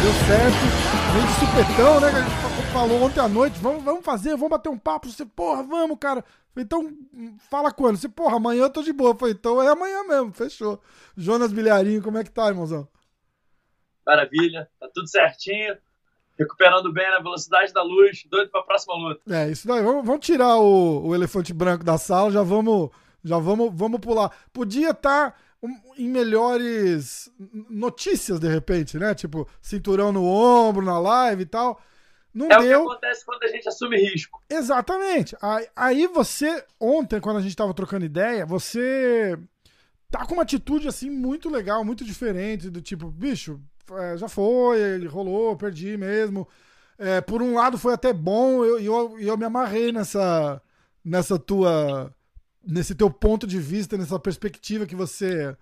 Deu 0.00 0.12
certo. 0.26 0.84
Vem 1.14 1.26
de 1.26 1.32
supetão, 1.34 2.00
né? 2.00 2.08
A 2.08 2.22
gente 2.22 2.72
falou 2.72 3.02
ontem 3.02 3.20
à 3.20 3.28
noite. 3.28 3.58
Vamos, 3.60 3.84
vamos 3.84 4.04
fazer, 4.04 4.30
vamos 4.30 4.50
bater 4.50 4.68
um 4.68 4.78
papo. 4.78 5.08
Você, 5.08 5.24
porra, 5.26 5.62
vamos, 5.62 5.98
cara. 5.98 6.24
Então, 6.56 6.90
fala 7.50 7.70
quando? 7.70 7.96
Você, 7.96 8.08
porra, 8.08 8.36
amanhã 8.36 8.62
eu 8.62 8.70
tô 8.70 8.82
de 8.82 8.92
boa. 8.92 9.16
Então 9.30 9.62
é 9.62 9.68
amanhã 9.68 10.04
mesmo, 10.04 10.32
fechou. 10.32 10.80
Jonas 11.16 11.52
Bilharinho, 11.52 12.02
como 12.02 12.18
é 12.18 12.24
que 12.24 12.30
tá, 12.30 12.48
irmãozão? 12.48 12.88
Maravilha, 14.06 14.68
tá 14.78 14.88
tudo 14.92 15.08
certinho. 15.08 15.76
Recuperando 16.38 16.92
bem 16.92 17.08
na 17.10 17.20
velocidade 17.20 17.72
da 17.72 17.82
luz, 17.82 18.24
doido 18.28 18.50
pra 18.50 18.62
próxima 18.62 18.94
luta. 18.94 19.20
É, 19.32 19.50
isso 19.50 19.66
daí. 19.68 19.82
Vamos, 19.82 20.04
vamos 20.04 20.24
tirar 20.24 20.56
o, 20.56 21.06
o, 21.06 21.14
elefante 21.14 21.52
branco 21.52 21.84
da 21.84 21.96
sala, 21.96 22.30
já 22.30 22.42
vamos, 22.42 22.90
já 23.22 23.38
vamos, 23.38 23.70
vamos 23.72 24.00
pular. 24.00 24.30
Podia 24.52 24.90
estar 24.90 25.30
tá 25.30 25.36
em 25.96 26.08
melhores 26.08 27.30
notícias, 27.70 28.40
de 28.40 28.48
repente, 28.48 28.98
né? 28.98 29.14
Tipo, 29.14 29.48
cinturão 29.62 30.12
no 30.12 30.24
ombro, 30.24 30.84
na 30.84 30.98
live 30.98 31.42
e 31.42 31.46
tal. 31.46 31.80
Não 32.34 32.50
é 32.50 32.58
deu. 32.58 32.80
o 32.80 32.86
que 32.86 32.92
acontece 32.92 33.24
quando 33.24 33.44
a 33.44 33.48
gente 33.48 33.68
assume 33.68 33.96
risco. 33.96 34.42
Exatamente. 34.50 35.36
Aí, 35.40 35.68
aí 35.76 36.06
você, 36.08 36.64
ontem, 36.80 37.20
quando 37.20 37.36
a 37.36 37.42
gente 37.42 37.54
tava 37.54 37.72
trocando 37.72 38.04
ideia, 38.04 38.44
você 38.44 39.38
tá 40.10 40.26
com 40.26 40.34
uma 40.34 40.42
atitude 40.42 40.88
assim 40.88 41.08
muito 41.08 41.48
legal, 41.48 41.84
muito 41.84 42.04
diferente, 42.04 42.68
do 42.68 42.82
tipo, 42.82 43.08
bicho, 43.08 43.60
é, 43.92 44.16
já 44.16 44.28
foi, 44.28 45.06
rolou, 45.06 45.56
perdi 45.56 45.96
mesmo. 45.96 46.48
É, 46.98 47.20
por 47.20 47.42
um 47.42 47.54
lado 47.54 47.76
foi 47.76 47.92
até 47.92 48.12
bom, 48.12 48.64
e 48.64 48.68
eu, 48.68 48.80
eu, 48.80 49.20
eu 49.20 49.36
me 49.36 49.44
amarrei 49.44 49.92
nessa, 49.92 50.62
nessa 51.04 51.38
tua. 51.38 52.14
nesse 52.62 52.94
teu 52.94 53.10
ponto 53.10 53.46
de 53.46 53.58
vista, 53.58 53.96
nessa 53.96 54.18
perspectiva 54.18 54.86
que 54.86 54.94
você 54.94 55.56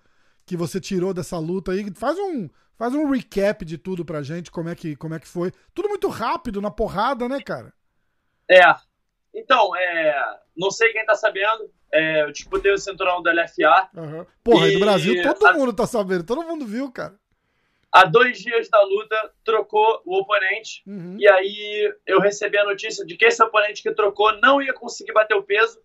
que 0.45 0.57
você 0.57 0.81
tirou 0.81 1.15
dessa 1.15 1.39
luta 1.39 1.73
aí. 1.73 1.89
Faz 1.95 2.19
um, 2.19 2.49
faz 2.77 2.93
um 2.95 3.09
recap 3.09 3.65
de 3.65 3.79
tudo 3.79 4.05
pra 4.05 4.23
gente, 4.23 4.51
como 4.51 4.69
é 4.69 4.75
que, 4.75 4.97
como 4.97 5.15
é 5.15 5.21
que 5.21 5.29
foi. 5.29 5.53
Tudo 5.73 5.89
muito 5.89 6.09
rápido, 6.09 6.61
na 6.61 6.71
porrada, 6.71 7.29
né, 7.29 7.41
cara? 7.41 7.73
É. 8.51 8.61
Então, 9.33 9.75
é, 9.77 10.41
não 10.57 10.71
sei 10.71 10.93
quem 10.93 11.07
tá 11.07 11.15
sabendo, 11.15 11.71
é, 11.93 12.25
eu 12.25 12.33
disputei 12.33 12.73
o 12.73 12.79
cinturão 12.79 13.23
do 13.23 13.31
LFA. 13.31 13.89
Uhum. 13.95 14.27
Porra, 14.43 14.69
e 14.69 14.75
do 14.75 14.81
Brasil 14.81 15.23
todo 15.23 15.47
a... 15.47 15.53
mundo 15.53 15.73
tá 15.73 15.87
sabendo, 15.87 16.25
todo 16.25 16.43
mundo 16.43 16.67
viu, 16.67 16.91
cara 16.91 17.22
há 17.93 18.05
dois 18.05 18.39
dias 18.39 18.69
da 18.71 18.83
luta, 18.83 19.33
trocou 19.45 20.03
o 20.07 20.19
oponente. 20.19 20.83
Uhum. 20.87 21.17
E 21.19 21.29
aí 21.29 21.95
eu 22.07 22.21
recebi 22.21 22.57
a 22.59 22.65
notícia 22.65 23.05
de 23.05 23.17
que 23.17 23.27
esse 23.27 23.43
oponente 23.43 23.83
que 23.83 23.93
trocou 23.93 24.33
não 24.41 24.63
ia 24.63 24.73
conseguir 24.73 25.13
bater 25.13 25.35
o 25.35 25.43
peso. 25.43 25.79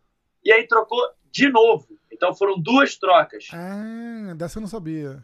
E 0.43 0.51
aí 0.51 0.65
trocou 0.65 0.99
de 1.29 1.49
novo. 1.49 1.87
Então 2.11 2.33
foram 2.33 2.57
duas 2.57 2.95
trocas. 2.95 3.47
Ah, 3.51 4.33
dessa 4.35 4.57
eu 4.57 4.61
não 4.61 4.69
sabia. 4.69 5.23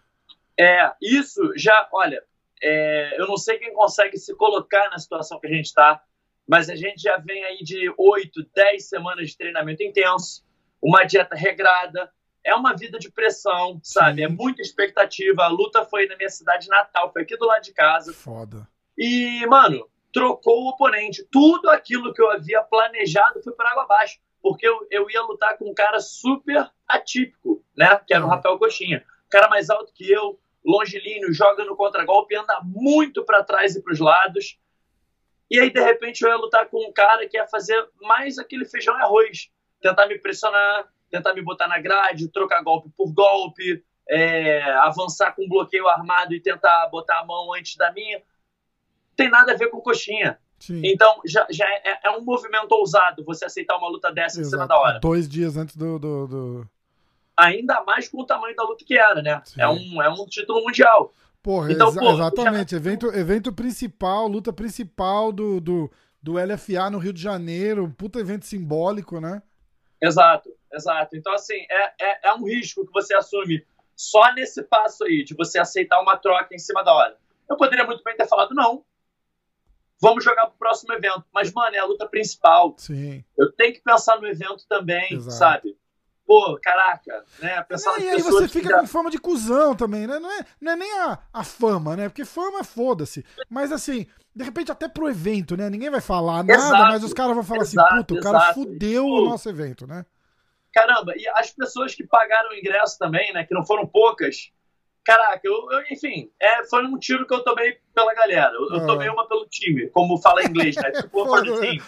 É, 0.60 0.92
isso 1.02 1.42
já, 1.56 1.88
olha, 1.92 2.22
é, 2.62 3.20
eu 3.20 3.28
não 3.28 3.38
sei 3.38 3.58
quem 3.58 3.74
consegue 3.74 4.18
se 4.18 4.36
colocar 4.36 4.90
na 4.90 5.00
situação 5.00 5.40
que 5.40 5.48
a 5.48 5.50
gente 5.50 5.66
está, 5.66 6.04
mas 6.48 6.70
a 6.70 6.76
gente 6.76 7.02
já 7.02 7.18
vem 7.18 7.44
aí 7.44 7.64
de 7.64 7.92
oito, 7.98 8.46
dez 8.54 8.90
semanas 8.90 9.30
de 9.30 9.38
treinamento 9.38 9.82
intenso, 9.82 10.46
uma 10.82 11.04
dieta 11.06 11.36
regrada, 11.36 12.12
é 12.46 12.54
uma 12.54 12.76
vida 12.76 13.00
de 13.00 13.12
pressão, 13.12 13.80
sabe? 13.82 14.18
Sim. 14.18 14.24
É 14.24 14.28
muita 14.28 14.62
expectativa. 14.62 15.44
A 15.44 15.48
luta 15.48 15.86
foi 15.86 16.08
na 16.08 16.16
minha 16.18 16.30
cidade 16.30 16.68
natal, 16.68 17.12
foi 17.12 17.22
aqui 17.22 17.38
do 17.38 17.46
lado 17.46 17.64
de 17.64 17.74
casa. 17.74 18.14
Foda. 18.14 18.68
E, 18.98 19.46
mano, 19.48 19.88
trocou 20.12 20.64
o 20.64 20.70
oponente. 20.70 21.28
Tudo 21.32 21.70
aquilo 21.70 22.14
que 22.14 22.22
eu 22.22 22.30
havia 22.30 22.62
planejado 22.62 23.42
foi 23.42 23.54
por 23.54 23.66
água 23.66 23.84
abaixo. 23.84 24.20
Porque 24.42 24.68
eu, 24.68 24.86
eu 24.92 25.10
ia 25.10 25.22
lutar 25.22 25.58
com 25.58 25.70
um 25.70 25.74
cara 25.74 26.00
super 26.02 26.70
atípico, 26.88 27.64
né? 27.78 28.00
Que 28.06 28.14
era 28.14 28.26
o 28.26 28.28
Rafael 28.28 28.60
Coxinha. 28.60 29.04
cara 29.30 29.48
mais 29.48 29.70
alto 29.70 29.94
que 29.94 30.12
eu, 30.12 30.38
longilíneo, 30.66 31.34
joga 31.34 31.64
no 31.64 31.78
contragolpe, 31.78 32.36
anda 32.36 32.60
muito 32.62 33.24
para 33.24 33.44
trás 33.44 33.76
e 33.76 33.82
para 33.82 33.94
os 33.94 34.00
lados. 34.00 34.60
E 35.50 35.60
aí, 35.60 35.72
de 35.72 35.82
repente, 35.82 36.22
eu 36.22 36.30
ia 36.30 36.36
lutar 36.36 36.68
com 36.68 36.90
um 36.90 36.92
cara 36.92 37.28
que 37.28 37.38
ia 37.38 37.48
fazer 37.48 37.88
mais 38.02 38.38
aquele 38.38 38.66
feijão 38.66 38.98
e 38.98 39.02
arroz. 39.02 39.50
Tentar 39.82 40.08
me 40.08 40.20
pressionar, 40.20 40.88
tentar 41.14 41.36
me 41.36 41.44
botar 41.44 41.68
na 41.68 41.78
grade, 41.78 42.28
trocar 42.28 42.64
golpe 42.64 42.90
por 42.98 43.14
golpe, 43.14 43.84
é, 44.10 44.64
avançar 44.80 45.36
com 45.36 45.48
bloqueio 45.48 45.88
armado 45.88 46.34
e 46.34 46.42
tentar 46.42 46.90
botar 46.90 47.20
a 47.20 47.26
mão 47.26 47.54
antes 47.54 47.78
da 47.78 47.94
minha. 47.94 48.20
Tem 49.16 49.30
nada 49.30 49.52
a 49.52 49.56
ver 49.56 49.70
com 49.70 49.80
coxinha. 49.80 50.40
Sim. 50.58 50.82
Então, 50.84 51.22
já, 51.24 51.46
já 51.52 51.66
é, 51.70 52.00
é, 52.06 52.10
um 52.18 52.24
movimento 52.24 52.72
ousado 52.72 53.24
você 53.24 53.46
aceitar 53.46 53.78
uma 53.78 53.90
luta 53.90 54.12
dessa 54.12 54.40
Exato. 54.40 54.48
em 54.48 54.50
cima 54.50 54.68
da 54.68 54.76
hora. 54.76 55.00
Dois 55.00 55.30
dias 55.30 55.56
antes 55.56 55.76
do, 55.76 56.00
do, 56.00 56.28
do, 56.28 56.70
Ainda 57.38 57.84
mais 57.84 58.10
com 58.10 58.22
o 58.22 58.26
tamanho 58.26 58.56
da 58.56 58.64
luta 58.64 58.84
que 58.84 58.98
era, 58.98 59.22
né? 59.22 59.40
É 59.56 59.68
um, 59.68 60.02
é 60.02 60.10
um 60.10 60.26
título 60.26 60.64
mundial. 60.64 61.14
Porra, 61.44 61.72
então, 61.72 61.90
exa 61.90 62.04
exatamente. 62.06 62.72
Já... 62.72 62.78
Evento, 62.78 63.08
evento 63.14 63.54
principal, 63.54 64.28
luta 64.28 64.52
principal 64.52 65.32
do, 65.32 65.62
do, 65.62 65.92
do 66.22 66.34
LFA 66.34 66.90
no 66.90 66.98
Rio 66.98 67.14
de 67.14 67.22
Janeiro. 67.22 67.94
Puta 67.96 68.20
evento 68.20 68.46
simbólico, 68.46 69.20
né? 69.20 69.44
Exato. 70.02 70.50
Exato. 70.74 71.16
Então, 71.16 71.34
assim, 71.34 71.66
é, 71.70 71.94
é, 72.02 72.30
é 72.30 72.34
um 72.34 72.44
risco 72.44 72.86
que 72.86 72.92
você 72.92 73.16
assume 73.16 73.66
só 73.96 74.34
nesse 74.34 74.64
passo 74.64 75.04
aí, 75.04 75.24
de 75.24 75.36
você 75.36 75.60
aceitar 75.60 76.02
uma 76.02 76.18
troca 76.18 76.54
em 76.54 76.60
cima 76.60 76.84
da 76.84 76.94
hora. 76.94 77.18
Eu 77.50 77.56
poderia 77.56 77.86
muito 77.86 78.04
bem 78.04 78.16
ter 78.16 78.28
falado, 78.28 78.56
não, 78.56 78.84
vamos 80.02 80.24
jogar 80.24 80.48
pro 80.48 80.58
próximo 80.58 80.94
evento. 80.94 81.24
Mas, 81.34 81.54
mano, 81.54 81.76
é 81.76 81.80
a 81.80 81.86
luta 81.86 82.08
principal. 82.08 82.76
Sim. 82.78 83.24
Eu 83.38 83.52
tenho 83.52 83.74
que 83.74 83.82
pensar 83.82 84.20
no 84.20 84.28
evento 84.28 84.66
também, 84.68 85.14
Exato. 85.14 85.38
sabe? 85.38 85.78
Pô, 86.26 86.58
caraca, 86.62 87.24
né? 87.40 87.62
Pensar 87.64 88.00
é, 88.00 88.04
e 88.04 88.10
aí 88.10 88.22
você 88.22 88.48
fica 88.48 88.70
já... 88.70 88.80
com 88.80 88.88
fama 88.88 89.12
de 89.12 89.18
cuzão 89.18 89.76
também, 89.76 90.08
né? 90.08 90.20
Não 90.20 90.32
é, 90.32 90.46
não 90.60 90.72
é 90.72 90.76
nem 90.76 91.00
a, 91.00 91.20
a 91.34 91.44
fama, 91.44 91.98
né? 91.98 92.08
Porque 92.08 92.24
fama 92.24 92.60
é 92.60 92.64
foda-se. 92.64 93.26
Mas 93.50 93.74
assim, 93.74 94.08
de 94.34 94.44
repente 94.44 94.72
até 94.72 94.88
pro 94.88 95.10
evento, 95.10 95.58
né? 95.58 95.70
Ninguém 95.70 95.90
vai 95.90 96.00
falar 96.00 96.44
nada, 96.44 96.54
exato, 96.54 96.84
mas 96.84 97.04
os 97.04 97.14
caras 97.14 97.36
vão 97.36 97.44
falar 97.44 97.64
assim, 97.64 97.78
exato, 97.78 97.94
assim, 97.94 98.04
puta, 98.06 98.14
o 98.14 98.22
cara 98.22 98.54
fudeu 98.54 99.06
o 99.06 99.26
nosso 99.26 99.50
evento, 99.50 99.86
né? 99.86 100.06
Caramba, 100.74 101.14
e 101.16 101.28
as 101.30 101.52
pessoas 101.52 101.94
que 101.94 102.06
pagaram 102.06 102.50
o 102.50 102.56
ingresso 102.56 102.98
também, 102.98 103.32
né, 103.32 103.46
que 103.46 103.54
não 103.54 103.66
foram 103.66 103.86
poucas, 103.86 104.52
caraca, 105.04 105.42
eu, 105.44 105.72
eu 105.72 105.82
enfim, 105.92 106.32
é, 106.40 106.66
foi 106.66 106.86
um 106.86 106.98
tiro 106.98 107.28
que 107.28 107.34
eu 107.34 107.44
tomei 107.44 107.78
pela 107.94 108.14
galera. 108.14 108.54
Eu, 108.54 108.70
eu 108.70 108.84
ah. 108.84 108.88
tomei 108.88 109.10
uma 109.10 109.28
pelo 109.28 109.46
time, 109.48 109.90
como 109.90 110.18
fala 110.18 110.42
em 110.42 110.48
inglês, 110.48 110.76
né? 110.76 110.92
Tipo, 110.92 111.26
for 111.26 111.44
the 111.44 111.60
team. 111.60 111.84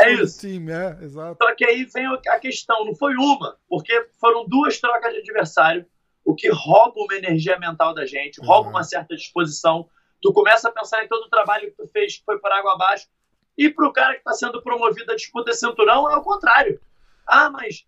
É 0.00 0.12
isso. 0.12 0.40
Team, 0.40 0.70
é, 0.70 1.04
exato. 1.04 1.36
Só 1.42 1.54
que 1.54 1.64
aí 1.64 1.84
vem 1.84 2.06
a 2.06 2.38
questão, 2.38 2.84
não 2.84 2.94
foi 2.94 3.14
uma, 3.14 3.56
porque 3.68 4.08
foram 4.20 4.46
duas 4.46 4.78
trocas 4.80 5.12
de 5.12 5.18
adversário, 5.18 5.84
o 6.24 6.34
que 6.34 6.48
rouba 6.48 6.94
uma 6.96 7.14
energia 7.14 7.58
mental 7.58 7.92
da 7.94 8.06
gente, 8.06 8.40
rouba 8.40 8.68
uhum. 8.68 8.74
uma 8.74 8.84
certa 8.84 9.14
disposição. 9.14 9.88
Tu 10.22 10.32
começa 10.32 10.68
a 10.68 10.72
pensar 10.72 11.04
em 11.04 11.08
todo 11.08 11.26
o 11.26 11.30
trabalho 11.30 11.70
que 11.70 11.76
tu 11.76 11.86
fez, 11.88 12.16
que 12.16 12.24
foi 12.24 12.38
por 12.38 12.50
água 12.50 12.74
abaixo, 12.74 13.06
e 13.58 13.70
pro 13.70 13.92
cara 13.92 14.14
que 14.14 14.20
está 14.20 14.32
sendo 14.32 14.62
promovido 14.62 15.12
a 15.12 15.16
disputa 15.16 15.52
cinturão 15.52 16.10
é 16.10 16.16
o 16.16 16.22
contrário. 16.22 16.80
Ah, 17.26 17.50
mas 17.50 17.86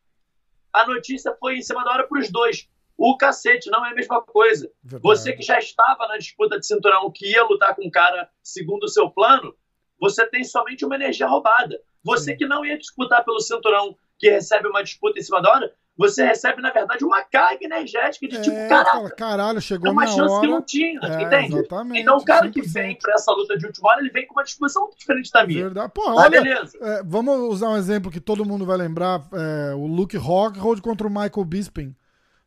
a 0.73 0.87
notícia 0.87 1.35
foi 1.39 1.57
em 1.57 1.63
cima 1.63 1.85
da 1.85 1.93
hora 1.93 2.07
para 2.07 2.21
os 2.21 2.31
dois. 2.31 2.69
O 2.97 3.17
cacete 3.17 3.71
não 3.71 3.85
é 3.87 3.91
a 3.91 3.95
mesma 3.95 4.21
coisa. 4.21 4.71
Verdade. 4.83 5.03
Você 5.03 5.33
que 5.33 5.43
já 5.43 5.59
estava 5.59 6.09
na 6.09 6.19
disputa 6.19 6.59
de 6.59 6.67
cinturão, 6.67 7.11
que 7.13 7.31
ia 7.31 7.45
lutar 7.45 7.75
com 7.77 7.87
um 7.87 7.91
cara 7.91 8.29
segundo 8.43 8.85
o 8.85 8.89
seu 8.89 9.09
plano, 9.09 9.55
você 10.01 10.27
tem 10.27 10.43
somente 10.43 10.85
uma 10.85 10.97
energia 10.97 11.29
roubada. 11.29 11.81
Você 12.03 12.35
que 12.35 12.47
não 12.47 12.65
ia 12.65 12.79
disputar 12.79 13.25
pelo 13.25 13.41
cinturão, 13.41 13.97
que 14.19 14.31
recebe 14.31 14.69
uma 14.69 14.83
disputa 14.83 15.19
em 15.19 15.23
cima 15.23 15.41
da 15.41 15.51
hora, 15.51 15.75
você 15.99 16.25
recebe, 16.25 16.63
na 16.63 16.71
verdade, 16.71 17.05
uma 17.05 17.23
carga 17.23 17.65
energética 17.65 18.29
de 18.29 18.37
é, 18.37 18.41
tipo, 18.41 18.69
caraca, 18.69 19.11
caralho, 19.17 19.61
chegou 19.61 19.89
é 19.89 19.91
uma 19.91 20.07
chance 20.07 20.33
hora. 20.33 20.41
que 20.41 20.47
não 20.47 20.63
tinha, 20.63 21.01
é, 21.03 21.23
entende? 21.23 21.59
Exatamente, 21.59 22.01
então 22.01 22.17
o 22.17 22.25
cara 22.25 22.47
100%. 22.47 22.53
que 22.53 22.63
vem 22.63 22.97
para 22.97 23.15
essa 23.15 23.33
luta 23.33 23.59
de 23.59 23.67
última 23.67 23.89
hora, 23.89 24.01
ele 24.01 24.11
vem 24.11 24.25
com 24.25 24.35
uma 24.35 24.45
disposição 24.45 24.83
muito 24.83 24.97
diferente 24.97 25.29
da 25.33 25.45
minha. 25.45 25.65
Verdade. 25.65 25.93
Pô, 25.93 26.09
olha, 26.09 26.31
beleza. 26.31 26.79
É, 26.81 27.03
vamos 27.05 27.37
usar 27.53 27.71
um 27.71 27.77
exemplo 27.77 28.13
que 28.13 28.21
todo 28.21 28.45
mundo 28.45 28.65
vai 28.65 28.77
lembrar, 28.77 29.27
é, 29.33 29.75
o 29.75 29.89
Luke 29.89 30.17
Rockhold 30.17 30.81
contra 30.81 31.05
o 31.05 31.11
Michael 31.11 31.45
Bisping 31.45 31.97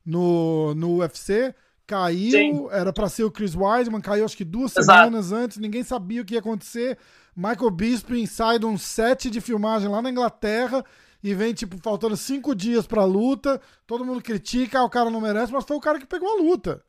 no, 0.05 0.73
no 0.73 0.99
UFC, 0.99 1.53
caiu, 1.85 2.31
Sim. 2.31 2.67
era 2.71 2.93
para 2.93 3.09
ser 3.09 3.25
o 3.25 3.31
Chris 3.31 3.53
Weidman, 3.53 3.99
caiu 3.99 4.23
acho 4.23 4.37
que 4.37 4.45
duas 4.45 4.77
Exato. 4.77 4.97
semanas 4.97 5.33
antes, 5.33 5.57
ninguém 5.57 5.83
sabia 5.83 6.21
o 6.21 6.25
que 6.25 6.35
ia 6.35 6.39
acontecer, 6.39 6.97
Michael 7.35 7.71
Bisping 7.71 8.25
sai 8.25 8.59
de 8.59 8.65
um 8.65 8.77
set 8.77 9.29
de 9.29 9.41
filmagem 9.41 9.89
lá 9.89 10.01
na 10.01 10.09
Inglaterra 10.09 10.85
e 11.23 11.33
vem, 11.33 11.53
tipo, 11.53 11.77
faltando 11.77 12.17
cinco 12.17 12.55
dias 12.55 12.87
pra 12.87 13.03
luta, 13.05 13.61
todo 13.85 14.05
mundo 14.05 14.21
critica, 14.21 14.79
ah, 14.79 14.83
o 14.83 14.89
cara 14.89 15.09
não 15.09 15.21
merece, 15.21 15.51
mas 15.51 15.65
foi 15.65 15.77
o 15.77 15.81
cara 15.81 15.99
que 15.99 16.05
pegou 16.05 16.29
a 16.29 16.41
luta. 16.41 16.83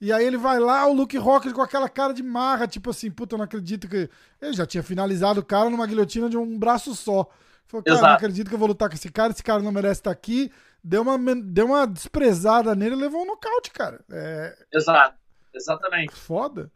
E 0.00 0.12
aí 0.12 0.26
ele 0.26 0.36
vai 0.36 0.58
lá, 0.58 0.86
o 0.86 0.92
Luke 0.92 1.16
Rockers 1.16 1.54
com 1.54 1.62
aquela 1.62 1.88
cara 1.88 2.12
de 2.12 2.22
marra, 2.22 2.66
tipo 2.66 2.90
assim, 2.90 3.10
puta, 3.10 3.34
eu 3.34 3.38
não 3.38 3.44
acredito 3.44 3.88
que. 3.88 4.10
Ele 4.42 4.52
já 4.52 4.66
tinha 4.66 4.82
finalizado 4.82 5.40
o 5.40 5.44
cara 5.44 5.70
numa 5.70 5.86
guilhotina 5.86 6.28
de 6.28 6.36
um 6.36 6.58
braço 6.58 6.94
só. 6.94 7.28
Falou, 7.66 7.82
cara, 7.82 7.96
Exato. 7.96 8.08
não 8.08 8.16
acredito 8.16 8.48
que 8.48 8.54
eu 8.54 8.58
vou 8.58 8.68
lutar 8.68 8.88
com 8.88 8.94
esse 8.94 9.10
cara, 9.10 9.32
esse 9.32 9.42
cara 9.42 9.62
não 9.62 9.72
merece 9.72 10.00
estar 10.00 10.10
aqui. 10.10 10.52
Deu 10.84 11.02
uma, 11.02 11.18
deu 11.34 11.66
uma 11.66 11.86
desprezada 11.86 12.74
nele 12.74 12.94
e 12.94 12.98
levou 12.98 13.22
um 13.22 13.26
nocaute, 13.26 13.70
cara. 13.70 14.04
É... 14.10 14.66
Exato, 14.72 15.16
exatamente. 15.54 16.12
Foda. 16.12 16.70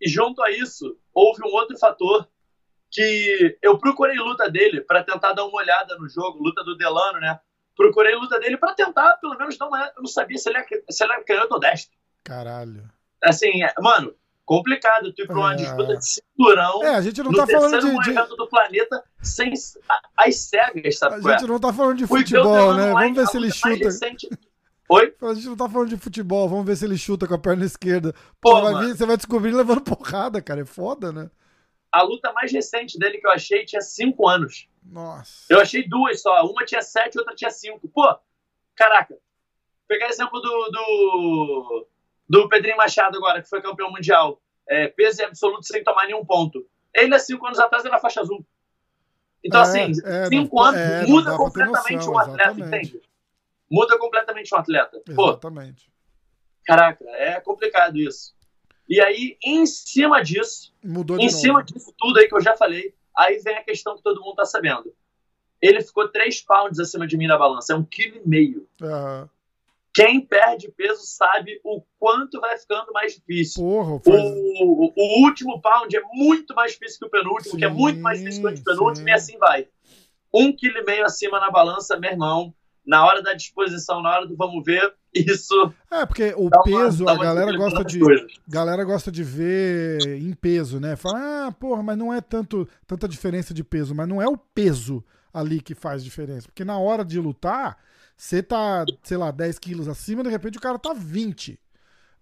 E 0.00 0.08
junto 0.08 0.42
a 0.42 0.50
isso, 0.50 0.96
houve 1.14 1.42
um 1.42 1.52
outro 1.52 1.78
fator 1.78 2.28
que 2.92 3.58
eu 3.62 3.78
procurei 3.78 4.16
luta 4.18 4.50
dele 4.50 4.82
para 4.82 5.02
tentar 5.02 5.32
dar 5.32 5.44
uma 5.46 5.56
olhada 5.56 5.96
no 5.98 6.08
jogo, 6.08 6.42
luta 6.44 6.62
do 6.62 6.76
Delano, 6.76 7.18
né? 7.20 7.40
Procurei 7.74 8.14
luta 8.14 8.38
dele 8.38 8.58
para 8.58 8.74
tentar, 8.74 9.14
pelo 9.16 9.36
menos, 9.38 9.58
não, 9.58 9.74
eu 9.74 9.92
não 10.02 10.06
sabia 10.06 10.36
se 10.36 10.48
ele 10.50 10.58
era, 10.58 10.66
se 10.90 11.02
ele 11.02 11.12
era 11.12 11.24
canhoto 11.24 11.54
ou 11.54 11.58
destro. 11.60 11.96
Caralho. 12.22 12.84
Assim, 13.24 13.64
é, 13.64 13.72
mano, 13.80 14.14
complicado 14.44 15.10
tu 15.14 15.22
ir 15.22 15.26
pra 15.26 15.36
uma 15.38 15.54
É. 15.54 15.56
disputa 15.56 15.96
de 15.96 16.06
cinturão 16.06 16.84
É, 16.84 16.94
a 16.96 17.00
gente 17.00 17.22
não 17.22 17.32
tá 17.32 17.46
falando 17.46 17.80
de. 17.80 17.98
de- 18.04 18.10
evento 18.10 18.36
do 18.36 18.46
planeta 18.46 19.02
sem 19.22 19.52
as 20.16 20.36
cegas, 20.36 20.98
sabe? 20.98 21.14
a 21.26 21.32
é? 21.34 21.38
gente 21.38 21.48
não 21.48 21.58
tá 21.58 21.72
falando 21.72 21.96
de 21.96 22.06
futebol, 22.06 22.74
né? 22.74 22.92
Vamos 22.92 23.16
ver 23.16 23.26
se 23.26 23.36
ele 23.38 23.50
chuta. 23.50 23.84
recente- 23.84 24.28
Oi? 24.90 25.14
A 25.22 25.32
gente 25.32 25.46
não 25.46 25.56
tá 25.56 25.66
falando 25.70 25.88
de 25.88 25.96
futebol, 25.96 26.46
vamos 26.46 26.66
ver 26.66 26.76
se 26.76 26.84
ele 26.84 26.98
chuta 26.98 27.26
com 27.26 27.32
a 27.34 27.38
perna 27.38 27.64
esquerda. 27.64 28.12
Pô, 28.38 28.50
Pô, 28.50 28.60
vai 28.60 28.84
vir- 28.84 28.94
você 28.96 29.06
vai 29.06 29.16
descobrir 29.16 29.52
levando 29.52 29.80
porrada, 29.80 30.42
cara. 30.42 30.60
É 30.60 30.64
foda, 30.66 31.10
né? 31.10 31.30
A 31.92 32.02
luta 32.02 32.32
mais 32.32 32.50
recente 32.50 32.98
dele 32.98 33.18
que 33.18 33.26
eu 33.26 33.30
achei 33.30 33.64
tinha 33.66 33.82
cinco 33.82 34.26
anos. 34.26 34.66
Nossa. 34.82 35.44
Eu 35.50 35.60
achei 35.60 35.86
duas 35.86 36.22
só. 36.22 36.42
Uma 36.46 36.64
tinha 36.64 36.80
sete, 36.82 37.18
outra 37.18 37.34
tinha 37.34 37.50
cinco. 37.50 37.86
Pô, 37.88 38.16
caraca. 38.74 39.16
Pegar 39.86 40.08
exemplo 40.08 40.40
do, 40.40 40.70
do, 40.70 41.88
do 42.28 42.48
Pedrinho 42.48 42.76
Machado 42.78 43.16
agora, 43.18 43.42
que 43.42 43.48
foi 43.48 43.60
campeão 43.60 43.90
mundial. 43.90 44.40
É, 44.66 44.88
peso 44.88 45.20
em 45.20 45.26
absoluto 45.26 45.66
sem 45.66 45.84
tomar 45.84 46.06
nenhum 46.06 46.24
ponto. 46.24 46.66
Ele, 46.94 47.14
há 47.14 47.18
cinco 47.18 47.46
anos 47.46 47.58
atrás, 47.58 47.84
era 47.84 47.98
faixa 47.98 48.20
azul. 48.22 48.44
Então, 49.44 49.60
É, 49.60 49.62
assim, 49.64 49.92
é, 50.04 50.26
cinco 50.26 50.56
não- 50.56 50.62
anos 50.64 50.80
é, 50.80 51.02
não 51.02 51.08
muda 51.08 51.24
pra 51.24 51.32
ter 51.32 51.38
completamente 51.44 51.96
noção, 51.96 52.12
um 52.14 52.18
atleta, 52.18 52.42
exatamente. 52.52 52.86
entende? 52.88 53.02
Muda 53.70 53.98
completamente 53.98 54.54
um 54.54 54.58
atleta. 54.58 55.02
Pô, 55.14 55.30
Exatamente. 55.30 55.90
caraca, 56.64 57.04
é 57.10 57.40
complicado 57.40 57.98
isso. 57.98 58.34
E 58.88 59.00
aí, 59.00 59.36
em 59.42 59.64
cima 59.66 60.22
disso, 60.22 60.72
Mudou 60.82 61.18
em 61.18 61.28
cima 61.28 61.62
disso 61.62 61.94
tudo 61.96 62.18
aí 62.18 62.28
que 62.28 62.34
eu 62.34 62.40
já 62.40 62.56
falei, 62.56 62.94
aí 63.16 63.38
vem 63.38 63.56
a 63.56 63.64
questão 63.64 63.96
que 63.96 64.02
todo 64.02 64.20
mundo 64.20 64.36
tá 64.36 64.44
sabendo. 64.44 64.92
Ele 65.60 65.80
ficou 65.80 66.08
3 66.08 66.42
pounds 66.42 66.80
acima 66.80 67.06
de 67.06 67.16
mim 67.16 67.26
na 67.26 67.38
balança, 67.38 67.72
é 67.72 67.76
um 67.76 67.84
quilo 67.84 68.16
e 68.16 68.28
meio. 68.28 68.66
Aham. 68.80 69.30
Quem 69.94 70.22
perde 70.22 70.72
peso 70.72 71.02
sabe 71.04 71.60
o 71.62 71.82
quanto 71.98 72.40
vai 72.40 72.56
ficando 72.56 72.90
mais 72.92 73.14
difícil. 73.14 73.62
Porra, 73.62 74.00
faz... 74.00 74.22
O, 74.22 74.86
o, 74.86 74.92
o 74.96 75.22
último 75.22 75.60
pound 75.60 75.94
é 75.94 76.00
muito 76.14 76.54
mais 76.54 76.72
difícil 76.72 76.98
que 76.98 77.06
o 77.06 77.10
penúltimo, 77.10 77.58
que 77.58 77.64
é 77.64 77.68
Sim, 77.68 77.74
muito 77.74 78.00
mais 78.00 78.18
difícil 78.18 78.40
que 78.40 78.46
o 78.46 78.50
antepenúltimo, 78.50 79.04
sim. 79.04 79.10
e 79.10 79.12
assim 79.12 79.38
vai. 79.38 79.68
Um 80.32 80.50
quilo 80.50 80.78
e 80.78 80.84
meio 80.84 81.04
acima 81.04 81.38
na 81.38 81.50
balança, 81.50 81.98
meu 81.98 82.10
irmão, 82.10 82.54
na 82.86 83.04
hora 83.06 83.22
da 83.22 83.34
disposição, 83.34 84.02
na 84.02 84.10
hora 84.10 84.26
do 84.26 84.36
vamos 84.36 84.64
ver, 84.64 84.92
isso 85.14 85.72
É, 85.90 86.04
porque 86.06 86.34
o 86.36 86.48
uma, 86.48 86.62
peso, 86.62 87.08
a 87.08 87.16
galera 87.16 87.56
gosta 87.56 87.84
de. 87.84 88.00
coisas. 88.00 88.32
galera 88.48 88.84
gosta 88.84 89.10
de 89.12 89.22
ver 89.22 90.18
em 90.18 90.32
peso, 90.32 90.80
né? 90.80 90.96
Fala, 90.96 91.46
ah, 91.46 91.52
porra, 91.52 91.82
mas 91.82 91.96
não 91.98 92.12
é 92.12 92.20
tanto, 92.20 92.68
tanta 92.86 93.06
diferença 93.06 93.52
de 93.52 93.62
peso, 93.62 93.94
mas 93.94 94.08
não 94.08 94.20
é 94.20 94.28
o 94.28 94.36
peso 94.36 95.04
ali 95.32 95.60
que 95.60 95.74
faz 95.74 96.02
diferença. 96.02 96.48
Porque 96.48 96.64
na 96.64 96.78
hora 96.78 97.04
de 97.04 97.18
lutar, 97.18 97.76
você 98.16 98.42
tá, 98.42 98.84
sei 99.02 99.16
lá, 99.16 99.30
10 99.30 99.58
quilos 99.58 99.88
acima, 99.88 100.22
de 100.22 100.30
repente 100.30 100.58
o 100.58 100.60
cara 100.60 100.78
tá 100.78 100.92
20. 100.92 101.58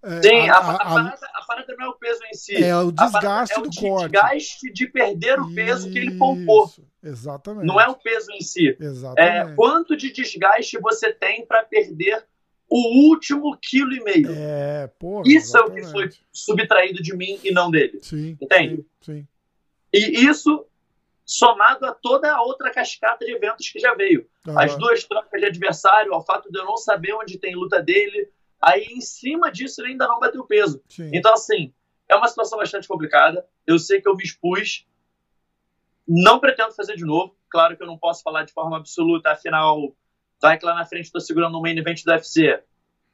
É, 0.03 0.23
Sim, 0.23 0.49
a, 0.49 0.55
a- 0.57 0.75
a 0.77 0.79
parada, 0.79 1.27
a 1.35 1.45
parada 1.47 1.77
não 1.79 1.87
é 1.87 1.89
o 1.91 1.95
peso 1.95 2.21
em 2.25 2.35
si. 2.35 2.57
é 2.63 2.75
o 2.77 2.91
desgaste 2.91 3.55
é 3.55 3.59
o 3.59 3.63
do 3.63 3.71
corte. 3.79 4.11
desgaste 4.13 4.73
de 4.73 4.87
perder 4.87 5.39
o 5.39 5.55
peso 5.55 5.91
que 5.91 5.99
ele 5.99 6.17
poupou. 6.17 6.65
Isso, 6.67 6.87
Exatamente. 7.03 7.67
Não 7.67 7.79
é 7.81 7.87
o 7.89 7.95
peso 7.95 8.31
em 8.33 8.41
si. 8.41 8.77
É 8.81 8.85
Exatamente. 8.85 9.57
quanto 9.57 9.97
de 9.97 10.11
desgaste 10.13 10.79
você 10.79 11.13
tem 11.13 11.45
para 11.47 11.63
perder 11.65 12.25
o 12.69 13.09
último 13.11 13.59
quilo 13.61 13.93
e 13.93 14.03
meio. 14.03 14.31
É, 14.31 14.87
porra. 14.99 15.25
Isso 15.27 15.57
é 15.57 15.61
o 15.61 15.71
que 15.71 15.81
exatamente. 15.81 16.17
foi 16.17 16.25
subtraído 16.33 17.03
de 17.03 17.15
mim 17.17 17.39
e 17.45 17.51
não 17.53 17.71
dele. 17.71 17.99
Sim. 18.03 18.39
Entende? 18.41 18.77
Sim. 19.03 19.17
sim. 19.23 19.29
E 19.93 20.25
isso 20.25 20.65
somado 21.27 21.85
a 21.87 21.93
toda 21.93 22.33
a 22.33 22.41
outra 22.43 22.71
cascata 22.73 23.25
de 23.25 23.33
eventos 23.33 23.69
que 23.69 23.79
já 23.79 23.95
veio. 23.95 24.27
As 24.57 24.77
duas 24.77 25.05
trocas 25.05 25.41
de 25.41 25.47
adversário, 25.47 26.15
ao 26.15 26.25
fato 26.25 26.51
de 26.51 26.59
eu 26.59 26.65
não 26.65 26.77
saber 26.77 27.13
onde 27.13 27.39
tem 27.39 27.55
luta 27.55 27.83
dele. 27.83 28.29
Aí, 28.61 28.85
em 28.91 29.01
cima 29.01 29.51
disso, 29.51 29.81
ele 29.81 29.93
ainda 29.93 30.07
não 30.07 30.21
bateu 30.21 30.45
peso. 30.45 30.83
Sim. 30.89 31.11
Então, 31.15 31.33
assim, 31.33 31.73
é 32.09 32.15
uma 32.15 32.29
situação 32.29 32.59
bastante 32.59 32.87
complicada. 32.87 33.47
Eu 33.67 33.79
sei 33.79 34.01
que 34.01 34.09
eu 34.09 34.17
me 34.17 34.23
expus. 34.23 34.87
Não 36.07 36.39
pretendo 36.39 36.73
fazer 36.73 36.97
de 36.97 37.05
novo. 37.05 37.37
Claro 37.49 37.77
que 37.77 37.83
eu 37.83 37.87
não 37.87 37.97
posso 37.97 38.23
falar 38.23 38.45
de 38.45 38.53
forma 38.53 38.77
absoluta, 38.77 39.31
afinal, 39.31 39.95
vai 40.41 40.59
que 40.59 40.65
lá 40.65 40.75
na 40.75 40.85
frente 40.85 41.07
estou 41.07 41.21
segurando 41.21 41.57
um 41.59 41.61
main 41.61 41.77
event 41.77 42.05
do 42.05 42.11
UFC. 42.11 42.63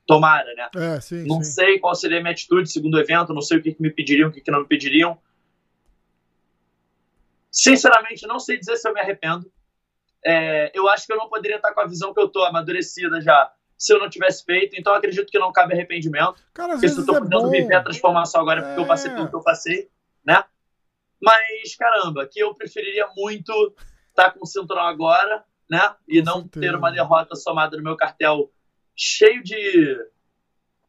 Tomara, 0.07 0.53
né? 0.55 0.69
É, 0.77 1.01
sim, 1.01 1.27
Não 1.27 1.43
sim. 1.43 1.53
sei 1.53 1.79
qual 1.81 1.95
seria 1.95 2.19
a 2.19 2.21
minha 2.21 2.33
atitude 2.33 2.71
segundo 2.71 2.95
o 2.95 3.01
evento, 3.01 3.35
não 3.35 3.43
sei 3.43 3.59
o 3.59 3.63
que, 3.63 3.75
que 3.75 3.83
me 3.83 3.91
pediriam, 3.91 4.29
o 4.29 4.33
que, 4.33 4.41
que 4.41 4.51
não 4.53 4.61
me 4.61 4.67
pediriam. 4.67 5.19
Sinceramente, 7.51 8.27
não 8.27 8.39
sei 8.39 8.59
dizer 8.59 8.77
se 8.77 8.89
eu 8.89 8.95
me 8.95 9.01
arrependo. 9.01 9.51
É, 10.25 10.71
eu 10.75 10.89
acho 10.89 11.07
que 11.07 11.13
eu 11.13 11.17
não 11.17 11.29
poderia 11.29 11.57
estar 11.57 11.73
com 11.73 11.81
a 11.81 11.87
visão 11.87 12.15
que 12.15 12.21
eu 12.21 12.29
tô 12.29 12.45
amadurecida 12.45 13.21
já 13.21 13.53
se 13.79 13.93
eu 13.93 13.99
não 13.99 14.09
tivesse 14.09 14.45
feito, 14.45 14.75
então 14.79 14.95
acredito 14.95 15.31
que 15.31 15.39
não 15.39 15.53
cabe 15.53 15.75
arrependimento. 15.75 16.37
Cara, 16.55 16.73
Porque 16.75 16.89
se 16.89 16.99
eu 17.01 17.07
tô 17.07 17.17
é 17.17 17.19
podendo 17.21 17.51
viver 17.51 17.75
a 17.75 17.83
transformação 17.83 18.41
agora 18.41 18.63
porque 18.63 18.81
É. 18.81 18.83
eu 18.83 18.87
passei 18.87 19.11
pelo 19.11 19.29
que 19.29 19.35
eu 19.37 19.43
passei, 19.43 19.91
né? 20.25 20.43
Mas, 21.21 21.75
caramba, 21.77 22.27
que 22.27 22.41
eu 22.41 22.55
preferiria 22.55 23.07
muito 23.17 23.75
estar 24.11 24.31
com 24.33 24.41
o 24.43 24.47
cinturão 24.47 24.83
agora, 24.87 25.45
né? 25.71 25.95
E 26.09 26.19
Com 26.21 26.25
não 26.27 26.41
certeza. 26.43 26.61
ter 26.67 26.75
uma 26.77 26.91
derrota 26.91 27.35
somada 27.35 27.77
no 27.77 27.83
meu 27.83 27.97
cartel 27.97 28.51
cheio 28.95 29.43
de. 29.43 29.99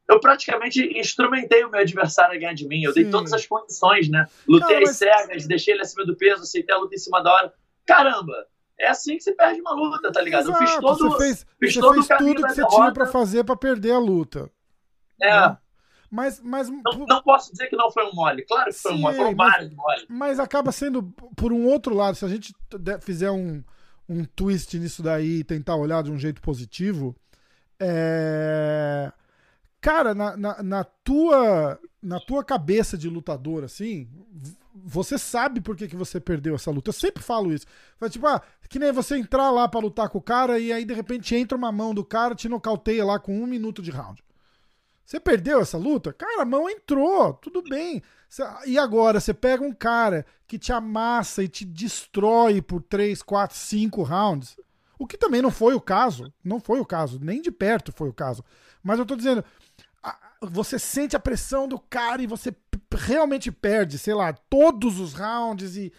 Eu 0.09 0.19
praticamente 0.21 0.97
instrumentei 0.97 1.63
o 1.65 1.69
meu 1.69 1.81
adversário 1.81 2.35
a 2.35 2.39
ganhar 2.39 2.53
de 2.53 2.65
mim. 2.67 2.83
Eu 2.83 2.93
dei 2.93 3.03
Sim. 3.05 3.11
todas 3.11 3.33
as 3.33 3.45
condições, 3.45 4.07
né? 4.09 4.25
Lutei 4.47 4.67
Cara, 4.67 4.79
as 4.83 4.89
mas- 4.89 4.97
cegas, 4.97 5.47
deixei 5.47 5.73
ele 5.73 5.81
acima 5.81 6.05
do 6.05 6.15
peso, 6.15 6.43
aceitei 6.43 6.73
a 6.73 6.77
luta 6.77 6.95
em 6.95 6.97
cima 6.97 7.21
da 7.21 7.33
hora. 7.33 7.53
Caramba, 7.85 8.47
é 8.79 8.87
assim 8.89 9.17
que 9.17 9.23
se 9.23 9.33
perde 9.33 9.59
uma 9.61 9.73
luta, 9.73 10.11
tá 10.11 10.21
ligado? 10.21 10.49
eu 10.49 10.55
fiz 10.55 10.69
Exato, 10.69 10.81
todo. 10.81 11.09
Você 11.11 11.17
fez, 11.17 11.45
fiz 11.59 11.73
você 11.73 11.79
todo 11.79 11.93
fez 12.03 12.07
tudo 12.19 12.35
que 12.43 12.49
você 12.49 12.55
derrota. 12.55 12.75
tinha 12.75 12.91
pra 12.93 13.05
fazer 13.07 13.43
pra 13.43 13.55
perder 13.55 13.91
a 13.91 13.99
luta. 13.99 14.51
É, 15.21 15.29
né? 15.31 15.57
Mas, 16.09 16.39
mas, 16.41 16.69
não, 16.69 17.05
não 17.07 17.21
posso 17.21 17.51
dizer 17.51 17.67
que 17.67 17.75
não 17.75 17.91
foi 17.91 18.05
um 18.05 18.13
mole. 18.13 18.43
Claro 18.45 18.69
que 18.71 18.77
foi 18.77 18.93
um 18.93 18.95
Sim, 18.95 19.01
mole, 19.01 19.17
foram 19.17 19.35
mas- 19.35 19.51
vários 19.51 19.73
moles. 19.75 20.05
mas 20.07 20.39
acaba 20.39 20.71
sendo 20.71 21.03
por 21.35 21.51
um 21.51 21.65
outro 21.65 21.93
lado. 21.93 22.15
Se 22.15 22.23
a 22.23 22.29
gente 22.29 22.55
fizer 23.01 23.29
um, 23.29 23.61
um 24.07 24.23
twist 24.23 24.77
nisso 24.79 25.03
daí 25.03 25.39
e 25.39 25.43
tentar 25.43 25.75
olhar 25.75 26.01
de 26.03 26.11
um 26.11 26.17
jeito 26.17 26.41
positivo, 26.41 27.13
é... 27.79 29.11
cara, 29.81 30.15
na, 30.15 30.37
na, 30.37 30.63
na 30.63 30.83
tua 30.83 31.79
na 32.01 32.19
tua 32.21 32.41
cabeça 32.43 32.97
de 32.97 33.09
lutador, 33.09 33.63
assim, 33.65 34.07
você 34.83 35.17
sabe 35.17 35.61
por 35.61 35.75
que, 35.75 35.87
que 35.87 35.95
você 35.95 36.19
perdeu 36.19 36.55
essa 36.55 36.71
luta. 36.71 36.89
Eu 36.89 36.93
sempre 36.93 37.23
falo 37.23 37.53
isso. 37.53 37.65
Fala, 37.97 38.09
tipo, 38.09 38.27
ah, 38.27 38.41
que 38.69 38.79
nem 38.79 38.91
você 38.91 39.17
entrar 39.17 39.49
lá 39.51 39.67
pra 39.67 39.79
lutar 39.79 40.09
com 40.09 40.17
o 40.17 40.21
cara 40.21 40.59
e 40.59 40.71
aí 40.71 40.85
de 40.85 40.93
repente 40.93 41.35
entra 41.35 41.57
uma 41.57 41.71
mão 41.71 41.93
do 41.93 42.03
cara, 42.03 42.35
te 42.35 42.49
nocauteia 42.49 43.05
lá 43.05 43.19
com 43.19 43.37
um 43.37 43.47
minuto 43.47 43.81
de 43.81 43.91
round. 43.91 44.23
Você 45.05 45.21
perdeu 45.21 45.61
essa 45.61 45.77
luta? 45.77 46.11
Cara, 46.11 46.41
a 46.41 46.45
mão 46.45 46.69
entrou, 46.69 47.33
tudo 47.35 47.63
bem. 47.63 48.03
E 48.65 48.77
agora, 48.77 49.21
você 49.21 49.33
pega 49.33 49.63
um 49.63 49.73
cara 49.73 50.25
que 50.45 50.59
te 50.59 50.73
amassa 50.73 51.41
e 51.41 51.47
te 51.47 51.63
destrói 51.63 52.61
por 52.61 52.81
3, 52.81 53.21
4, 53.21 53.55
5 53.55 54.03
rounds. 54.03 54.59
O 54.99 55.07
que 55.07 55.17
também 55.17 55.41
não 55.41 55.49
foi 55.49 55.73
o 55.75 55.79
caso. 55.79 56.33
Não 56.43 56.59
foi 56.59 56.81
o 56.81 56.85
caso. 56.85 57.19
Nem 57.21 57.41
de 57.41 57.51
perto 57.51 57.93
foi 57.93 58.09
o 58.09 58.13
caso. 58.13 58.43
Mas 58.83 58.99
eu 58.99 59.05
tô 59.05 59.15
dizendo. 59.15 59.45
Você 60.41 60.77
sente 60.77 61.15
a 61.15 61.19
pressão 61.19 61.69
do 61.69 61.79
cara 61.79 62.21
e 62.21 62.27
você 62.27 62.53
realmente 62.93 63.51
perde, 63.51 63.97
sei 63.97 64.13
lá, 64.13 64.31
todos 64.33 64.99
os 64.99 65.13
rounds 65.13 65.75
e, 65.75 65.91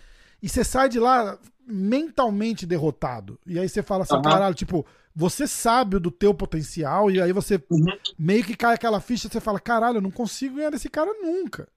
e 0.43 0.49
você 0.49 0.65
sai 0.65 0.89
de 0.89 0.99
lá 0.99 1.39
mentalmente 1.67 2.65
derrotado. 2.67 3.39
E 3.47 3.59
aí 3.59 3.69
você 3.69 3.83
fala 3.83 4.03
assim, 4.05 4.15
Aham. 4.15 4.23
caralho, 4.23 4.55
tipo, 4.55 4.87
você 5.15 5.47
sabe 5.47 5.99
do 5.99 6.11
teu 6.11 6.33
potencial 6.33 7.11
e 7.11 7.21
aí 7.21 7.33
você 7.33 7.63
Uhum. 7.71 7.87
meio 8.19 8.45
que 8.45 8.57
cai 8.57 8.75
aquela 8.75 9.01
ficha, 9.01 9.29
você 9.29 9.41
fala, 9.41 9.61
caralho, 9.61 9.99
eu 9.99 10.03
não 10.03 10.11
consigo 10.11 10.57
ganhar 10.57 10.71
desse 10.71 10.89
cara 10.89 11.13
nunca. 11.21 11.69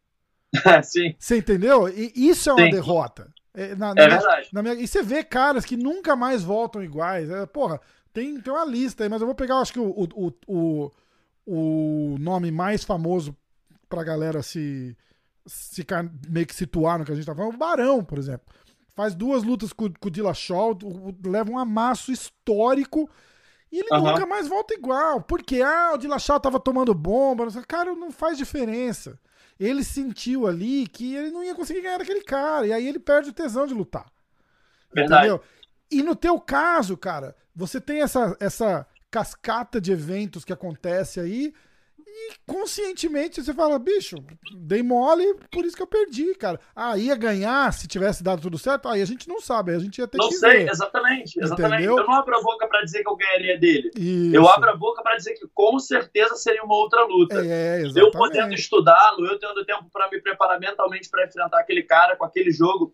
Sim, 0.84 1.15
Você 1.18 1.38
entendeu? 1.38 1.88
E 1.89 2.12
isso 2.15 2.50
é 2.50 2.53
uma 2.53 2.65
Sim. 2.65 2.72
derrota. 2.72 3.34
É, 3.53 3.75
na- 3.75 3.91
é 3.91 3.94
na- 3.94 4.08
verdade. 4.08 4.50
na 4.53 4.62
minha- 4.63 4.75
e 4.75 4.88
você 4.88 5.03
vê 5.03 5.24
caras 5.24 5.65
que 5.65 5.75
nunca 5.75 6.15
mais 6.15 6.41
voltam 6.44 6.82
iguais. 6.84 7.30
É, 7.30 7.46
porra, 7.46 7.80
tem, 8.13 8.39
tem 8.39 8.53
uma 8.53 8.65
lista 8.65 9.03
aí, 9.03 9.10
mas 9.10 9.20
eu 9.22 9.27
vou 9.27 9.36
pegar, 9.36 9.58
acho 9.60 9.74
que 9.74 9.80
o, 9.80 9.89
o, 10.15 10.34
o, 10.48 10.91
o 11.46 12.18
nome 12.20 12.50
mais 12.51 12.84
famoso 12.84 13.36
pra 13.91 14.03
galera 14.03 14.41
se, 14.41 14.98
se 15.45 15.86
meio 16.29 16.48
que 16.48 16.55
situar 16.55 16.98
no 16.98 17.05
que 17.05 17.12
a 17.12 17.15
gente 17.15 17.25
tá 17.25 17.36
falando, 17.36 17.53
o 17.53 17.57
Barão, 17.57 18.03
por 18.03 18.17
exemplo. 18.17 18.48
Faz 18.95 19.13
duas 19.13 19.43
lutas 19.43 19.74
com, 19.74 19.91
com 19.91 20.07
o 20.07 20.12
Dillashaw, 20.12 20.77
leva 21.25 21.51
um 21.51 21.60
amasso 21.60 22.12
histórico 22.12 23.10
e 23.71 23.79
ele 23.79 23.88
Aham. 23.91 24.12
nunca 24.12 24.25
mais 24.25 24.48
volta 24.48 24.74
igual. 24.74 25.21
Porque, 25.21 25.62
ah, 25.62 25.91
o 25.93 25.98
Dillashaw 25.98 26.39
tava 26.39 26.60
tomando 26.60 26.93
bomba. 26.93 27.45
Não 27.45 27.51
sei, 27.51 27.63
cara, 27.63 27.95
não 27.95 28.12
faz 28.12 28.38
diferença. 28.38 29.17
Ele 29.60 29.83
sentiu 29.83 30.45
ali 30.45 30.88
que 30.88 31.15
ele 31.15 31.31
não 31.31 31.43
ia 31.43 31.55
conseguir 31.55 31.81
ganhar 31.81 32.00
daquele 32.00 32.21
cara. 32.21 32.67
E 32.67 32.74
aí 32.74 32.86
ele 32.88 33.00
perde 33.00 33.29
o 33.29 33.33
tesão 33.33 33.65
de 33.65 33.74
lutar. 33.74 34.12
Verdade. 34.93 35.27
Entendeu? 35.27 35.43
E 35.89 36.03
no 36.03 36.15
teu 36.15 36.39
caso, 36.39 36.98
cara, 36.98 37.36
você 37.55 37.79
tem 37.79 38.01
essa, 38.01 38.36
essa 38.39 38.86
cascata 39.10 39.79
de 39.79 39.91
eventos 39.91 40.43
que 40.43 40.53
acontece 40.53 41.19
aí 41.19 41.53
E 42.13 42.34
conscientemente 42.46 43.41
você 43.41 43.53
fala, 43.53 43.80
bicho, 43.80 44.18
dei 44.53 44.84
mole, 44.84 45.34
por 45.50 45.63
isso 45.63 45.77
que 45.77 45.82
eu 45.82 45.88
perdi, 45.88 46.36
cara. 46.36 46.60
Ah, 46.75 46.98
ia 46.98 47.15
ganhar 47.15 47.72
se 47.72 47.88
tivesse 47.88 48.22
dado 48.22 48.41
tudo 48.41 48.58
certo? 48.58 48.89
Aí 48.89 49.01
a 49.01 49.06
gente 49.06 49.30
não 49.30 49.39
sabe, 49.39 49.74
a 49.74 49.80
gente 49.80 49.98
ia 50.00 50.08
ter 50.08 50.18
não 50.18 50.27
que 50.27 50.36
sei, 50.36 50.65
ver. 50.65 50.70
exatamente, 50.70 51.39
exatamente. 51.41 51.84
Entendeu? 51.84 51.98
Eu 52.00 52.06
não 52.06 52.13
abro 52.13 52.38
a 52.38 52.41
boca 52.41 52.68
pra 52.68 52.84
dizer 52.84 53.01
que 53.01 53.10
eu 53.10 53.15
ganharia 53.15 53.58
dele. 53.58 53.91
Isso. 53.96 54.36
Eu 54.36 54.48
abro 54.50 54.70
a 54.70 54.75
boca 54.75 55.01
pra 55.01 55.15
dizer 55.15 55.36
que 55.36 55.48
com 55.53 55.80
certeza 55.80 56.36
seria 56.36 56.63
uma 56.63 56.75
outra 56.75 57.06
luta. 57.06 57.36
É, 57.46 57.82
eu 57.82 57.86
exatamente. 57.86 58.18
podendo 58.18 58.53
estudá-lo, 58.53 59.25
eu 59.25 59.39
tendo 59.39 59.63
tempo 59.63 59.89
pra 59.91 60.10
me 60.10 60.22
preparar 60.22 60.60
mentalmente 60.60 61.10
pra 61.10 61.25
enfrentar 61.25 61.60
aquele 61.62 61.84
cara 61.84 62.18
com 62.18 62.25
aquele 62.25 62.51
jogo. 62.51 62.94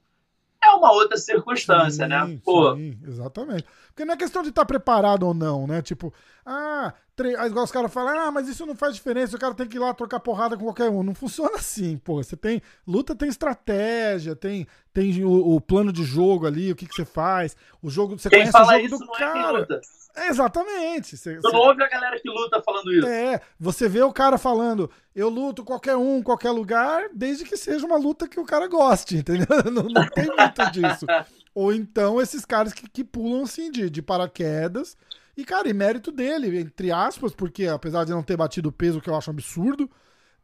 É 0.63 0.69
uma 0.71 0.91
outra 0.91 1.17
circunstância, 1.17 2.05
Sim, 2.05 2.09
né? 2.09 2.39
Pô, 2.43 2.75
sim, 2.75 2.99
exatamente. 3.07 3.65
Porque 3.87 4.05
não 4.05 4.13
é 4.13 4.17
questão 4.17 4.43
de 4.43 4.49
estar 4.49 4.65
preparado 4.65 5.23
ou 5.23 5.33
não, 5.33 5.65
né? 5.65 5.81
Tipo, 5.81 6.13
ah, 6.45 6.93
aí 7.25 7.47
igual 7.49 7.65
os 7.65 7.71
caras 7.71 7.91
falam, 7.93 8.17
ah, 8.19 8.31
mas 8.31 8.47
isso 8.47 8.65
não 8.65 8.75
faz 8.75 8.93
diferença, 8.95 9.35
o 9.35 9.39
cara 9.39 9.53
tem 9.53 9.67
que 9.67 9.77
ir 9.77 9.79
lá 9.79 9.93
trocar 9.93 10.19
porrada 10.19 10.55
com 10.57 10.63
qualquer 10.63 10.89
um. 10.89 11.01
Não 11.03 11.15
funciona 11.15 11.55
assim, 11.57 11.97
pô. 11.97 12.21
Você 12.23 12.35
tem. 12.35 12.61
Luta 12.85 13.15
tem 13.15 13.29
estratégia, 13.29 14.35
tem, 14.35 14.67
tem 14.93 15.23
o, 15.23 15.55
o 15.55 15.61
plano 15.61 15.91
de 15.91 16.03
jogo 16.03 16.45
ali, 16.45 16.71
o 16.71 16.75
que, 16.75 16.85
que 16.85 16.95
você 16.95 17.05
faz. 17.05 17.55
O 17.81 17.89
jogo. 17.89 18.17
Você 18.17 18.29
quem 18.29 18.39
conhece 18.39 18.49
o 18.49 18.59
fala 18.59 18.73
jogo 18.73 18.85
isso 18.85 18.97
do 18.99 19.05
não 19.05 19.15
é 19.15 19.19
cara. 19.19 19.59
luta. 19.59 19.81
É, 20.15 20.29
exatamente. 20.29 21.15
Você, 21.15 21.35
você- 21.39 21.51
não 21.51 21.59
ouve 21.59 21.83
a 21.83 21.87
galera 21.89 22.19
que 22.19 22.27
luta 22.27 22.59
falando 22.63 22.91
isso. 22.91 23.05
é, 23.07 23.39
você 23.59 23.87
vê 23.87 24.01
o 24.01 24.11
cara 24.11 24.37
falando, 24.39 24.89
eu 25.15 25.29
luto 25.29 25.63
qualquer 25.63 25.95
um, 25.95 26.23
qualquer 26.23 26.49
lugar, 26.51 27.09
desde 27.13 27.45
que 27.45 27.55
seja 27.55 27.85
uma 27.85 27.97
luta 27.97 28.27
que 28.27 28.39
o 28.39 28.45
cara 28.45 28.67
goste, 28.67 29.17
entendeu? 29.21 29.47
Não, 29.71 29.83
não 29.83 30.07
tem 30.07 30.25
muito 30.25 30.71
disso. 30.71 31.05
Ou 31.53 31.71
então 31.73 32.19
esses 32.21 32.45
caras 32.45 32.73
que, 32.73 32.87
que 32.89 33.03
pulam 33.03 33.43
assim 33.43 33.69
de, 33.71 33.89
de 33.89 34.01
paraquedas. 34.01 34.97
E, 35.37 35.45
cara, 35.45 35.69
e 35.69 35.73
mérito 35.73 36.11
dele, 36.11 36.59
entre 36.59 36.91
aspas, 36.91 37.31
porque 37.33 37.67
apesar 37.67 38.03
de 38.03 38.11
não 38.11 38.23
ter 38.23 38.35
batido 38.35 38.69
o 38.69 38.71
peso, 38.71 38.99
que 38.99 39.07
eu 39.09 39.15
acho 39.15 39.29
um 39.29 39.33
absurdo, 39.33 39.87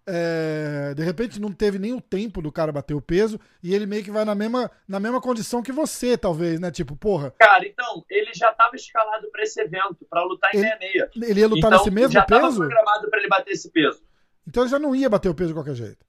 é, 0.05 0.93
de 0.95 1.03
repente 1.03 1.39
não 1.41 1.51
teve 1.51 1.79
nem 1.79 1.93
o 1.93 2.01
tempo 2.01 2.41
do 2.41 2.51
cara 2.51 2.71
bater 2.71 2.93
o 2.93 3.01
peso, 3.01 3.39
e 3.63 3.73
ele 3.73 3.85
meio 3.87 4.03
que 4.03 4.11
vai 4.11 4.23
na 4.23 4.35
mesma, 4.35 4.69
na 4.87 4.99
mesma 4.99 5.19
condição 5.19 5.63
que 5.63 5.71
você, 5.71 6.15
talvez, 6.17 6.59
né? 6.59 6.69
Tipo, 6.69 6.95
porra, 6.95 7.31
Cara, 7.39 7.65
então, 7.65 8.05
ele 8.09 8.31
já 8.35 8.51
estava 8.51 8.75
escalado 8.75 9.27
pra 9.31 9.41
esse 9.43 9.59
evento, 9.61 10.05
pra 10.09 10.23
lutar 10.23 10.53
em 10.53 10.59
Ele- 10.59 10.67
66. 10.69 11.29
ele 11.29 11.39
ia 11.39 11.47
lutar 11.47 11.71
então, 11.71 11.79
nesse 11.79 11.91
mesmo 11.91 12.11
já 12.11 12.25
tava 12.25 12.47
peso? 12.47 12.57
programado 12.59 13.09
pra 13.09 13.19
ele 13.19 13.27
bater 13.29 13.51
esse 13.51 13.71
peso. 13.71 14.01
Então 14.47 14.63
ele 14.63 14.69
já 14.69 14.77
não 14.77 14.93
ia 14.95 15.09
bater 15.09 15.29
o 15.29 15.33
peso 15.35 15.49
de 15.49 15.53
qualquer 15.55 15.73
jeito. 15.75 16.05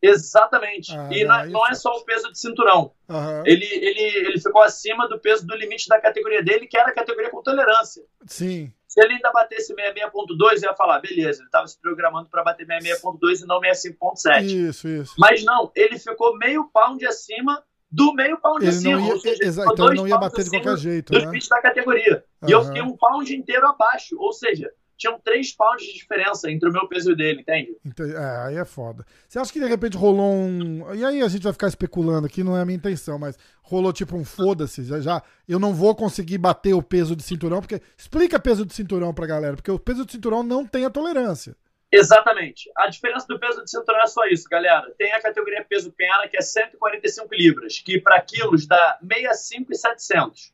Exatamente. 0.00 0.92
Ah, 0.96 1.08
e 1.10 1.24
não, 1.24 1.46
não 1.46 1.66
é 1.66 1.70
foi. 1.70 1.76
só 1.76 1.90
o 1.96 2.04
peso 2.04 2.30
de 2.30 2.38
cinturão. 2.38 2.92
Aham. 3.08 3.42
Ele, 3.46 3.64
ele, 3.64 4.00
ele 4.28 4.40
ficou 4.40 4.62
acima 4.62 5.08
do 5.08 5.18
peso 5.18 5.46
do 5.46 5.56
limite 5.56 5.88
da 5.88 6.00
categoria 6.00 6.42
dele, 6.42 6.66
que 6.66 6.76
era 6.76 6.90
a 6.90 6.94
categoria 6.94 7.30
com 7.30 7.42
tolerância. 7.42 8.02
Sim. 8.26 8.72
Se 8.86 9.04
ele 9.04 9.14
ainda 9.14 9.30
batesse 9.32 9.74
66.2, 9.74 10.62
eu 10.62 10.70
ia 10.70 10.74
falar, 10.74 11.00
beleza, 11.00 11.40
ele 11.40 11.48
estava 11.48 11.66
se 11.66 11.78
programando 11.80 12.28
para 12.30 12.42
bater 12.42 12.66
66.2 12.66 13.42
e 13.42 13.46
não 13.46 13.60
65.7. 13.60 14.42
Isso, 14.44 14.88
isso. 14.88 15.14
Mas 15.18 15.44
não, 15.44 15.70
ele 15.74 15.98
ficou 15.98 16.36
meio 16.38 16.64
pound 16.72 17.04
acima 17.06 17.62
do 17.90 18.12
meio 18.14 18.38
pound 18.38 18.62
Ele 18.62 18.68
acima. 18.70 18.98
não 18.98 19.06
ia, 19.08 19.16
seja, 19.18 19.62
então 19.72 19.86
ele 19.88 19.96
não 19.96 20.08
ia 20.08 20.18
bater 20.18 20.44
de 20.44 20.50
qualquer 20.50 20.76
jeito, 20.76 21.12
do 21.12 21.18
né? 21.18 21.24
limite 21.24 21.48
da 21.48 21.60
categoria. 21.60 22.24
E 22.46 22.50
eu 22.50 22.62
fiquei 22.64 22.82
um 22.82 22.96
pound 22.96 23.34
inteiro 23.34 23.66
abaixo. 23.66 24.16
Ou 24.18 24.32
seja, 24.32 24.70
tinham 24.98 25.18
três 25.20 25.52
pounds 25.52 25.86
de 25.86 25.94
diferença 25.94 26.50
entre 26.50 26.68
o 26.68 26.72
meu 26.72 26.88
peso 26.88 27.10
e 27.10 27.12
o 27.12 27.16
dele, 27.16 27.40
entende? 27.40 27.76
É, 28.00 28.46
aí 28.46 28.56
é 28.56 28.64
foda. 28.64 29.06
Você 29.28 29.38
acha 29.38 29.52
que 29.52 29.60
de 29.60 29.66
repente 29.66 29.96
rolou 29.96 30.34
um. 30.34 30.94
E 30.94 31.04
aí 31.04 31.22
a 31.22 31.28
gente 31.28 31.44
vai 31.44 31.52
ficar 31.52 31.68
especulando 31.68 32.26
aqui, 32.26 32.42
não 32.42 32.56
é 32.56 32.62
a 32.62 32.64
minha 32.64 32.76
intenção, 32.76 33.18
mas 33.18 33.38
rolou 33.62 33.92
tipo 33.92 34.16
um 34.16 34.24
foda-se, 34.24 34.84
já, 34.84 35.00
já. 35.00 35.22
Eu 35.48 35.58
não 35.58 35.72
vou 35.72 35.94
conseguir 35.94 36.36
bater 36.36 36.74
o 36.74 36.82
peso 36.82 37.14
de 37.14 37.22
cinturão, 37.22 37.60
porque. 37.60 37.80
Explica 37.96 38.40
peso 38.40 38.66
de 38.66 38.74
cinturão 38.74 39.14
pra 39.14 39.26
galera, 39.26 39.54
porque 39.54 39.70
o 39.70 39.78
peso 39.78 40.04
de 40.04 40.12
cinturão 40.12 40.42
não 40.42 40.66
tem 40.66 40.84
a 40.84 40.90
tolerância. 40.90 41.56
Exatamente. 41.90 42.70
A 42.76 42.88
diferença 42.88 43.26
do 43.26 43.38
peso 43.38 43.64
de 43.64 43.70
cinturão 43.70 44.02
é 44.02 44.06
só 44.06 44.26
isso, 44.26 44.46
galera. 44.48 44.92
Tem 44.98 45.12
a 45.12 45.22
categoria 45.22 45.64
peso 45.66 45.90
pena, 45.92 46.28
que 46.28 46.36
é 46.36 46.42
145 46.42 47.34
libras, 47.34 47.78
que 47.78 48.00
para 48.00 48.20
quilos 48.20 48.66
dá 48.66 48.98
65,700. 49.00 50.52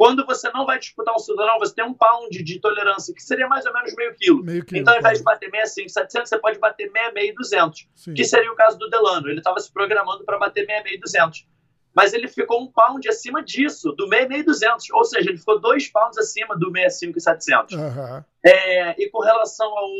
Quando 0.00 0.24
você 0.24 0.50
não 0.50 0.64
vai 0.64 0.78
disputar 0.78 1.14
um 1.14 1.18
cinturão, 1.18 1.58
você 1.58 1.74
tem 1.74 1.84
um 1.84 1.92
pound 1.92 2.42
de 2.42 2.58
tolerância, 2.58 3.12
que 3.14 3.22
seria 3.22 3.46
mais 3.46 3.66
ou 3.66 3.72
menos 3.74 3.94
meio 3.94 4.14
quilo. 4.14 4.42
Meio 4.42 4.64
que. 4.64 4.78
Então, 4.78 4.94
ao 4.94 4.98
invés 4.98 5.18
de 5.18 5.24
bater 5.24 5.50
65,700, 5.50 6.26
você 6.30 6.38
pode 6.38 6.58
bater 6.58 6.90
66,200, 6.90 7.86
Sim. 7.94 8.14
que 8.14 8.24
seria 8.24 8.50
o 8.50 8.56
caso 8.56 8.78
do 8.78 8.88
Delano. 8.88 9.28
Ele 9.28 9.40
estava 9.40 9.60
se 9.60 9.70
programando 9.70 10.24
para 10.24 10.38
bater 10.38 10.64
66,200. 10.64 11.46
Mas 11.94 12.14
ele 12.14 12.28
ficou 12.28 12.62
um 12.62 12.72
pound 12.72 13.06
acima 13.10 13.44
disso, 13.44 13.92
do 13.92 14.08
66,200. 14.08 14.90
Ou 14.92 15.04
seja, 15.04 15.28
ele 15.28 15.36
ficou 15.36 15.60
dois 15.60 15.86
pounds 15.88 16.16
acima 16.16 16.56
do 16.56 16.72
65,700. 16.72 17.76
Aham. 17.76 18.24
É, 18.42 19.02
e 19.02 19.10
com 19.10 19.20
relação 19.20 19.68
ao 19.68 19.90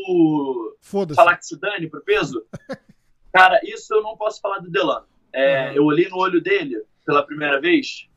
Foda-se. 0.81 1.15
falar 1.15 1.37
que 1.37 1.45
se 1.45 1.59
dane 1.59 1.87
pro 1.87 2.01
peso, 2.01 2.43
cara, 3.31 3.59
isso 3.63 3.93
eu 3.93 4.01
não 4.01 4.17
posso 4.17 4.41
falar 4.41 4.57
do 4.57 4.71
Delano. 4.71 5.05
É, 5.31 5.67
Uhum. 5.69 5.75
Eu 5.75 5.85
olhei 5.85 6.09
no 6.09 6.17
olho 6.17 6.41
dele 6.41 6.83
pela 7.05 7.23
primeira 7.23 7.61
vez. 7.61 8.09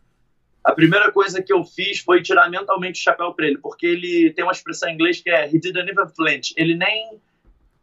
A 0.64 0.72
primeira 0.72 1.12
coisa 1.12 1.42
que 1.42 1.52
eu 1.52 1.62
fiz 1.62 1.98
foi 2.00 2.22
tirar 2.22 2.48
mentalmente 2.48 2.98
o 2.98 3.02
chapéu 3.02 3.34
pra 3.34 3.46
ele, 3.46 3.58
porque 3.58 3.86
ele 3.86 4.32
tem 4.32 4.44
uma 4.44 4.52
expressão 4.52 4.88
em 4.88 4.94
inglês 4.94 5.20
que 5.20 5.28
é 5.28 5.46
he 5.46 5.58
didn't 5.58 5.90
even 5.90 6.08
flinch. 6.16 6.54
Ele 6.56 6.74
nem, 6.74 7.20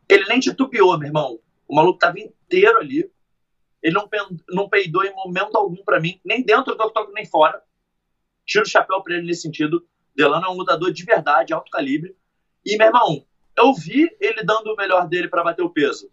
ele 0.09 0.25
nem 0.25 0.39
titubeou, 0.39 0.97
meu 0.97 1.07
irmão. 1.07 1.39
O 1.67 1.75
maluco 1.75 1.99
tava 1.99 2.19
inteiro 2.19 2.79
ali. 2.79 3.09
Ele 3.83 3.93
não, 3.93 4.09
não 4.49 4.67
peidou 4.67 5.03
em 5.03 5.13
momento 5.13 5.55
algum 5.55 5.83
pra 5.83 5.99
mim, 5.99 6.19
nem 6.25 6.43
dentro 6.43 6.75
do 6.75 6.83
octógono, 6.83 7.13
nem 7.13 7.25
fora. 7.25 7.61
Tiro 8.45 8.65
o 8.65 8.69
chapéu 8.69 9.01
pra 9.01 9.13
ele 9.13 9.27
nesse 9.27 9.43
sentido. 9.43 9.87
Delano 10.15 10.47
é 10.47 10.49
um 10.49 10.57
lutador 10.57 10.91
de 10.91 11.05
verdade, 11.05 11.53
alto 11.53 11.69
calibre. 11.69 12.15
E, 12.65 12.77
meu 12.77 12.87
irmão, 12.87 13.25
eu 13.57 13.73
vi 13.73 14.09
ele 14.19 14.43
dando 14.43 14.73
o 14.73 14.75
melhor 14.75 15.07
dele 15.07 15.27
pra 15.27 15.43
bater 15.43 15.61
o 15.61 15.69
peso. 15.69 16.11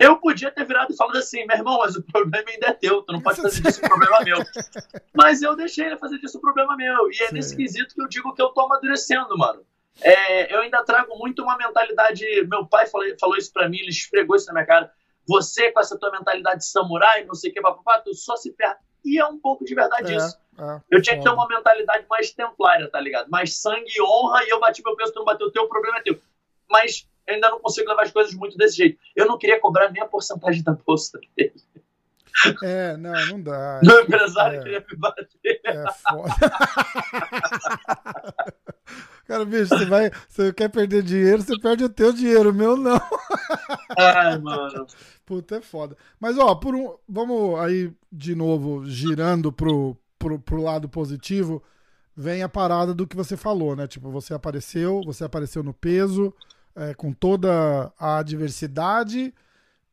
Eu 0.00 0.16
podia 0.16 0.50
ter 0.50 0.64
virado 0.64 0.94
e 0.94 0.96
falado 0.96 1.18
assim, 1.18 1.44
meu 1.44 1.58
irmão, 1.58 1.76
mas 1.76 1.94
o 1.94 2.02
problema 2.02 2.48
ainda 2.48 2.68
é 2.68 2.72
teu, 2.72 3.02
tu 3.02 3.12
não 3.12 3.20
pode 3.20 3.42
fazer 3.42 3.60
disso 3.60 3.84
um 3.84 3.88
problema 3.88 4.22
meu. 4.22 4.38
Mas 5.14 5.42
eu 5.42 5.54
deixei 5.54 5.84
ele 5.84 5.98
fazer 5.98 6.18
disso 6.18 6.38
um 6.38 6.40
problema 6.40 6.74
meu. 6.74 7.10
E 7.12 7.22
é 7.22 7.28
Sim. 7.28 7.34
nesse 7.34 7.54
quesito 7.54 7.94
que 7.94 8.00
eu 8.00 8.08
digo 8.08 8.32
que 8.32 8.40
eu 8.40 8.48
tô 8.48 8.62
amadurecendo, 8.62 9.36
mano. 9.36 9.62
É, 10.00 10.54
eu 10.54 10.60
ainda 10.60 10.82
trago 10.84 11.18
muito 11.18 11.42
uma 11.42 11.54
mentalidade. 11.58 12.24
Meu 12.48 12.64
pai 12.64 12.86
falou, 12.86 13.06
falou 13.20 13.36
isso 13.36 13.52
pra 13.52 13.68
mim, 13.68 13.76
ele 13.76 13.90
esfregou 13.90 14.36
isso 14.36 14.46
na 14.46 14.54
minha 14.54 14.64
cara. 14.64 14.90
Você, 15.28 15.70
com 15.70 15.80
essa 15.80 15.98
tua 15.98 16.10
mentalidade 16.10 16.60
de 16.60 16.66
samurai, 16.66 17.24
não 17.26 17.34
sei 17.34 17.50
o 17.50 17.52
que, 17.52 17.60
papapá, 17.60 18.00
tu 18.00 18.14
só 18.14 18.36
se 18.36 18.52
perde. 18.52 18.80
E 19.04 19.18
é 19.18 19.26
um 19.26 19.38
pouco 19.38 19.66
de 19.66 19.74
verdade 19.74 20.16
isso. 20.16 20.38
É, 20.58 20.80
Eu 20.90 21.02
tinha 21.02 21.18
que 21.18 21.22
ter 21.22 21.28
uma 21.28 21.46
mentalidade 21.46 22.06
mais 22.08 22.30
templária, 22.30 22.88
tá 22.90 22.98
ligado? 22.98 23.28
Mais 23.28 23.58
sangue 23.58 23.90
e 23.94 24.02
honra, 24.02 24.44
e 24.44 24.48
eu 24.48 24.58
bati 24.58 24.82
meu 24.82 24.96
peso, 24.96 25.12
tu 25.12 25.18
não 25.18 25.26
bateu 25.26 25.48
o 25.48 25.50
teu, 25.50 25.64
o 25.64 25.68
problema 25.68 25.98
é 25.98 26.02
teu. 26.02 26.18
Mas 26.70 27.06
eu 27.26 27.34
ainda 27.34 27.50
não 27.50 27.60
consigo 27.60 27.88
levar 27.88 28.02
as 28.02 28.12
coisas 28.12 28.34
muito 28.34 28.56
desse 28.56 28.76
jeito. 28.76 28.98
Eu 29.14 29.26
não 29.26 29.38
queria 29.38 29.60
cobrar 29.60 29.90
nem 29.90 30.02
a 30.02 30.06
porcentagem 30.06 30.62
da 30.62 30.72
bolsa 30.72 31.18
dele. 31.36 31.52
É, 32.62 32.96
não, 32.96 33.12
não 33.26 33.42
dá. 33.42 33.80
Meu 33.84 34.02
empresário 34.02 34.60
É. 34.60 34.62
queria 34.62 34.84
me 34.90 34.96
bater. 34.96 35.28
É 35.64 35.84
foda. 35.92 36.34
Cara, 39.26 39.44
bicho, 39.44 39.68
você 39.68 39.84
vai. 39.86 40.10
Você 40.28 40.52
quer 40.52 40.68
perder 40.68 41.02
dinheiro, 41.02 41.42
você 41.42 41.58
perde 41.58 41.84
o 41.84 41.88
teu 41.88 42.12
dinheiro, 42.12 42.50
o 42.50 42.54
meu 42.54 42.76
não. 42.76 43.00
Ai, 43.96 44.38
mano. 44.38 44.86
Puta, 45.24 45.56
é 45.56 45.60
foda. 45.60 45.96
Mas, 46.18 46.36
ó, 46.36 46.54
por 46.56 46.74
um. 46.74 46.96
Vamos 47.08 47.58
aí, 47.60 47.92
de 48.10 48.34
novo, 48.34 48.84
girando 48.86 49.52
pro, 49.52 49.96
pro, 50.18 50.38
pro 50.40 50.62
lado 50.62 50.88
positivo, 50.88 51.62
vem 52.16 52.42
a 52.42 52.48
parada 52.48 52.92
do 52.92 53.06
que 53.06 53.14
você 53.16 53.36
falou, 53.36 53.76
né? 53.76 53.86
Tipo, 53.86 54.10
você 54.10 54.34
apareceu, 54.34 55.00
você 55.04 55.22
apareceu 55.22 55.62
no 55.62 55.72
peso, 55.72 56.34
é, 56.76 56.94
com 56.94 57.12
toda 57.12 57.92
a 57.98 58.18
adversidade 58.18 59.34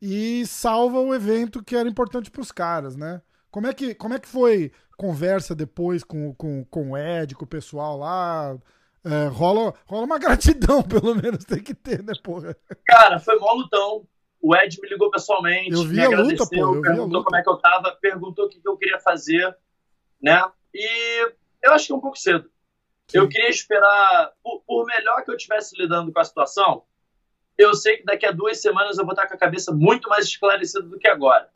e 0.01 0.45
salva 0.45 0.99
o 0.99 1.13
evento 1.13 1.63
que 1.63 1.75
era 1.75 1.89
importante 1.89 2.29
pros 2.29 2.51
caras, 2.51 2.95
né? 2.95 3.21
Como 3.49 3.67
é 3.67 3.73
que, 3.73 3.95
como 3.95 4.13
é 4.13 4.19
que 4.19 4.27
foi 4.27 4.71
conversa 4.97 5.55
depois 5.55 6.03
com, 6.03 6.33
com, 6.35 6.63
com 6.65 6.91
o 6.91 6.97
Ed, 6.97 7.35
com 7.35 7.45
o 7.45 7.47
pessoal 7.47 7.97
lá? 7.97 8.57
É, 9.03 9.27
rola, 9.27 9.73
rola 9.85 10.05
uma 10.05 10.19
gratidão, 10.19 10.83
pelo 10.83 11.15
menos 11.15 11.45
tem 11.45 11.63
que 11.63 11.73
ter, 11.73 12.03
né, 12.03 12.13
porra? 12.21 12.55
Cara, 12.85 13.19
foi 13.19 13.39
mó 13.39 13.53
lutão. 13.53 14.05
O 14.41 14.55
Ed 14.55 14.77
me 14.81 14.89
ligou 14.89 15.09
pessoalmente, 15.09 15.71
Eu 15.71 15.83
vi 15.83 15.95
me 15.95 16.05
a 16.05 16.09
luta, 16.09 16.21
agradeceu, 16.21 16.73
pô, 16.73 16.81
perguntou 16.81 17.23
como 17.23 17.35
é 17.35 17.41
que 17.41 17.49
eu 17.49 17.57
tava, 17.57 17.97
perguntou 17.99 18.45
o 18.45 18.49
que, 18.49 18.59
que 18.59 18.67
eu 18.67 18.77
queria 18.77 18.99
fazer, 18.99 19.55
né? 20.21 20.43
E 20.73 21.31
eu 21.63 21.73
acho 21.73 21.87
que 21.87 21.93
é 21.93 21.95
um 21.95 22.01
pouco 22.01 22.19
cedo. 22.19 22.49
Eu 23.13 23.29
queria 23.29 23.49
esperar, 23.49 24.31
por, 24.43 24.61
por 24.61 24.85
melhor 24.85 25.23
que 25.23 25.31
eu 25.31 25.35
estivesse 25.35 25.79
lidando 25.79 26.11
com 26.11 26.19
a 26.19 26.25
situação, 26.25 26.83
eu 27.57 27.73
sei 27.73 27.97
que 27.97 28.05
daqui 28.05 28.25
a 28.25 28.31
duas 28.31 28.61
semanas 28.61 28.97
eu 28.97 29.05
vou 29.05 29.13
estar 29.13 29.27
com 29.27 29.33
a 29.33 29.37
cabeça 29.37 29.71
muito 29.71 30.09
mais 30.09 30.25
esclarecida 30.25 30.83
do 30.83 30.99
que 30.99 31.07
agora. 31.07 31.49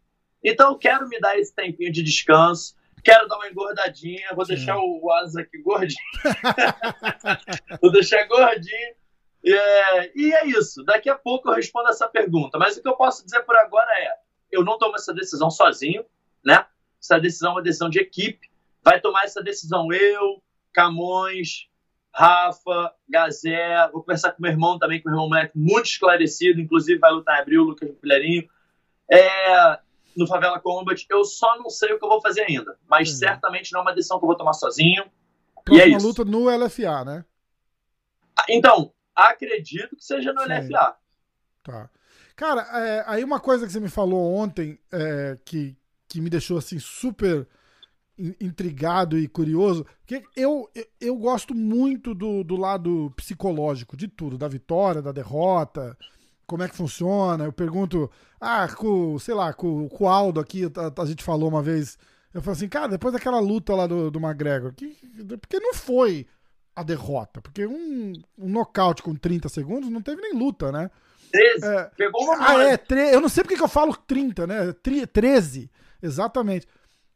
Então 0.44 0.72
eu 0.72 0.78
quero 0.78 1.08
me 1.08 1.20
dar 1.20 1.38
esse 1.38 1.54
tempinho 1.54 1.92
de 1.92 2.02
descanso, 2.02 2.76
quero 3.04 3.28
dar 3.28 3.36
uma 3.36 3.48
engordadinha, 3.48 4.34
vou 4.34 4.46
Sim. 4.46 4.56
deixar 4.56 4.78
o 4.78 5.12
Asa 5.12 5.42
aqui 5.42 5.62
gordinho. 5.62 6.00
vou 7.82 7.92
deixar 7.92 8.26
gordinho. 8.28 8.96
É, 9.46 10.12
e 10.16 10.34
é 10.34 10.48
isso. 10.48 10.84
Daqui 10.84 11.10
a 11.10 11.16
pouco 11.16 11.50
eu 11.50 11.56
respondo 11.56 11.90
essa 11.90 12.08
pergunta. 12.08 12.58
Mas 12.58 12.78
o 12.78 12.82
que 12.82 12.88
eu 12.88 12.96
posso 12.96 13.24
dizer 13.24 13.42
por 13.44 13.56
agora 13.58 13.92
é: 14.00 14.14
eu 14.52 14.64
não 14.64 14.78
tomo 14.78 14.96
essa 14.96 15.14
decisão 15.14 15.52
sozinho, 15.52 16.06
né? 16.44 16.66
Essa 17.00 17.20
decisão 17.20 17.52
é 17.52 17.56
uma 17.56 17.62
decisão 17.62 17.90
de 17.90 18.00
equipe. 18.00 18.50
Vai 18.84 19.00
tomar 19.00 19.24
essa 19.24 19.44
decisão 19.44 19.92
eu, 19.92 20.42
Camões, 20.74 21.68
Rafa, 22.14 22.94
Gazé, 23.08 23.90
vou 23.92 24.02
conversar 24.02 24.32
com 24.32 24.42
meu 24.42 24.52
irmão 24.52 24.78
também, 24.78 25.02
com 25.02 25.10
meu 25.10 25.16
irmão 25.16 25.30
moleque 25.30 25.58
muito 25.58 25.86
esclarecido, 25.86 26.60
inclusive 26.60 27.00
vai 27.00 27.12
lutar 27.12 27.38
em 27.38 27.42
abril, 27.42 27.64
Lucas 27.64 27.90
Pilheirinho. 28.02 28.48
É, 29.10 29.80
no 30.16 30.28
Favela 30.28 30.60
Combat, 30.60 31.06
eu 31.10 31.24
só 31.24 31.58
não 31.58 31.70
sei 31.70 31.94
o 31.94 32.00
que 32.00 32.06
eu 32.06 32.10
vou 32.10 32.22
fazer 32.22 32.42
ainda, 32.42 32.78
mas 32.88 33.12
uhum. 33.12 33.18
certamente 33.18 33.72
não 33.72 33.80
é 33.80 33.84
uma 33.84 33.96
decisão 33.96 34.20
que 34.20 34.26
eu 34.26 34.28
vou 34.28 34.38
tomar 34.38 34.54
sozinho. 34.54 35.06
Próxima 35.64 35.88
e 35.88 35.94
é 35.94 35.96
isso. 35.96 36.06
luta 36.06 36.26
no 36.26 36.50
LFA, 36.50 37.06
né? 37.06 37.26
Então, 38.50 38.94
acredito 39.16 39.96
que 39.96 40.04
seja 40.04 40.34
no 40.34 40.42
Sim. 40.42 40.48
LFA. 40.48 40.96
Tá. 41.64 41.90
Cara, 42.36 42.62
é, 42.74 43.04
aí 43.06 43.24
uma 43.24 43.40
coisa 43.40 43.66
que 43.66 43.72
você 43.72 43.80
me 43.80 43.90
falou 43.90 44.34
ontem, 44.36 44.80
é, 44.92 45.38
que, 45.46 45.78
que 46.08 46.20
me 46.20 46.30
deixou 46.30 46.58
assim 46.58 46.80
super 46.80 47.48
intrigado 48.40 49.18
e 49.18 49.28
curioso, 49.28 49.86
porque 50.00 50.24
eu, 50.36 50.70
eu, 51.00 51.16
gosto 51.16 51.56
muito 51.56 52.14
do, 52.14 52.44
do 52.44 52.56
lado 52.56 53.12
psicológico 53.16 53.98
de 53.98 54.08
tudo, 54.08 54.38
da 54.38 54.48
vitória, 54.48 55.02
da 55.02 55.12
derrota, 55.12 55.98
como 56.46 56.64
é 56.64 56.68
que 56.68 56.76
funciona. 56.76 57.46
Eu 57.46 57.54
pergunto, 57.54 58.10
ah, 58.40 58.68
com, 58.68 59.18
sei 59.20 59.34
lá, 59.34 59.54
com, 59.54 59.88
com 59.90 60.04
o 60.04 60.08
Aldo 60.10 60.40
aqui, 60.40 60.66
a, 60.66 61.02
a 61.02 61.06
gente 61.06 61.24
falou 61.24 61.50
uma 61.50 61.62
vez, 61.62 61.98
eu 62.34 62.42
falei 62.42 62.58
assim, 62.58 62.70
cara, 62.70 62.90
depois 62.90 63.14
daquela 63.14 63.40
luta 63.40 63.74
lá 63.74 63.88
do, 63.88 64.12
do 64.12 64.20
McGregor, 64.20 64.74
que, 64.74 64.98
porque 65.40 65.60
não 65.60 65.74
foi 65.74 66.28
a 66.76 66.84
derrota, 66.84 67.42
porque 67.42 67.66
um, 67.66 68.14
um 68.38 68.50
nocaute 68.50 69.04
com 69.04 69.16
30 69.16 69.50
segundos 69.50 69.90
não 69.90 70.02
teve 70.02 70.22
nem 70.22 70.34
luta, 70.34 70.72
né? 70.72 70.90
13, 71.32 71.66
é, 71.66 71.92
pegou 71.98 72.24
uma 72.24 72.38
Ah, 72.40 72.64
é, 72.64 72.78
tre... 72.78 73.14
eu 73.14 73.22
não 73.22 73.30
sei 73.30 73.44
porque 73.44 73.56
que 73.56 73.64
eu 73.64 73.68
falo 73.68 73.96
30, 73.96 74.46
né? 74.46 74.74
13, 75.12 75.72
exatamente. 76.02 76.68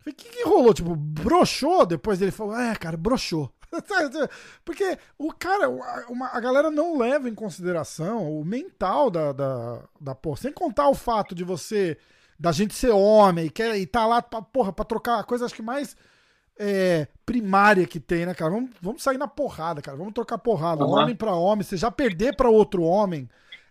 O 0.06 0.14
que, 0.14 0.30
que 0.30 0.44
rolou? 0.44 0.74
Tipo, 0.74 0.96
broxou 0.96 1.86
depois 1.86 2.20
dele 2.20 2.32
falou, 2.32 2.56
é, 2.56 2.76
cara, 2.76 2.96
broxou. 2.96 3.52
Porque 4.64 4.98
o 5.18 5.34
cara, 5.34 5.70
uma, 6.08 6.28
a 6.28 6.40
galera 6.40 6.70
não 6.70 6.98
leva 6.98 7.28
em 7.28 7.34
consideração 7.34 8.40
o 8.40 8.46
mental 8.46 9.10
da, 9.10 9.32
da, 9.32 9.82
da 10.00 10.16
porra. 10.16 10.38
Sem 10.38 10.52
contar 10.52 10.90
o 10.90 10.96
fato 10.96 11.34
de 11.34 11.44
você, 11.44 11.98
da 12.40 12.52
gente 12.52 12.74
ser 12.74 12.92
homem 12.92 13.48
e, 13.48 13.50
quer, 13.50 13.78
e 13.78 13.86
tá 13.86 14.06
lá 14.06 14.22
pra, 14.22 14.42
porra, 14.42 14.72
pra 14.72 14.86
trocar 14.86 15.20
a 15.20 15.24
coisa, 15.24 15.46
acho 15.46 15.56
que 15.56 15.62
mais 15.62 15.96
é, 16.58 17.08
primária 17.26 17.86
que 17.86 18.00
tem, 18.00 18.26
né, 18.26 18.34
cara? 18.34 18.52
Vamos, 18.52 18.70
vamos 18.82 19.04
sair 19.04 19.18
na 19.18 19.28
porrada, 19.28 19.82
cara. 19.82 19.98
Vamos 19.98 20.14
trocar 20.14 20.38
porrada. 20.38 20.86
Uhum. 20.86 20.92
Homem 20.92 21.16
pra 21.16 21.34
homem. 21.34 21.64
Você 21.64 21.78
já 21.78 21.92
perder 21.92 22.36
pra 22.36 22.50
outro 22.50 22.84
homem 22.84 23.30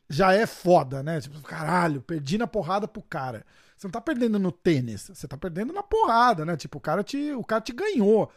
já 0.09 0.33
é 0.33 0.47
foda, 0.47 1.03
né? 1.03 1.21
Tipo, 1.21 1.41
caralho, 1.43 2.01
perdi 2.01 2.37
na 2.39 2.47
porrada 2.47 2.87
pro 2.87 3.03
cara. 3.03 3.45
Você 3.77 3.87
não 3.87 3.93
tá 3.93 4.01
perdendo 4.01 4.39
no 4.39 4.53
tênis, 4.53 5.11
você 5.13 5.27
tá 5.27 5.37
perdendo 5.37 5.73
na 5.73 5.83
porrada, 5.83 6.45
né? 6.45 6.57
Tipo, 6.57 6.79
o 6.79 6.81
cara 6.81 7.03
te, 7.03 7.33
o 7.33 7.45
cara 7.45 7.61
te 7.61 7.73
ganhou. 7.73 8.31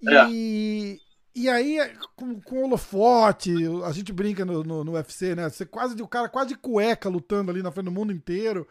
E, 0.00 0.98
é. 1.34 1.40
e 1.40 1.48
aí, 1.48 1.78
com, 2.14 2.40
com 2.40 2.56
o 2.56 2.64
holofote, 2.64 3.52
a 3.84 3.92
gente 3.92 4.12
brinca 4.12 4.44
no, 4.44 4.62
no, 4.62 4.84
no, 4.84 4.92
UFC, 4.92 5.34
né? 5.34 5.48
Você 5.48 5.64
quase, 5.64 6.00
o 6.02 6.08
cara 6.08 6.28
quase 6.28 6.54
cueca 6.54 7.08
lutando 7.08 7.50
ali 7.50 7.62
na 7.62 7.70
frente 7.70 7.86
do 7.86 7.92
mundo 7.92 8.12
inteiro. 8.12 8.66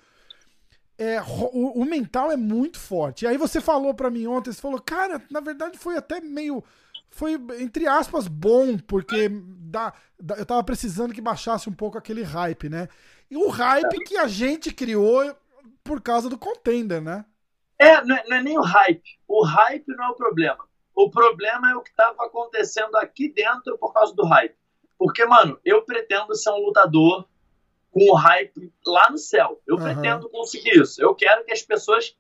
É, 0.98 1.20
o, 1.22 1.82
o 1.82 1.86
mental 1.86 2.32
é 2.32 2.38
muito 2.38 2.80
forte. 2.80 3.26
E 3.26 3.28
aí 3.28 3.38
você 3.38 3.60
falou 3.60 3.94
para 3.94 4.12
mim 4.12 4.28
ontem, 4.28 4.52
você 4.52 4.62
falou, 4.62 4.80
cara, 4.80 5.22
na 5.32 5.40
verdade 5.40 5.78
foi 5.78 5.98
até 5.98 6.22
meio 6.22 6.64
foi, 7.12 7.34
entre 7.60 7.88
aspas, 7.88 8.28
bom, 8.28 8.78
porque 8.78 9.30
dá, 9.30 9.94
dá, 10.18 10.36
eu 10.36 10.46
tava 10.46 10.64
precisando 10.64 11.14
que 11.14 11.22
baixasse 11.22 11.70
um 11.70 11.74
pouco 11.74 11.98
aquele 11.98 12.24
hype, 12.24 12.70
né? 12.70 12.88
E 13.30 13.36
o 13.36 13.50
hype 13.50 14.04
que 14.06 14.18
a 14.18 14.28
gente 14.28 14.74
criou 14.74 15.36
por 15.84 16.02
causa 16.02 16.30
do 16.30 16.38
contender, 16.38 17.02
né? 17.02 17.26
É, 17.78 18.04
não 18.04 18.16
é, 18.16 18.24
não 18.28 18.38
é 18.38 18.44
nem 18.44 18.58
o 18.58 18.62
hype. 18.62 19.20
O 19.28 19.44
hype 19.44 19.88
não 19.96 20.06
é 20.06 20.10
o 20.10 20.16
problema. 20.16 20.68
O 20.94 21.10
problema 21.10 21.72
é 21.72 21.76
o 21.76 21.82
que 21.82 21.90
estava 21.90 22.26
acontecendo 22.26 22.96
aqui 22.98 23.30
dentro 23.30 23.78
por 23.78 23.94
causa 23.94 24.14
do 24.14 24.24
hype. 24.24 24.56
Porque, 24.98 25.26
mano, 25.26 25.60
eu 25.66 25.82
pretendo 25.84 26.36
ser 26.36 26.52
um 26.52 26.66
lutador 26.66 27.28
com 27.90 28.12
o 28.12 28.14
hype 28.14 28.72
lá 28.86 29.10
no 29.10 29.18
céu. 29.18 29.60
Eu 29.66 29.78
uhum. 29.78 29.84
pretendo 29.84 30.30
conseguir 30.30 30.80
isso. 30.80 31.02
Eu 31.02 31.16
quero 31.16 31.44
que 31.44 31.52
as 31.52 31.64
pessoas 31.64 32.16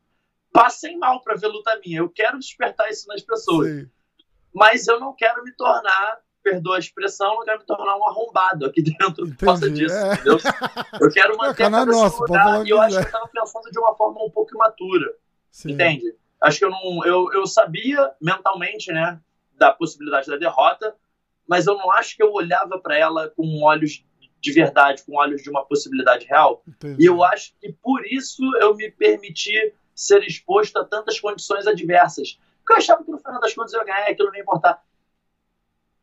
passem 0.51 0.97
mal 0.97 1.21
para 1.21 1.35
ver 1.35 1.47
luta 1.47 1.79
minha. 1.85 1.99
Eu 1.99 2.09
quero 2.09 2.39
despertar 2.39 2.89
isso 2.89 3.07
nas 3.07 3.21
pessoas. 3.21 3.67
Sim. 3.67 3.89
Mas 4.53 4.87
eu 4.87 4.99
não 4.99 5.13
quero 5.13 5.43
me 5.43 5.51
tornar 5.53 6.19
perdoa 6.41 6.75
a 6.75 6.79
expressão, 6.79 7.35
não 7.35 7.45
quero 7.45 7.59
me 7.59 7.65
tornar 7.65 7.97
um 7.97 8.07
arrombado 8.07 8.65
aqui 8.65 8.81
dentro 8.83 9.23
Entendi, 9.23 9.37
por 9.37 9.45
causa 9.45 9.69
disso, 9.69 9.95
é. 9.95 10.13
entendeu? 10.13 10.37
Eu 10.99 11.11
quero 11.11 11.37
manter 11.37 11.63
a 11.63 11.85
nosso, 11.85 12.21
lugar, 12.21 12.65
e 12.65 12.69
eu 12.69 12.81
acho 12.81 12.97
que 12.97 13.03
eu 13.03 13.05
estava 13.05 13.27
pensando 13.27 13.71
de 13.71 13.79
uma 13.79 13.95
forma 13.95 14.23
um 14.23 14.29
pouco 14.29 14.55
imatura, 14.55 15.13
Sim. 15.51 15.71
entende? 15.71 16.15
Acho 16.41 16.59
que 16.59 16.65
eu 16.65 16.71
não, 16.71 17.05
eu, 17.05 17.31
eu 17.33 17.45
sabia 17.45 18.11
mentalmente, 18.19 18.91
né, 18.91 19.19
da 19.57 19.71
possibilidade 19.71 20.27
da 20.27 20.37
derrota, 20.37 20.95
mas 21.47 21.67
eu 21.67 21.77
não 21.77 21.91
acho 21.91 22.15
que 22.15 22.23
eu 22.23 22.31
olhava 22.31 22.79
para 22.79 22.97
ela 22.97 23.29
com 23.29 23.63
olhos 23.63 24.03
de 24.41 24.51
verdade, 24.51 25.03
com 25.03 25.15
olhos 25.17 25.43
de 25.43 25.49
uma 25.49 25.63
possibilidade 25.63 26.25
real. 26.25 26.63
Entendi. 26.67 27.03
E 27.03 27.05
eu 27.05 27.23
acho 27.23 27.53
que 27.59 27.71
por 27.71 28.03
isso 28.05 28.41
eu 28.57 28.75
me 28.75 28.89
permiti 28.89 29.73
ser 29.93 30.23
exposto 30.23 30.77
a 30.77 30.83
tantas 30.83 31.19
condições 31.19 31.67
adversas. 31.67 32.39
Porque 32.57 32.73
eu 32.73 32.77
achava 32.77 33.03
que 33.03 33.11
no 33.11 33.19
final 33.19 33.39
das 33.39 33.53
contas 33.53 33.73
eu 33.73 33.81
ia 33.81 33.85
ganhar, 33.85 34.07
aquilo 34.07 34.29
não 34.29 34.35
ia 34.35 34.41
importar. 34.41 34.83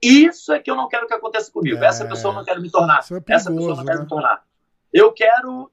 Isso 0.02 0.52
é 0.52 0.60
que 0.60 0.70
eu 0.70 0.76
não 0.76 0.88
quero 0.88 1.06
que 1.06 1.14
aconteça 1.14 1.50
comigo. 1.50 1.82
É... 1.82 1.86
Essa 1.86 2.06
pessoa 2.06 2.32
não 2.32 2.44
quero 2.44 2.60
me 2.60 2.70
tornar. 2.70 3.00
É 3.00 3.20
perigoso, 3.20 3.32
Essa 3.32 3.50
pessoa 3.50 3.76
não 3.76 3.84
quero 3.84 3.98
né? 3.98 4.04
me 4.04 4.08
tornar. 4.08 4.44
Eu 4.92 5.12
quero 5.12 5.70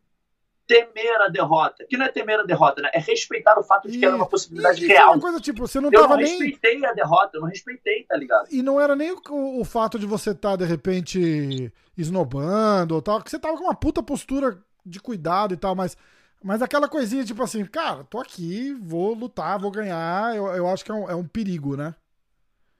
temer 0.67 1.21
a 1.21 1.27
derrota. 1.27 1.85
Que 1.87 1.97
não 1.97 2.05
é 2.05 2.09
temer 2.09 2.39
a 2.39 2.43
derrota, 2.43 2.81
né? 2.81 2.89
É 2.93 2.99
respeitar 2.99 3.57
o 3.57 3.63
fato 3.63 3.89
de 3.89 3.97
e, 3.97 3.99
que 3.99 4.05
era 4.05 4.15
uma 4.15 4.25
possibilidade 4.25 4.83
e, 4.83 4.87
real. 4.87 5.13
Uma 5.13 5.21
coisa, 5.21 5.39
tipo, 5.39 5.67
você 5.67 5.79
não 5.79 5.89
eu 5.91 6.01
tava 6.01 6.15
não 6.15 6.23
nem... 6.23 6.31
respeitei 6.31 6.85
a 6.85 6.93
derrota, 6.93 7.37
eu 7.37 7.41
não 7.41 7.47
respeitei, 7.47 8.03
tá 8.03 8.17
ligado? 8.17 8.47
E 8.51 8.61
não 8.61 8.79
era 8.79 8.95
nem 8.95 9.11
o, 9.11 9.59
o 9.59 9.63
fato 9.63 9.97
de 9.99 10.05
você 10.05 10.31
estar, 10.31 10.51
tá, 10.51 10.55
de 10.57 10.65
repente, 10.65 11.71
esnobando 11.97 12.95
ou 12.95 13.01
tal, 13.01 13.21
que 13.21 13.29
você 13.29 13.39
tava 13.39 13.57
com 13.57 13.63
uma 13.63 13.75
puta 13.75 14.01
postura 14.01 14.57
de 14.85 14.99
cuidado 14.99 15.53
e 15.53 15.57
tal, 15.57 15.75
mas, 15.75 15.97
mas 16.43 16.61
aquela 16.61 16.87
coisinha, 16.87 17.23
tipo 17.23 17.41
assim, 17.43 17.63
cara, 17.65 18.03
tô 18.03 18.19
aqui, 18.19 18.73
vou 18.73 19.13
lutar, 19.13 19.59
vou 19.59 19.71
ganhar, 19.71 20.35
eu, 20.35 20.47
eu 20.47 20.67
acho 20.67 20.83
que 20.83 20.91
é 20.91 20.93
um, 20.93 21.09
é 21.09 21.15
um 21.15 21.27
perigo, 21.27 21.75
né? 21.75 21.95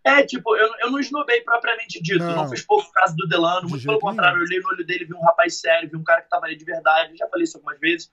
É, 0.05 0.23
tipo, 0.23 0.55
eu, 0.55 0.71
eu 0.81 0.91
não 0.91 0.99
esnobei 0.99 1.41
propriamente 1.41 1.99
dito, 1.99 2.23
não, 2.23 2.35
não 2.35 2.47
fiz 2.47 2.61
pouco 2.61 2.91
caso 2.91 3.15
do 3.15 3.27
Delano, 3.27 3.67
muito 3.67 3.83
pelo 3.83 3.99
contrário, 3.99 4.37
eu 4.37 4.43
olhei 4.43 4.59
no 4.59 4.69
olho 4.69 4.85
dele, 4.85 5.03
vi 5.03 5.15
um 5.15 5.21
rapaz 5.23 5.59
sério, 5.59 5.89
vi 5.89 5.97
um 5.97 6.03
cara 6.03 6.21
que 6.21 6.29
tava 6.29 6.45
ali 6.45 6.55
de 6.55 6.63
verdade, 6.63 7.17
já 7.17 7.27
falei 7.27 7.43
isso 7.43 7.57
algumas 7.57 7.79
vezes. 7.79 8.11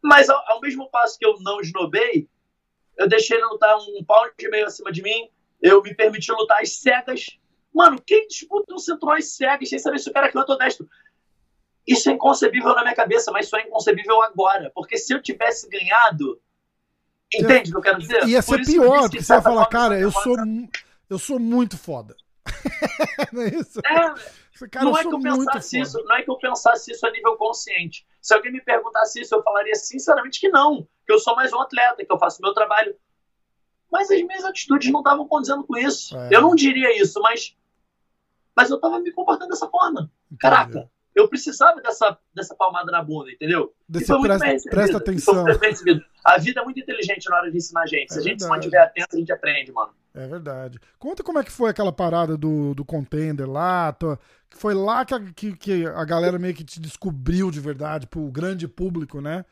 Mas 0.00 0.30
ao, 0.30 0.40
ao 0.48 0.60
mesmo 0.60 0.88
passo 0.88 1.18
que 1.18 1.26
eu 1.26 1.40
não 1.40 1.60
esnobei, 1.60 2.28
eu 2.96 3.08
deixei 3.08 3.36
ele 3.36 3.46
lutar 3.46 3.76
um 3.78 4.04
pau 4.04 4.24
e 4.38 4.48
meio 4.48 4.66
acima 4.66 4.92
de 4.92 5.02
mim, 5.02 5.28
eu 5.60 5.82
me 5.82 5.92
permiti 5.92 6.30
lutar 6.30 6.60
às 6.60 6.74
cegas. 6.74 7.36
Mano, 7.74 8.00
quem 8.06 8.28
disputa 8.28 8.72
um 8.72 8.78
cinturão 8.78 9.16
às 9.16 9.34
cegas 9.34 9.68
sem 9.68 9.78
saber 9.80 9.98
se 9.98 10.08
o 10.08 10.12
cara 10.12 10.28
é 10.28 10.32
ou 10.38 10.58
destro? 10.58 10.88
Isso 11.84 12.08
é 12.08 12.12
inconcebível 12.12 12.76
na 12.76 12.82
minha 12.82 12.94
cabeça, 12.94 13.32
mas 13.32 13.48
só 13.48 13.58
é 13.58 13.62
inconcebível 13.62 14.22
agora. 14.22 14.70
Porque 14.72 14.96
se 14.96 15.12
eu 15.12 15.20
tivesse 15.20 15.68
ganhado, 15.68 16.40
Entende 17.32 17.70
o 17.70 17.72
que 17.72 17.78
eu 17.78 17.82
quero 17.82 17.98
dizer? 17.98 18.26
Ia 18.26 18.42
ser 18.42 18.64
pior, 18.64 19.02
porque 19.02 19.22
você 19.22 19.32
ia 19.32 19.42
falar, 19.42 19.66
cara, 19.66 19.98
eu 19.98 20.10
sou, 20.10 20.36
eu 21.08 21.18
sou 21.18 21.38
muito 21.38 21.78
foda. 21.78 22.16
não 23.32 23.42
é 23.42 23.48
isso? 23.48 23.80
É, 23.84 24.68
cara, 24.68 24.84
não, 24.84 24.96
é 24.96 25.02
que 25.02 25.14
eu 25.14 25.20
pensasse 25.20 25.80
isso, 25.80 26.04
não 26.04 26.16
é 26.16 26.22
que 26.22 26.30
eu 26.30 26.36
pensasse 26.36 26.90
isso 26.90 27.06
a 27.06 27.10
nível 27.10 27.36
consciente. 27.36 28.06
Se 28.20 28.34
alguém 28.34 28.52
me 28.52 28.60
perguntasse 28.60 29.20
isso, 29.20 29.34
eu 29.34 29.42
falaria 29.42 29.74
sinceramente 29.74 30.40
que 30.40 30.48
não. 30.48 30.86
Que 31.06 31.12
eu 31.12 31.18
sou 31.18 31.36
mais 31.36 31.52
um 31.52 31.60
atleta, 31.60 32.04
que 32.04 32.12
eu 32.12 32.18
faço 32.18 32.42
meu 32.42 32.52
trabalho. 32.52 32.94
Mas 33.90 34.10
as 34.10 34.22
minhas 34.22 34.44
atitudes 34.44 34.90
não 34.90 35.00
estavam 35.00 35.26
condizendo 35.26 35.64
com 35.64 35.76
isso. 35.76 36.16
É. 36.16 36.28
Eu 36.32 36.42
não 36.42 36.54
diria 36.54 36.96
isso, 37.00 37.20
mas, 37.20 37.56
mas 38.56 38.70
eu 38.70 38.76
estava 38.76 39.00
me 39.00 39.12
comportando 39.12 39.50
dessa 39.50 39.68
forma. 39.68 40.10
Caraca, 40.38 40.90
eu 41.14 41.28
precisava 41.28 41.80
dessa, 41.80 42.16
dessa 42.34 42.54
palmada 42.54 42.90
na 42.92 43.02
bunda, 43.02 43.30
entendeu? 43.30 43.72
Desse 43.88 44.06
presta, 44.06 44.70
presta 44.70 44.96
atenção. 44.96 45.44
A 46.24 46.38
vida 46.38 46.60
é 46.60 46.64
muito 46.64 46.78
inteligente 46.78 47.28
na 47.28 47.36
hora 47.36 47.50
de 47.50 47.56
ensinar 47.56 47.82
a 47.82 47.86
gente. 47.86 48.10
É 48.10 48.14
Se 48.14 48.18
a 48.18 48.22
gente 48.22 48.40
verdade. 48.40 48.42
se 48.42 48.48
mantiver 48.48 48.82
atento, 48.82 49.16
a 49.16 49.18
gente 49.18 49.32
aprende, 49.32 49.72
mano. 49.72 49.92
É 50.14 50.26
verdade. 50.26 50.78
Conta 50.98 51.22
como 51.22 51.38
é 51.38 51.44
que 51.44 51.52
foi 51.52 51.70
aquela 51.70 51.92
parada 51.92 52.36
do, 52.36 52.74
do 52.74 52.84
contender 52.84 53.48
lá. 53.48 53.96
que 54.48 54.56
foi 54.56 54.74
lá 54.74 55.04
que 55.04 55.14
a, 55.14 55.20
que, 55.20 55.56
que 55.56 55.86
a 55.86 56.04
galera 56.04 56.38
meio 56.38 56.54
que 56.54 56.64
te 56.64 56.80
descobriu 56.80 57.50
de 57.50 57.60
verdade, 57.60 58.06
pro 58.06 58.30
grande 58.30 58.68
público, 58.68 59.20
né? 59.20 59.44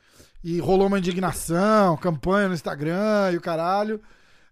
E 0.42 0.60
rolou 0.60 0.86
uma 0.86 0.98
indignação, 0.98 1.96
campanha 1.96 2.48
no 2.48 2.54
Instagram 2.54 3.32
e 3.32 3.36
o 3.36 3.40
caralho. 3.40 4.00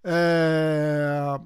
É... 0.02 1.38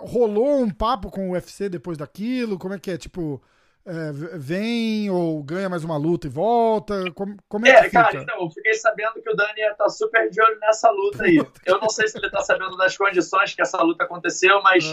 Rolou 0.00 0.60
um 0.60 0.70
papo 0.70 1.10
com 1.10 1.28
o 1.28 1.32
UFC 1.32 1.68
depois 1.68 1.96
daquilo? 1.98 2.58
Como 2.58 2.74
é 2.74 2.78
que 2.78 2.90
é? 2.90 2.98
Tipo, 2.98 3.40
é, 3.88 4.12
vem 4.36 5.10
ou 5.10 5.42
ganha 5.42 5.68
mais 5.68 5.82
uma 5.82 5.96
luta 5.96 6.26
e 6.26 6.30
volta? 6.30 7.10
Como, 7.12 7.36
como 7.48 7.66
é, 7.66 7.70
é 7.70 7.82
que 7.84 7.90
cara, 7.90 8.18
então, 8.18 8.42
eu 8.42 8.50
fiquei 8.50 8.74
sabendo 8.74 9.14
que 9.22 9.30
o 9.30 9.34
Dani 9.34 9.62
tá 9.78 9.88
super 9.88 10.28
de 10.28 10.40
olho 10.42 10.58
nessa 10.60 10.90
luta 10.90 11.24
aí. 11.24 11.38
Eu 11.64 11.80
não 11.80 11.88
sei 11.88 12.06
se 12.06 12.18
ele 12.18 12.28
tá 12.28 12.42
sabendo 12.42 12.76
das 12.76 12.96
condições 12.98 13.54
que 13.54 13.62
essa 13.62 13.82
luta 13.82 14.04
aconteceu, 14.04 14.60
mas, 14.62 14.84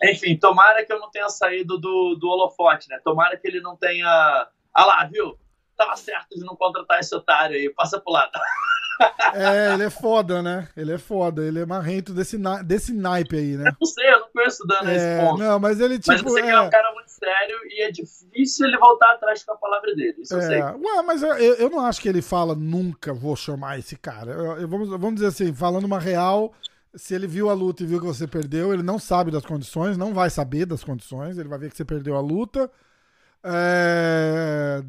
é. 0.00 0.12
enfim, 0.12 0.36
tomara 0.36 0.84
que 0.84 0.92
eu 0.92 1.00
não 1.00 1.10
tenha 1.10 1.28
saído 1.28 1.76
do, 1.76 2.14
do 2.14 2.28
holofote, 2.28 2.88
né? 2.88 3.00
Tomara 3.02 3.36
que 3.36 3.48
ele 3.48 3.60
não 3.60 3.76
tenha. 3.76 4.48
Ah 4.72 4.84
lá, 4.84 5.04
viu? 5.06 5.36
Tava 5.76 5.96
certo 5.96 6.34
de 6.34 6.44
não 6.44 6.56
contratar 6.56 7.00
esse 7.00 7.14
otário 7.14 7.56
aí, 7.56 7.68
passa 7.70 8.00
pro 8.00 8.12
lado. 8.12 8.32
É, 9.34 9.74
ele 9.74 9.84
é 9.84 9.90
foda, 9.90 10.42
né? 10.42 10.68
Ele 10.76 10.92
é 10.92 10.98
foda, 10.98 11.44
ele 11.44 11.60
é 11.60 11.66
marrento 11.66 12.14
desse, 12.14 12.38
na... 12.38 12.62
desse 12.62 12.94
naipe 12.94 13.36
aí, 13.36 13.56
né? 13.56 13.68
Eu 13.68 13.76
não 13.78 13.86
sei, 13.86 14.10
eu 14.10 14.20
não 14.20 14.28
conheço 14.30 14.64
o 14.64 14.66
Dana 14.66 14.92
é, 14.92 15.20
ponto. 15.20 15.38
Não, 15.38 15.58
mas 15.58 15.80
ele 15.80 15.98
tipo. 15.98 16.12
Mas 16.12 16.22
eu 16.22 16.30
sei 16.30 16.42
é... 16.42 16.46
que 16.46 16.52
é 16.52 16.60
um 16.60 16.70
cara 16.70 16.94
muito 16.94 17.10
sério 17.10 17.58
e 17.66 17.82
é 17.82 17.90
difícil 17.90 18.66
ele 18.66 18.78
voltar 18.78 19.12
atrás 19.12 19.44
com 19.44 19.52
a 19.52 19.56
palavra 19.56 19.94
dele. 19.94 20.16
Isso 20.18 20.34
é. 20.34 20.38
eu 20.38 20.42
sei. 20.42 20.62
Ué, 20.62 21.02
mas 21.02 21.22
eu, 21.22 21.34
eu 21.36 21.70
não 21.70 21.84
acho 21.84 22.00
que 22.00 22.08
ele 22.08 22.22
fala 22.22 22.54
nunca 22.54 23.12
vou 23.12 23.36
chamar 23.36 23.78
esse 23.78 23.96
cara. 23.96 24.32
Eu, 24.32 24.60
eu, 24.62 24.68
vamos, 24.68 24.88
vamos 24.88 25.14
dizer 25.16 25.26
assim, 25.26 25.52
falando 25.52 25.84
uma 25.84 25.98
real, 25.98 26.54
se 26.94 27.14
ele 27.14 27.26
viu 27.26 27.50
a 27.50 27.54
luta 27.54 27.82
e 27.82 27.86
viu 27.86 28.00
que 28.00 28.06
você 28.06 28.26
perdeu, 28.26 28.72
ele 28.72 28.82
não 28.82 28.98
sabe 28.98 29.30
das 29.30 29.44
condições, 29.44 29.98
não 29.98 30.14
vai 30.14 30.30
saber 30.30 30.64
das 30.64 30.82
condições, 30.82 31.36
ele 31.36 31.48
vai 31.48 31.58
ver 31.58 31.70
que 31.70 31.76
você 31.76 31.84
perdeu 31.84 32.16
a 32.16 32.20
luta. 32.20 32.70
É, 33.44 34.82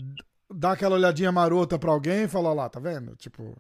dá 0.49 0.71
aquela 0.71 0.95
olhadinha 0.95 1.31
marota 1.31 1.77
pra 1.77 1.91
alguém 1.91 2.23
e 2.23 2.27
fala, 2.27 2.53
lá, 2.53 2.69
tá 2.69 2.79
vendo? 2.79 3.15
Tipo, 3.15 3.55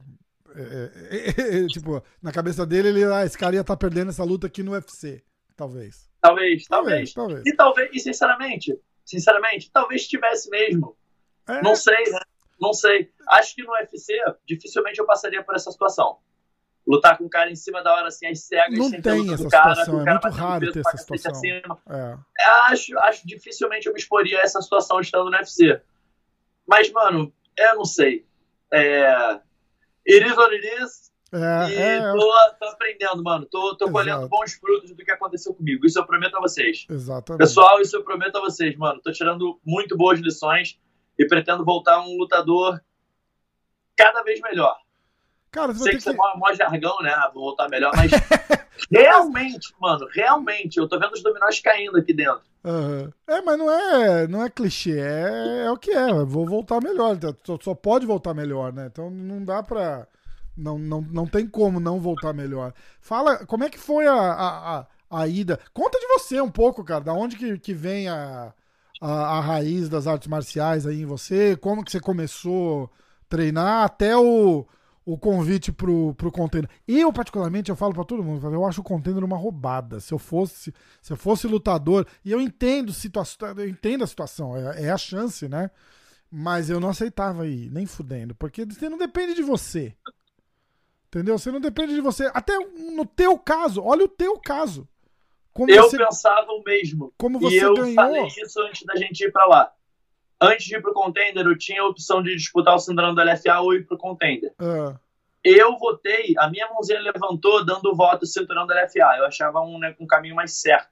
é, 0.55 0.91
é, 1.15 1.63
é, 1.63 1.67
tipo, 1.67 2.03
na 2.21 2.31
cabeça 2.31 2.65
dele, 2.65 2.89
ele, 2.89 3.03
ah, 3.05 3.25
esse 3.25 3.37
cara 3.37 3.55
ia 3.55 3.61
estar 3.61 3.75
tá 3.75 3.79
perdendo 3.79 4.09
essa 4.09 4.23
luta 4.23 4.47
aqui 4.47 4.63
no 4.63 4.71
UFC. 4.71 5.23
Talvez. 5.55 6.09
Talvez, 6.21 6.65
talvez. 6.65 7.13
talvez. 7.13 7.43
E 7.45 7.55
talvez, 7.55 7.89
e 7.93 7.99
sinceramente, 7.99 8.79
sinceramente, 9.05 9.71
talvez 9.71 10.07
tivesse 10.07 10.49
mesmo. 10.49 10.95
É. 11.47 11.61
Não 11.61 11.75
sei, 11.75 12.03
né? 12.11 12.19
Não 12.59 12.73
sei. 12.73 13.11
Acho 13.29 13.55
que 13.55 13.63
no 13.63 13.71
UFC, 13.71 14.13
dificilmente 14.45 14.99
eu 14.99 15.05
passaria 15.05 15.43
por 15.43 15.55
essa 15.55 15.71
situação. 15.71 16.17
Lutar 16.85 17.17
com 17.17 17.25
o 17.25 17.29
cara 17.29 17.51
em 17.51 17.55
cima 17.55 17.83
da 17.83 17.93
hora, 17.93 18.07
assim, 18.07 18.27
as 18.27 18.39
cegas, 18.41 18.77
não 18.77 18.89
tem 18.89 19.33
essa 19.33 19.49
cara, 19.49 19.75
situação, 19.75 20.07
é 20.07 20.11
muito 20.11 20.29
raro 20.29 20.71
ter 20.71 20.79
essa 20.79 20.97
situação. 20.97 21.79
É. 21.89 22.17
Acho, 22.69 22.97
acho 22.99 23.27
dificilmente 23.27 23.87
eu 23.87 23.93
me 23.93 23.99
exporia 23.99 24.39
a 24.39 24.43
essa 24.43 24.61
situação 24.61 24.99
estando 25.01 25.29
no 25.29 25.35
UFC. 25.35 25.81
Mas, 26.67 26.91
mano, 26.91 27.33
eu 27.57 27.75
não 27.75 27.85
sei. 27.85 28.25
É, 28.71 29.39
It 30.07 30.25
is 30.25 30.37
what 30.37 30.53
it 30.53 30.65
is. 30.81 31.11
É, 31.33 31.69
e 31.69 31.75
é, 31.75 31.99
tô, 31.99 32.31
tô, 32.57 32.65
aprendendo, 32.69 33.21
mano. 33.21 33.45
Tô, 33.45 33.75
tô 33.75 33.91
colhendo 33.91 34.29
bons 34.29 34.53
frutos 34.53 34.91
do 34.91 35.03
que 35.03 35.11
aconteceu 35.11 35.53
comigo. 35.53 35.85
Isso 35.85 35.99
eu 35.99 36.05
prometo 36.05 36.37
a 36.37 36.39
vocês. 36.39 36.85
Exatamente. 36.89 37.39
Pessoal, 37.39 37.81
isso 37.81 37.97
eu 37.97 38.03
prometo 38.03 38.37
a 38.37 38.39
vocês, 38.39 38.77
mano. 38.77 39.01
Tô 39.01 39.11
tirando 39.11 39.59
muito 39.65 39.97
boas 39.97 40.19
lições 40.21 40.79
e 41.19 41.27
pretendo 41.27 41.65
voltar 41.65 41.99
um 41.99 42.15
lutador 42.17 42.81
cada 43.97 44.23
vez 44.23 44.39
melhor. 44.39 44.77
Cara, 45.51 45.73
você 45.73 45.83
Sei 45.83 45.91
que, 45.93 45.97
que 45.97 46.03
você 46.03 46.09
é 46.11 46.13
mó 46.13 46.53
jargão, 46.53 46.97
né? 47.01 47.15
Vou 47.33 47.45
voltar 47.45 47.69
melhor, 47.69 47.91
mas 47.95 48.11
realmente, 48.91 49.73
mano, 49.79 50.07
realmente, 50.11 50.77
eu 50.77 50.87
tô 50.87 50.99
vendo 50.99 51.13
os 51.13 51.23
dominós 51.23 51.59
caindo 51.59 51.97
aqui 51.97 52.13
dentro. 52.13 52.41
Uhum. 52.63 53.11
É, 53.27 53.41
mas 53.41 53.57
não 53.57 53.71
é, 53.71 54.27
não 54.27 54.43
é 54.43 54.49
clichê, 54.49 54.99
é, 54.99 55.65
é 55.65 55.71
o 55.71 55.77
que 55.77 55.91
é. 55.91 56.13
Vou 56.25 56.45
voltar 56.45 56.81
melhor. 56.81 57.15
Então, 57.15 57.59
só 57.61 57.73
pode 57.73 58.05
voltar 58.05 58.33
melhor, 58.33 58.73
né? 58.73 58.87
Então 58.91 59.09
não 59.09 59.43
dá 59.43 59.63
pra. 59.63 60.07
Não, 60.55 60.77
não, 60.77 61.01
não 61.01 61.27
tem 61.27 61.47
como 61.47 61.79
não 61.79 61.99
voltar 61.99 62.33
melhor. 62.33 62.73
Fala, 62.99 63.45
como 63.45 63.63
é 63.63 63.69
que 63.69 63.77
foi 63.77 64.07
a, 64.07 64.13
a, 64.13 64.79
a, 64.79 64.87
a 65.09 65.27
ida? 65.27 65.59
Conta 65.71 65.99
de 65.99 66.07
você 66.07 66.41
um 66.41 66.49
pouco, 66.49 66.83
cara. 66.83 67.03
Da 67.03 67.13
onde 67.13 67.37
que, 67.37 67.57
que 67.59 67.73
vem 67.73 68.09
a, 68.09 68.53
a, 68.99 69.37
a 69.37 69.39
raiz 69.39 69.87
das 69.87 70.07
artes 70.07 70.27
marciais 70.27 70.85
aí 70.85 71.01
em 71.01 71.05
você? 71.05 71.55
Como 71.55 71.85
que 71.85 71.91
você 71.91 71.99
começou 71.99 72.85
a 72.85 73.29
treinar 73.29 73.85
até 73.85 74.17
o 74.17 74.65
o 75.07 75.17
convite 75.17 75.71
pro, 75.71 76.13
pro 76.15 76.29
container. 76.29 76.69
Eu, 76.85 77.13
particularmente, 77.13 77.69
eu 77.69 77.77
falo 77.77 77.93
para 77.93 78.03
todo 78.03 78.21
mundo, 78.21 78.45
eu 78.45 78.65
acho 78.65 78.81
o 78.81 78.83
container 78.83 79.23
uma 79.23 79.37
roubada. 79.37 80.01
Se 80.01 80.13
eu 80.13 80.19
fosse, 80.19 80.73
se 81.01 81.13
eu 81.13 81.15
fosse 81.15 81.47
lutador, 81.47 82.05
e 82.25 82.31
eu 82.31 82.41
entendo, 82.41 82.91
situação, 82.91 83.47
eu 83.57 83.69
entendo 83.69 84.03
a 84.03 84.07
situação, 84.07 84.57
é, 84.57 84.83
é, 84.83 84.91
a 84.91 84.97
chance, 84.97 85.47
né? 85.47 85.71
Mas 86.29 86.69
eu 86.69 86.77
não 86.77 86.89
aceitava 86.89 87.47
ir, 87.47 87.71
nem 87.71 87.85
fudendo, 87.85 88.35
porque 88.35 88.65
você 88.65 88.89
não 88.89 88.97
depende 88.97 89.33
de 89.33 89.43
você. 89.43 89.95
Entendeu? 91.07 91.39
Você 91.39 91.53
não 91.53 91.61
depende 91.61 91.95
de 91.95 92.01
você. 92.01 92.29
Até 92.33 92.59
no 92.59 93.05
teu 93.05 93.39
caso, 93.39 93.81
olha 93.81 94.03
o 94.03 94.09
teu 94.09 94.37
caso. 94.37 94.85
Como 95.53 95.71
eu 95.71 95.83
você, 95.83 95.97
pensava 95.97 96.51
o 96.51 96.61
mesmo. 96.63 97.13
Como 97.17 97.39
você 97.39 97.55
e 97.55 97.59
eu 97.59 97.73
ganhou. 97.75 97.95
falei 97.95 98.27
isso 98.27 98.61
antes 98.61 98.83
da 98.83 98.97
gente 98.97 99.23
ir 99.23 99.31
para 99.31 99.45
lá 99.45 99.76
antes 100.41 100.65
de 100.65 100.75
ir 100.75 100.81
pro 100.81 100.93
contender, 100.93 101.45
eu 101.45 101.57
tinha 101.57 101.81
a 101.81 101.87
opção 101.87 102.21
de 102.21 102.35
disputar 102.35 102.75
o 102.75 102.79
cinturão 102.79 103.13
do 103.13 103.21
LFA 103.21 103.59
ou 103.59 103.73
ir 103.73 103.85
pro 103.85 103.97
contender. 103.97 104.53
Uh. 104.59 104.97
Eu 105.43 105.77
votei, 105.77 106.33
a 106.37 106.49
minha 106.49 106.67
mãozinha 106.69 106.99
levantou 106.99 107.65
dando 107.65 107.89
o 107.89 107.95
voto 107.95 108.25
cinturão 108.25 108.67
do 108.67 108.73
LFA. 108.73 109.17
Eu 109.17 109.25
achava 109.25 109.61
um, 109.61 109.79
né, 109.79 109.95
um 109.99 110.07
caminho 110.07 110.35
mais 110.35 110.59
certo, 110.59 110.89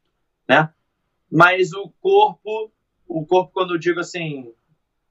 né? 0.47 0.71
Mas 1.31 1.73
o 1.73 1.91
corpo, 2.01 2.71
o 3.08 3.25
corpo 3.25 3.51
quando 3.51 3.73
eu 3.73 3.79
digo 3.79 3.99
assim, 3.99 4.53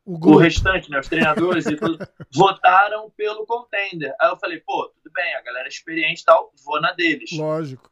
o, 0.05 0.31
o 0.31 0.37
restante, 0.37 0.91
né, 0.91 0.99
os 0.99 1.09
treinadores 1.09 1.67
e 1.67 1.77
tudo, 1.77 1.99
votaram 2.33 3.11
pelo 3.17 3.47
contender. 3.47 4.15
Aí 4.21 4.31
eu 4.31 4.39
falei, 4.39 4.61
pô, 4.61 4.91
tudo 5.03 5.13
bem, 5.13 5.35
a 5.35 5.43
galera 5.43 5.67
é 5.67 5.69
experiente 5.69 6.23
e 6.23 6.25
tal, 6.25 6.53
vou 6.65 6.81
na 6.81 6.93
deles. 6.93 7.31
Lógico. 7.33 7.91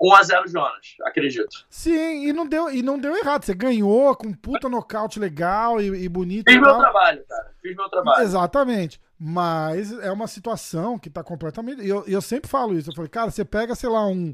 1x0 0.00 0.48
Jonas, 0.48 0.94
acredito. 1.02 1.66
Sim, 1.68 2.28
e 2.28 2.32
não, 2.32 2.46
deu, 2.46 2.70
e 2.70 2.82
não 2.82 2.98
deu 2.98 3.16
errado. 3.16 3.44
Você 3.44 3.54
ganhou 3.54 4.14
com 4.14 4.28
um 4.28 4.32
puta 4.32 4.68
nocaute 4.68 5.18
legal 5.18 5.80
e, 5.80 6.04
e 6.04 6.08
bonito. 6.08 6.50
Fiz 6.50 6.60
meu 6.60 6.78
trabalho, 6.78 7.24
cara. 7.28 7.52
Fiz 7.60 7.76
meu 7.76 7.88
trabalho. 7.88 8.22
Exatamente. 8.22 9.00
Mas 9.18 9.92
é 9.98 10.12
uma 10.12 10.28
situação 10.28 10.98
que 10.98 11.10
tá 11.10 11.24
completamente. 11.24 11.82
E 11.82 11.88
eu, 11.88 12.04
eu 12.06 12.22
sempre 12.22 12.48
falo 12.48 12.78
isso. 12.78 12.90
Eu 12.90 12.94
falei, 12.94 13.08
cara, 13.08 13.30
você 13.30 13.44
pega, 13.44 13.74
sei 13.74 13.90
lá, 13.90 14.06
um, 14.06 14.32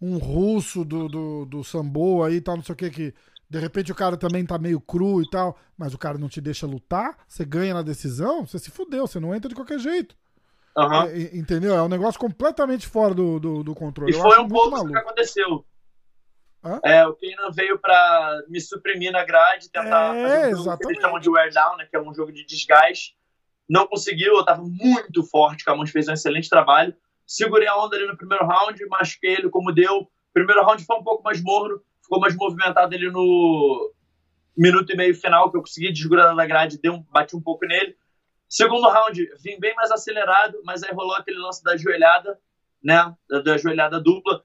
um 0.00 0.18
russo 0.18 0.84
do, 0.84 1.08
do, 1.08 1.44
do 1.46 1.64
Sambo 1.64 2.22
aí 2.22 2.36
e 2.36 2.40
tal, 2.40 2.56
não 2.56 2.62
sei 2.62 2.74
o 2.74 2.76
que, 2.76 2.90
que 2.90 3.14
de 3.50 3.58
repente 3.58 3.90
o 3.90 3.94
cara 3.94 4.16
também 4.16 4.44
tá 4.44 4.58
meio 4.58 4.80
cru 4.80 5.22
e 5.22 5.30
tal, 5.30 5.58
mas 5.76 5.94
o 5.94 5.98
cara 5.98 6.18
não 6.18 6.28
te 6.28 6.40
deixa 6.40 6.66
lutar, 6.66 7.16
você 7.26 7.44
ganha 7.44 7.72
na 7.72 7.82
decisão, 7.82 8.46
você 8.46 8.58
se 8.58 8.70
fudeu, 8.70 9.06
você 9.06 9.18
não 9.18 9.34
entra 9.34 9.48
de 9.48 9.54
qualquer 9.54 9.78
jeito. 9.78 10.14
Uhum. 10.76 11.02
É, 11.02 11.36
entendeu? 11.36 11.74
É 11.74 11.82
um 11.82 11.88
negócio 11.88 12.20
completamente 12.20 12.86
fora 12.86 13.14
do, 13.14 13.40
do, 13.40 13.64
do 13.64 13.74
controle. 13.74 14.12
E 14.12 14.14
Eu 14.14 14.20
foi 14.20 14.38
um 14.38 14.48
pouco 14.48 14.78
o 14.78 14.88
que 14.88 14.96
aconteceu. 14.96 15.64
Hã? 16.64 16.80
É, 16.84 17.06
o 17.06 17.14
Keynan 17.14 17.50
veio 17.52 17.78
pra 17.78 18.42
me 18.48 18.60
suprimir 18.60 19.12
na 19.12 19.24
grade, 19.24 19.70
tentar 19.70 20.14
é, 20.16 20.22
fazer 20.22 20.54
um 20.54 20.64
jogo 20.64 20.78
que 20.78 20.86
eles 20.86 21.00
chamam 21.00 21.20
de 21.20 21.30
wear 21.30 21.50
down, 21.52 21.76
né, 21.76 21.86
que 21.88 21.96
é 21.96 22.00
um 22.00 22.12
jogo 22.14 22.32
de 22.32 22.44
desgaste. 22.44 23.16
Não 23.68 23.86
conseguiu, 23.86 24.36
eu 24.36 24.44
tava 24.44 24.62
muito 24.62 25.22
forte, 25.24 25.62
o 25.62 25.64
Camões 25.64 25.90
fez 25.90 26.08
um 26.08 26.12
excelente 26.12 26.48
trabalho. 26.48 26.94
Segurei 27.26 27.68
a 27.68 27.76
onda 27.76 27.96
ali 27.96 28.06
no 28.06 28.16
primeiro 28.16 28.46
round, 28.46 28.84
machuquei 28.86 29.34
ele 29.34 29.50
como 29.50 29.72
deu. 29.72 30.08
Primeiro 30.32 30.64
round 30.64 30.84
foi 30.84 30.96
um 30.96 31.04
pouco 31.04 31.22
mais 31.22 31.42
morno, 31.42 31.80
ficou 32.02 32.18
mais 32.18 32.34
movimentado 32.34 32.94
ali 32.94 33.10
no 33.10 33.92
minuto 34.56 34.90
e 34.92 34.96
meio 34.96 35.14
final, 35.14 35.50
que 35.50 35.56
eu 35.56 35.60
consegui 35.60 35.92
desgrudar 35.92 36.34
da 36.34 36.46
grade, 36.46 36.80
dei 36.80 36.90
um, 36.90 37.02
bati 37.12 37.36
um 37.36 37.40
pouco 37.40 37.66
nele. 37.66 37.96
Segundo 38.48 38.88
round, 38.88 39.30
vim 39.42 39.60
bem 39.60 39.74
mais 39.74 39.90
acelerado, 39.90 40.60
mas 40.64 40.82
aí 40.82 40.92
rolou 40.92 41.14
aquele 41.14 41.38
lance 41.38 41.62
da 41.62 41.76
joelhada, 41.76 42.40
né? 42.82 43.14
Da, 43.28 43.40
da 43.40 43.58
joelhada 43.58 44.00
dupla. 44.00 44.42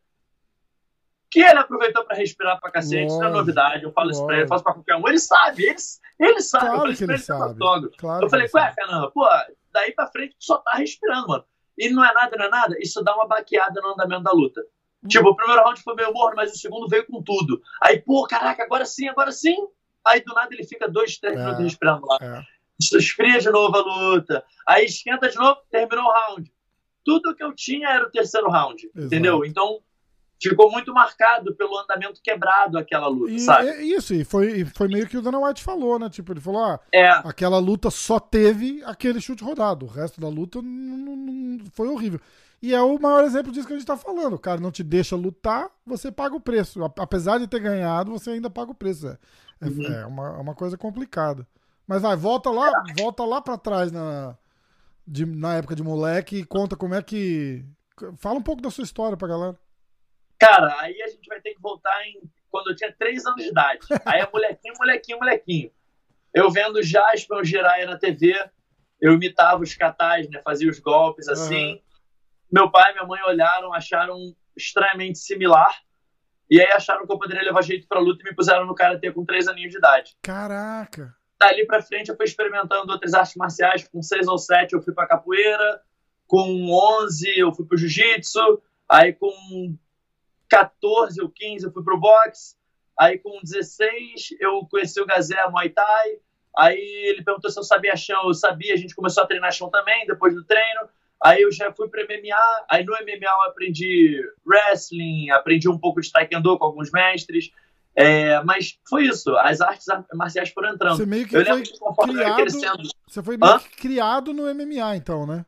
Que 1.32 1.40
ele 1.40 1.58
aproveitou 1.58 2.04
para 2.06 2.18
respirar 2.18 2.60
pra 2.60 2.70
cacete, 2.70 3.08
isso 3.08 3.18
não 3.18 3.30
é 3.30 3.32
novidade. 3.32 3.84
Eu 3.84 3.94
falo 3.94 4.12
isso 4.12 4.24
pra 4.26 4.36
ele, 4.36 4.44
eu 4.44 4.48
faço 4.48 4.64
pra 4.64 4.74
qualquer 4.74 4.98
um. 4.98 5.08
Ele 5.08 5.18
sabe, 5.18 5.64
ele, 5.64 5.76
ele 6.20 6.42
sabe. 6.42 6.66
Claro 6.66 6.76
eu 6.76 6.80
falei 6.82 6.96
que 6.96 7.04
ele 7.04 7.18
sabe. 7.18 7.60
Claro 7.98 8.26
eu 8.26 8.30
falei, 8.30 8.50
ué, 8.54 8.74
Fernando, 8.74 9.12
pô, 9.12 9.28
daí 9.72 9.94
pra 9.94 10.08
frente 10.08 10.36
tu 10.38 10.44
só 10.44 10.58
tá 10.58 10.74
respirando, 10.74 11.30
mano. 11.30 11.46
E 11.78 11.90
não 11.90 12.06
é 12.06 12.14
nada, 12.14 12.38
não 12.38 12.46
é 12.46 12.50
nada. 12.50 12.76
Isso 12.80 13.02
dá 13.04 13.16
uma 13.16 13.26
baqueada 13.26 13.82
no 13.82 13.94
andamento 13.94 14.24
da 14.24 14.32
luta. 14.32 14.62
Hum. 15.04 15.08
Tipo, 15.08 15.30
o 15.30 15.36
primeiro 15.36 15.64
round 15.64 15.82
foi 15.82 15.96
meio 15.96 16.14
morno, 16.14 16.36
mas 16.36 16.54
o 16.54 16.58
segundo 16.58 16.88
veio 16.88 17.08
com 17.08 17.24
tudo. 17.24 17.60
Aí, 17.82 18.00
pô, 18.00 18.28
caraca, 18.28 18.64
agora 18.64 18.86
sim, 18.86 19.08
agora 19.08 19.32
sim. 19.32 19.56
Aí 20.06 20.22
do 20.22 20.34
nada 20.34 20.54
ele 20.54 20.66
fica 20.66 20.88
dois, 20.88 21.18
três 21.18 21.36
é, 21.36 21.40
minutos 21.40 21.64
respirando 21.64 22.06
lá. 22.06 22.18
É 22.22 22.53
esfria 22.80 23.40
de 23.40 23.50
novo 23.50 23.76
a 23.76 23.82
luta, 23.82 24.44
aí 24.68 24.86
esquenta 24.86 25.30
de 25.30 25.36
novo, 25.36 25.60
terminou 25.70 26.06
o 26.06 26.12
round. 26.12 26.52
Tudo 27.06 27.36
que 27.36 27.44
eu 27.44 27.54
tinha 27.54 27.90
era 27.90 28.08
o 28.08 28.12
terceiro 28.12 28.50
round, 28.50 28.86
Exato. 28.86 29.06
entendeu? 29.06 29.46
Então 29.46 29.80
ficou 30.42 30.72
muito 30.72 30.94
marcado 30.94 31.56
pelo 31.56 31.78
andamento 31.78 32.22
quebrado 32.22 32.78
aquela 32.78 33.08
luta, 33.08 33.32
e, 33.32 33.40
sabe? 33.40 33.70
É 33.70 33.82
isso, 33.82 34.14
e 34.14 34.24
foi, 34.24 34.66
foi 34.66 34.88
meio 34.88 35.08
que 35.08 35.18
o 35.18 35.22
Dana 35.22 35.40
White 35.40 35.64
falou, 35.64 35.98
né? 35.98 36.10
Tipo, 36.10 36.34
ele 36.34 36.42
falou: 36.42 36.64
ah, 36.64 36.80
é. 36.94 37.10
aquela 37.10 37.60
luta 37.60 37.90
só 37.90 38.20
teve 38.20 38.84
aquele 38.86 39.22
chute 39.22 39.44
rodado, 39.44 39.86
o 39.86 39.90
resto 39.90 40.20
da 40.20 40.28
luta 40.28 40.62
não, 40.62 41.16
não, 41.16 41.66
foi 41.74 41.88
horrível. 41.88 42.20
E 42.62 42.74
é 42.74 42.82
o 42.82 42.98
maior 42.98 43.26
exemplo 43.26 43.52
disso 43.52 43.68
que 43.68 43.74
a 43.74 43.78
gente 43.78 43.86
tá 43.86 43.98
falando. 43.98 44.36
O 44.36 44.40
cara 44.40 44.62
não 44.62 44.72
te 44.72 44.84
deixa 44.84 45.18
lutar, 45.18 45.70
você 45.86 46.10
paga 46.10 46.34
o 46.34 46.40
preço. 46.40 46.82
Apesar 46.98 47.38
de 47.38 47.46
ter 47.46 47.60
ganhado, 47.60 48.12
você 48.12 48.30
ainda 48.32 48.50
paga 48.50 48.72
o 48.72 48.76
preço. 48.76 49.06
É, 49.06 49.18
é, 49.60 49.68
uhum. 49.68 49.84
é 49.84 50.06
uma, 50.06 50.28
é 50.28 50.40
uma 50.40 50.56
coisa 50.56 50.78
complicada. 50.78 51.46
Mas 51.94 52.02
vai, 52.02 52.16
volta 52.16 52.50
lá, 52.50 52.72
volta 52.98 53.24
lá 53.24 53.40
para 53.40 53.56
trás 53.56 53.92
na, 53.92 54.36
de, 55.06 55.28
na 55.28 55.58
época 55.58 55.76
de 55.76 55.84
moleque 55.84 56.38
e 56.38 56.44
conta 56.44 56.76
como 56.76 56.96
é 56.96 57.04
que. 57.04 57.64
Fala 58.18 58.40
um 58.40 58.42
pouco 58.42 58.64
da 58.64 58.72
sua 58.72 58.84
história 58.84 59.16
pra 59.16 59.28
galera. 59.28 59.56
Cara, 60.40 60.76
aí 60.80 61.00
a 61.04 61.08
gente 61.08 61.28
vai 61.28 61.40
ter 61.40 61.54
que 61.54 61.62
voltar 61.62 62.04
em 62.08 62.20
quando 62.50 62.72
eu 62.72 62.76
tinha 62.76 62.92
3 62.92 63.24
anos 63.28 63.44
de 63.44 63.50
idade. 63.50 63.86
Aí 64.06 64.22
é 64.22 64.28
molequinho, 64.28 64.74
molequinho, 64.76 65.20
molequinho. 65.20 65.72
Eu 66.34 66.50
vendo 66.50 66.82
Jasper 66.82 67.38
o 67.38 67.44
Jiraiya 67.44 67.86
na 67.86 68.00
TV, 68.00 68.34
eu 69.00 69.14
imitava 69.14 69.62
os 69.62 69.76
catais, 69.76 70.28
né? 70.32 70.42
Fazia 70.44 70.72
os 70.72 70.80
golpes 70.80 71.28
assim. 71.30 71.74
Uhum. 71.74 71.82
Meu 72.52 72.72
pai 72.72 72.90
e 72.90 72.94
minha 72.96 73.06
mãe 73.06 73.22
olharam, 73.22 73.72
acharam 73.72 74.18
estranhamente 74.58 75.20
similar. 75.20 75.80
E 76.50 76.60
aí 76.60 76.72
acharam 76.72 77.06
que 77.06 77.14
eu 77.14 77.20
poderia 77.20 77.44
levar 77.44 77.62
jeito 77.62 77.88
pra 77.88 78.00
luta 78.00 78.24
e 78.24 78.30
me 78.30 78.36
puseram 78.36 78.66
no 78.66 78.74
karatê 78.74 79.12
com 79.12 79.24
3 79.24 79.48
aninhos 79.48 79.70
de 79.70 79.78
idade. 79.78 80.16
Caraca! 80.24 81.16
Dali 81.44 81.66
pra 81.66 81.82
frente 81.82 82.10
eu 82.10 82.16
fui 82.16 82.26
experimentando 82.26 82.92
outras 82.92 83.14
artes 83.14 83.36
marciais. 83.36 83.88
Com 83.88 84.02
6 84.02 84.28
ou 84.28 84.38
7 84.38 84.74
eu 84.74 84.82
fui 84.82 84.94
pra 84.94 85.08
capoeira. 85.08 85.82
Com 86.28 86.72
11 87.04 87.38
eu 87.38 87.54
fui 87.54 87.66
pro 87.66 87.78
jiu-jitsu. 87.78 88.62
Aí 88.90 89.14
com 89.14 89.76
14 90.50 91.22
ou 91.22 91.30
15 91.30 91.66
eu 91.66 91.72
fui 91.72 91.84
pro 91.84 92.00
boxe. 92.00 92.56
Aí 92.98 93.18
com 93.18 93.40
16 93.44 94.36
eu 94.40 94.66
conheci 94.70 95.02
o 95.02 95.06
Gazé 95.06 95.36
Muay 95.50 95.70
Thai. 95.70 96.20
Aí 96.58 96.78
ele 96.78 97.24
perguntou 97.24 97.50
se 97.50 97.60
eu 97.60 97.64
sabia 97.64 97.96
chão, 97.96 98.28
eu 98.28 98.34
sabia, 98.34 98.76
a 98.76 98.78
gente 98.78 98.96
começou 98.96 99.24
a 99.24 99.28
treinar 99.28 99.52
chão 99.52 99.72
também, 99.72 100.06
depois 100.06 100.36
do 100.36 100.44
treino. 100.44 100.82
Aí 101.22 101.42
eu 101.42 101.52
já 101.52 101.74
fui 101.74 101.90
para 101.90 102.04
MMA, 102.04 102.66
aí 102.70 102.84
no 102.84 102.94
MMA 102.94 103.26
eu 103.26 103.42
aprendi 103.50 104.22
wrestling, 104.46 105.32
aprendi 105.32 105.68
um 105.68 105.80
pouco 105.80 106.00
de 106.00 106.12
taekwondo 106.12 106.58
com 106.60 106.66
alguns 106.66 106.92
mestres. 106.92 107.50
É, 107.96 108.42
mas 108.44 108.80
foi 108.90 109.06
isso, 109.06 109.36
as 109.38 109.62
artes 109.62 109.86
marciais 110.14 110.50
foram 110.50 110.74
entrando. 110.74 110.98
Você 110.98 111.06
meio 111.06 111.28
que 111.28 111.36
eu 111.36 111.46
foi 111.46 112.08
criado, 112.08 112.36
crescendo... 112.38 112.90
Você 113.08 113.22
foi 113.22 113.38
meio 113.38 113.60
que 113.60 113.70
criado 113.78 114.34
no 114.34 114.44
MMA, 114.54 114.96
então, 114.96 115.28
né? 115.28 115.46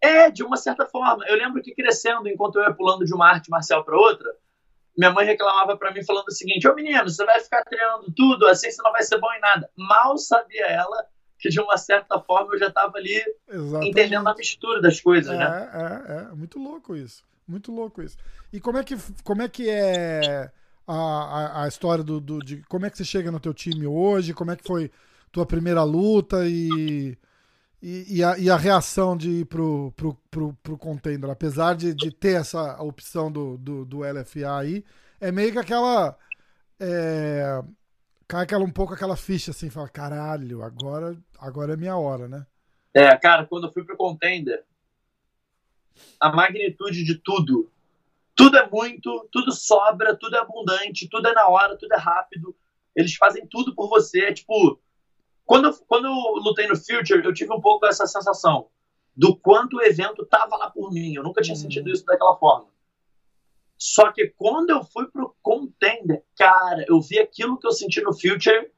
É, 0.00 0.30
de 0.30 0.42
uma 0.42 0.56
certa 0.56 0.84
forma. 0.86 1.24
Eu 1.26 1.36
lembro 1.36 1.62
que 1.62 1.74
crescendo, 1.74 2.28
enquanto 2.28 2.56
eu 2.56 2.64
ia 2.64 2.74
pulando 2.74 3.04
de 3.04 3.14
uma 3.14 3.26
arte 3.26 3.48
marcial 3.48 3.84
para 3.84 3.96
outra, 3.96 4.28
minha 4.96 5.10
mãe 5.10 5.24
reclamava 5.24 5.76
para 5.76 5.92
mim 5.92 6.04
falando 6.04 6.28
o 6.28 6.32
seguinte: 6.32 6.68
Ô 6.68 6.74
menino, 6.74 7.08
você 7.08 7.24
vai 7.24 7.40
ficar 7.40 7.64
treinando 7.64 8.12
tudo, 8.14 8.46
assim 8.46 8.70
você 8.70 8.82
não 8.82 8.92
vai 8.92 9.02
ser 9.02 9.18
bom 9.18 9.32
em 9.32 9.40
nada. 9.40 9.70
Mal 9.76 10.18
sabia 10.18 10.66
ela 10.66 11.06
que 11.38 11.48
de 11.48 11.60
uma 11.60 11.76
certa 11.76 12.20
forma 12.20 12.54
eu 12.54 12.58
já 12.58 12.68
estava 12.68 12.96
ali 12.98 13.22
Exatamente. 13.48 13.90
entendendo 13.90 14.28
a 14.28 14.34
mistura 14.34 14.80
das 14.80 15.00
coisas, 15.00 15.34
é, 15.34 15.38
né? 15.38 15.70
É, 15.72 16.32
é, 16.32 16.34
muito 16.34 16.58
louco 16.58 16.94
isso. 16.94 17.24
Muito 17.46 17.72
louco 17.72 18.02
isso. 18.02 18.16
E 18.52 18.60
como 18.60 18.78
é 18.78 18.84
que, 18.84 18.96
como 19.22 19.42
é, 19.42 19.48
que 19.48 19.68
é 19.68 20.50
a, 20.86 21.64
a, 21.64 21.68
história 21.68 22.04
do, 22.04 22.20
do, 22.20 22.38
de 22.40 22.62
como 22.68 22.86
é 22.86 22.90
que 22.90 22.96
você 22.96 23.04
chega 23.04 23.30
no 23.30 23.40
teu 23.40 23.54
time 23.54 23.86
hoje? 23.86 24.34
Como 24.34 24.50
é 24.50 24.56
que 24.56 24.64
foi 24.64 24.90
tua 25.32 25.46
primeira 25.46 25.82
luta 25.82 26.46
e, 26.46 27.16
e, 27.82 28.18
e, 28.18 28.24
a, 28.24 28.38
e 28.38 28.50
a 28.50 28.56
reação 28.56 29.16
de 29.16 29.30
ir 29.30 29.44
pro, 29.46 29.92
pro, 29.96 30.14
pro, 30.30 30.54
pro 30.62 30.78
contender? 30.78 31.30
Apesar 31.30 31.74
de, 31.74 31.94
de 31.94 32.10
ter 32.10 32.40
essa 32.40 32.82
opção 32.82 33.32
do, 33.32 33.56
do, 33.56 33.84
do 33.84 33.98
LFA 34.00 34.58
aí, 34.58 34.84
é 35.20 35.32
meio 35.32 35.52
que 35.52 35.58
aquela. 35.58 36.16
É, 36.78 37.62
cai 38.28 38.42
aquela, 38.42 38.64
um 38.64 38.70
pouco 38.70 38.94
aquela 38.94 39.16
ficha 39.16 39.52
assim, 39.52 39.70
fala, 39.70 39.88
caralho, 39.88 40.62
agora, 40.62 41.16
agora 41.38 41.72
é 41.72 41.76
minha 41.76 41.96
hora, 41.96 42.28
né? 42.28 42.46
É, 42.92 43.16
cara, 43.16 43.46
quando 43.46 43.66
eu 43.66 43.72
fui 43.72 43.84
pro 43.84 43.96
Contender, 43.96 44.64
a 46.20 46.30
magnitude 46.30 47.04
de 47.04 47.16
tudo, 47.16 47.70
tudo 48.34 48.56
é 48.56 48.68
muito, 48.68 49.28
tudo 49.30 49.52
sobra, 49.52 50.16
tudo 50.16 50.36
é 50.36 50.40
abundante, 50.40 51.08
tudo 51.08 51.28
é 51.28 51.32
na 51.32 51.48
hora, 51.48 51.76
tudo 51.76 51.92
é 51.92 51.98
rápido, 51.98 52.54
eles 52.94 53.14
fazem 53.14 53.46
tudo 53.46 53.74
por 53.74 53.88
você, 53.88 54.24
é 54.24 54.32
tipo, 54.32 54.80
quando, 55.44 55.66
eu, 55.66 55.74
quando 55.86 56.06
eu 56.06 56.14
lutei 56.42 56.66
no 56.66 56.76
Future, 56.76 57.24
eu 57.24 57.34
tive 57.34 57.52
um 57.52 57.60
pouco 57.60 57.86
essa 57.86 58.06
sensação 58.06 58.68
do 59.16 59.36
quanto 59.36 59.76
o 59.76 59.82
evento 59.82 60.26
tava 60.26 60.56
lá 60.56 60.70
por 60.70 60.92
mim, 60.92 61.14
eu 61.14 61.22
nunca 61.22 61.42
tinha 61.42 61.54
uhum. 61.54 61.60
sentido 61.60 61.90
isso 61.90 62.04
daquela 62.04 62.36
forma. 62.36 62.68
Só 63.76 64.10
que 64.12 64.28
quando 64.36 64.70
eu 64.70 64.84
fui 64.84 65.06
pro 65.08 65.36
Contender, 65.42 66.24
cara, 66.36 66.84
eu 66.88 67.00
vi 67.00 67.18
aquilo 67.18 67.58
que 67.58 67.66
eu 67.66 67.72
senti 67.72 68.00
no 68.00 68.12
Future 68.12 68.70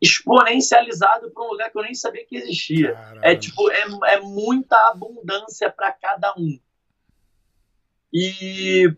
exponencializado 0.00 1.30
para 1.30 1.42
um 1.42 1.48
lugar 1.48 1.70
que 1.70 1.78
eu 1.78 1.82
nem 1.82 1.94
sabia 1.94 2.26
que 2.26 2.36
existia. 2.36 2.92
Caramba. 2.92 3.26
É 3.26 3.36
tipo, 3.36 3.70
é, 3.70 3.86
é 4.14 4.20
muita 4.20 4.76
abundância 4.90 5.70
para 5.70 5.92
cada 5.92 6.34
um. 6.36 6.58
E 8.18 8.90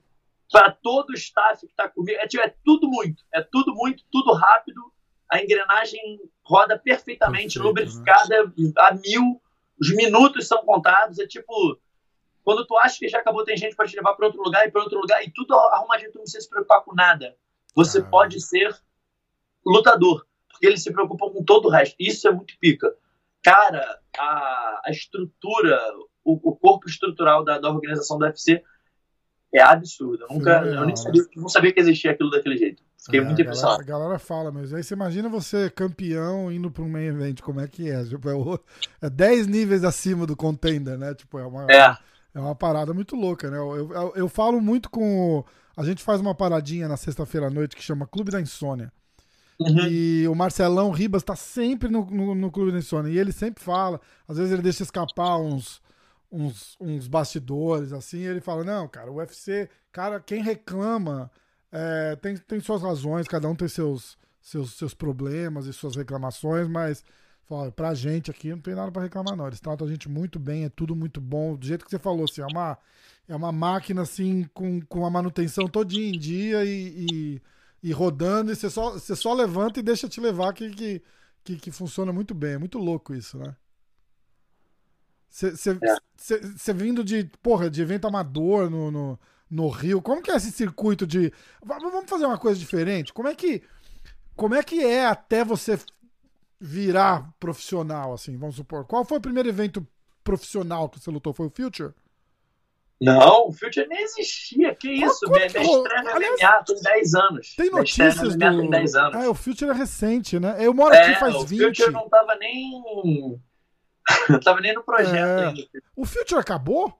para 0.49 0.71
todo 0.71 1.11
o 1.11 1.15
staff 1.15 1.67
que 1.67 1.73
está 1.73 1.89
comigo, 1.89 2.17
é, 2.21 2.29
tipo, 2.29 2.45
é 2.45 2.55
tudo 2.65 2.87
muito, 2.87 3.25
é 3.35 3.43
tudo 3.43 3.75
muito, 3.75 4.05
tudo 4.13 4.33
rápido. 4.33 4.81
A 5.29 5.43
engrenagem 5.43 6.21
roda 6.45 6.79
perfeitamente, 6.79 7.59
Perfeito, 7.59 7.67
lubrificada 7.67 8.45
né? 8.45 8.73
a 8.79 8.95
mil, 8.95 9.43
os 9.79 9.93
minutos 9.93 10.47
são 10.47 10.65
contados. 10.65 11.19
É 11.19 11.27
tipo, 11.27 11.77
quando 12.45 12.65
tu 12.65 12.79
acha 12.79 12.97
que 12.97 13.09
já 13.09 13.19
acabou, 13.19 13.45
tem 13.45 13.57
gente 13.57 13.75
para 13.75 13.89
te 13.89 13.97
levar 13.97 14.15
para 14.15 14.27
outro 14.27 14.41
lugar 14.41 14.65
e 14.67 14.71
para 14.71 14.83
outro 14.83 15.01
lugar, 15.01 15.23
e 15.25 15.33
tudo 15.33 15.53
arrumadinho, 15.55 16.13
tu 16.13 16.19
não 16.19 16.23
precisa 16.23 16.45
se 16.45 16.49
preocupar 16.49 16.85
com 16.85 16.95
nada. 16.95 17.37
Você 17.75 17.99
ah. 17.99 18.05
pode 18.05 18.41
ser 18.41 18.73
lutador, 19.67 20.25
porque 20.49 20.65
eles 20.65 20.83
se 20.83 20.93
preocupam 20.93 21.29
com 21.31 21.45
todo 21.45 21.67
o 21.67 21.71
resto. 21.71 21.97
Isso 21.99 22.29
é 22.29 22.31
muito 22.31 22.57
pica. 22.61 22.95
Cara, 23.43 24.01
a, 24.17 24.83
a 24.85 24.91
estrutura, 24.91 25.77
o, 26.25 26.51
o 26.51 26.57
corpo 26.57 26.89
estrutural 26.89 27.43
da, 27.43 27.59
da 27.59 27.69
organização 27.69 28.17
do 28.17 28.25
UFC 28.25 28.63
é 29.53 29.63
absurdo. 29.63 30.27
Eu 30.29 30.37
nunca, 30.37 30.51
eu 30.65 30.85
nem 30.85 30.97
sabia, 30.97 31.23
não 31.37 31.49
sabia 31.49 31.73
que 31.73 31.81
existia 31.81 32.11
aquilo 32.11 32.31
daquele 32.31 32.57
jeito. 32.57 32.83
Fiquei 32.99 33.21
é, 33.21 33.25
muito 33.25 33.41
impressionado. 33.41 33.81
A 33.81 33.85
galera, 33.85 33.97
a 33.97 34.07
galera 34.07 34.19
fala, 34.19 34.53
mas 34.53 34.75
aí 34.75 34.83
você 34.83 34.95
imagina 34.95 35.29
você 35.29 35.71
campeão 35.71 36.51
indo 36.53 36.71
para 36.71 36.83
um 36.83 36.89
main 36.89 37.07
event, 37.07 37.41
como 37.41 37.61
é 37.61 37.69
que 37.69 37.91
é? 37.91 38.05
Tipo, 38.05 38.61
é 39.01 39.09
10 39.09 39.47
é 39.47 39.51
níveis 39.51 39.85
acima 39.85 40.27
do 40.27 40.37
contender, 40.37 40.99
né? 40.99 41.15
Tipo, 41.15 41.39
é 41.39 41.47
uma. 41.47 41.67
É. 41.71 41.97
É 42.35 42.41
uma 42.41 42.55
parada 42.55 42.93
muito 42.93 43.17
louca, 43.17 43.51
né? 43.51 43.57
Eu, 43.57 43.91
eu, 43.91 44.13
eu 44.15 44.29
falo 44.29 44.61
muito 44.61 44.91
com. 44.91 45.43
A 45.77 45.83
gente 45.83 46.03
faz 46.03 46.21
uma 46.21 46.35
paradinha 46.35 46.87
na 46.87 46.97
sexta-feira 46.97 47.47
à 47.47 47.51
noite 47.51 47.75
que 47.75 47.83
chama 47.83 48.07
Clube 48.07 48.31
da 48.31 48.41
Insônia. 48.41 48.93
Uhum. 49.59 49.89
E 49.89 50.29
o 50.29 50.35
Marcelão 50.35 50.91
Ribas 50.91 51.25
tá 51.25 51.35
sempre 51.35 51.89
no, 51.89 52.05
no, 52.07 52.35
no, 52.35 52.51
Clube 52.51 52.71
da 52.71 52.79
Insônia. 52.79 53.11
E 53.11 53.19
ele 53.19 53.33
sempre 53.33 53.63
fala, 53.63 54.01
às 54.29 54.37
vezes 54.37 54.53
ele 54.53 54.63
deixa 54.63 54.85
escapar 54.85 55.37
uns, 55.39 55.81
uns, 56.31 56.77
uns 56.81 57.07
bastidores, 57.09 57.93
assim. 57.93 58.21
ele 58.21 58.41
fala: 58.41 58.65
Não, 58.65 58.89
cara, 58.89 59.11
o 59.11 59.17
UFC, 59.17 59.69
cara, 59.93 60.21
quem 60.21 60.43
reclama 60.43 61.31
é, 61.73 62.17
tem, 62.17 62.37
tem 62.37 62.61
suas 62.61 62.83
razões, 62.83 63.29
cada 63.29 63.49
um 63.49 63.55
tem 63.55 63.69
seus, 63.69 64.17
seus, 64.41 64.75
seus 64.75 64.95
problemas 64.95 65.67
e 65.67 65.73
suas 65.73 65.97
reclamações, 65.97 66.69
mas 66.69 67.05
Fala, 67.49 67.73
pra 67.73 67.95
gente 67.95 68.31
aqui 68.31 68.51
não 68.51 68.61
tem 68.61 68.75
nada 68.75 68.93
para 68.93 69.03
reclamar, 69.03 69.35
não. 69.35 69.47
Eles 69.47 69.59
tratam 69.59 69.87
a 69.87 69.91
gente 69.91 70.07
muito 70.07 70.39
bem, 70.39 70.65
é 70.65 70.69
tudo 70.69 70.95
muito 70.95 71.19
bom. 71.19 71.57
Do 71.57 71.67
jeito 71.67 71.83
que 71.83 71.91
você 71.91 71.99
falou, 71.99 72.25
assim, 72.25 72.43
é 72.43 72.47
uma, 72.47 72.77
é 73.27 73.35
uma 73.35 73.51
máquina 73.51 74.03
assim 74.03 74.45
com, 74.53 74.83
com 74.83 75.07
a 75.07 75.11
manutenção 75.11 75.67
todinha 75.67 76.11
em 76.11 76.19
dia 76.19 76.63
e, 76.67 77.07
e, 77.11 77.43
e, 77.83 77.91
rodando, 77.91 78.53
e 78.53 78.57
você 78.57 78.69
só, 78.69 78.91
você 78.93 79.17
só 79.17 79.33
levanta 79.33 79.81
e 79.81 79.83
deixa 79.83 80.07
te 80.07 80.21
levar 80.21 80.53
que, 80.53 80.69
que, 80.71 81.03
que, 81.43 81.57
que 81.57 81.71
funciona 81.71 82.13
muito 82.13 82.35
bem. 82.35 82.53
É 82.53 82.59
muito 82.59 82.79
louco 82.79 83.15
isso, 83.15 83.39
né? 83.39 83.57
Você 85.29 86.71
é. 86.71 86.73
vindo 86.73 87.05
de, 87.05 87.31
porra, 87.43 87.71
de 87.71 87.83
evento 87.83 88.07
amador 88.07 88.71
no, 88.71 88.91
no, 88.91 89.21
no 89.51 89.69
Rio, 89.69 90.03
como 90.03 90.23
que 90.23 90.31
é 90.31 90.37
esse 90.37 90.51
circuito 90.51 91.07
de. 91.07 91.33
Vamos 91.63 92.09
fazer 92.09 92.27
uma 92.27 92.39
coisa 92.39 92.59
diferente? 92.59 93.13
Como 93.13 93.29
é 93.29 93.35
que. 93.35 93.63
Como 94.35 94.55
é 94.55 94.63
que 94.63 94.85
é 94.85 95.07
até 95.07 95.45
você 95.45 95.79
virar 96.61 97.33
profissional, 97.39 98.13
assim, 98.13 98.37
vamos 98.37 98.57
supor? 98.57 98.85
Qual 98.85 99.05
foi 99.05 99.19
o 99.19 99.23
primeiro 99.23 99.49
evento 99.49 99.87
profissional 100.23 100.89
que 100.89 101.01
você 101.01 101.11
lutou? 101.11 101.33
Foi 101.33 101.47
o 101.47 101.51
Future? 101.51 101.93
Não, 103.01 103.49
o 103.49 103.53
Future 103.53 103.87
nem 103.87 104.03
existia. 104.03 104.75
Que 104.75 104.91
isso? 104.91 105.21
Qual, 105.27 105.39
minha, 105.39 105.49
minha 105.49 105.77
estreia 105.77 106.03
no 106.03 106.11
MMA 106.11 106.65
tem 106.65 106.83
10 106.83 107.15
anos. 107.15 107.55
Tem 107.57 107.71
notícias 107.71 108.35
do... 108.35 108.39
tem 108.39 108.71
10 108.71 108.95
anos. 108.97 109.15
Ah, 109.15 109.31
o 109.31 109.35
Future 109.35 109.71
é 109.71 109.75
recente, 109.75 110.39
né? 110.41 110.57
Eu 110.59 110.75
moro 110.75 110.95
é, 110.95 111.01
aqui 111.01 111.21
faz 111.21 111.35
o 111.35 111.47
20. 111.47 111.63
O 111.63 111.67
Future 111.69 111.93
não 111.93 112.09
tava 112.09 112.35
nem... 112.37 113.41
não 114.29 114.41
tava 114.41 114.61
nem 114.61 114.75
no 114.75 114.83
projeto 114.83 115.15
é. 115.15 115.47
ainda. 115.47 115.69
O 115.97 116.05
Future 116.05 116.41
acabou? 116.41 116.99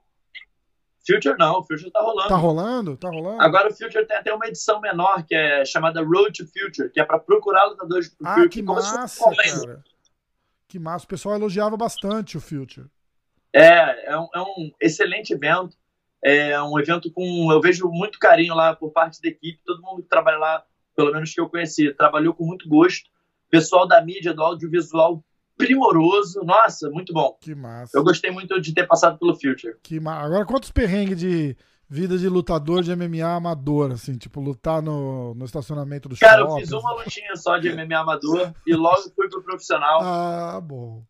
Future 1.07 1.37
não, 1.39 1.61
o 1.61 1.65
Future 1.65 1.91
tá 1.91 2.01
rolando. 2.01 2.29
Tá 2.29 2.37
rolando? 2.37 2.97
Tá 2.97 3.09
rolando. 3.09 3.43
Agora 3.43 3.69
o 3.69 3.75
Future 3.75 4.07
tem 4.07 4.17
até 4.17 4.33
uma 4.33 4.47
edição 4.47 4.79
menor 4.81 5.25
que 5.27 5.35
é 5.35 5.65
chamada 5.65 6.03
Road 6.03 6.33
to 6.33 6.47
Future, 6.47 6.91
que 6.91 7.01
é 7.01 7.05
para 7.05 7.19
procurar 7.19 7.65
lutadores 7.65 8.09
pro 8.09 8.27
ah, 8.27 8.35
Future. 8.35 8.49
Que 8.51 8.63
massa, 8.63 9.25
cara. 9.25 9.85
Que 10.69 10.79
massa. 10.79 11.07
O 11.07 11.09
pessoal 11.09 11.35
elogiava 11.37 11.77
bastante 11.79 12.37
o 12.37 12.41
Future. 12.41 12.87
É, 13.55 14.13
é 14.13 14.19
um, 14.19 14.29
é 14.35 14.41
um 14.41 14.71
excelente 14.79 15.33
evento. 15.33 15.77
É 16.23 16.61
um 16.61 16.79
evento 16.79 17.11
com. 17.11 17.51
Eu 17.51 17.61
vejo 17.61 17.89
muito 17.89 18.19
carinho 18.19 18.55
lá 18.55 18.77
por 18.77 18.91
parte 18.91 19.23
da 19.23 19.29
equipe. 19.29 19.61
Todo 19.65 19.83
mundo 19.83 20.03
que 20.03 20.09
trabalha 20.09 20.37
lá, 20.37 20.65
pelo 20.95 21.13
menos 21.13 21.33
que 21.33 21.41
eu 21.41 21.49
conheci, 21.49 21.95
trabalhou 21.95 22.35
com 22.35 22.45
muito 22.45 22.69
gosto. 22.69 23.09
Pessoal 23.49 23.89
da 23.89 24.05
mídia, 24.05 24.35
do 24.35 24.43
audiovisual, 24.43 25.25
primoroso. 25.59 26.43
Nossa, 26.45 26.89
muito 26.89 27.13
bom. 27.13 27.37
Que 27.41 27.55
massa. 27.55 27.99
Eu 27.99 28.05
gostei 28.05 28.31
muito 28.31 28.59
de 28.61 28.73
ter 28.73 28.87
passado 28.87 29.19
pelo 29.19 29.35
Future. 29.35 29.77
Que 29.83 30.01
massa. 30.01 30.25
Agora, 30.25 30.47
quantos 30.47 30.71
perrengues 30.71 31.19
de 31.19 31.57
vida 31.91 32.17
de 32.17 32.29
lutador 32.29 32.83
de 32.83 32.95
MMA 32.95 33.27
amador, 33.27 33.93
assim, 33.93 34.17
tipo, 34.17 34.41
lutar 34.41 34.81
no, 34.81 35.35
no 35.35 35.45
estacionamento 35.45 36.09
do 36.09 36.17
Cara, 36.17 36.43
shopping, 36.43 36.53
eu 36.53 36.59
fiz 36.59 36.73
uma 36.73 36.93
lutinha 36.93 37.37
só 37.37 37.59
de 37.59 37.71
MMA 37.73 37.99
amador 37.99 38.55
e 38.67 38.75
logo 38.75 39.11
fui 39.15 39.29
pro 39.29 39.43
profissional. 39.43 40.01
Ah, 40.03 40.61
bom. 40.61 41.03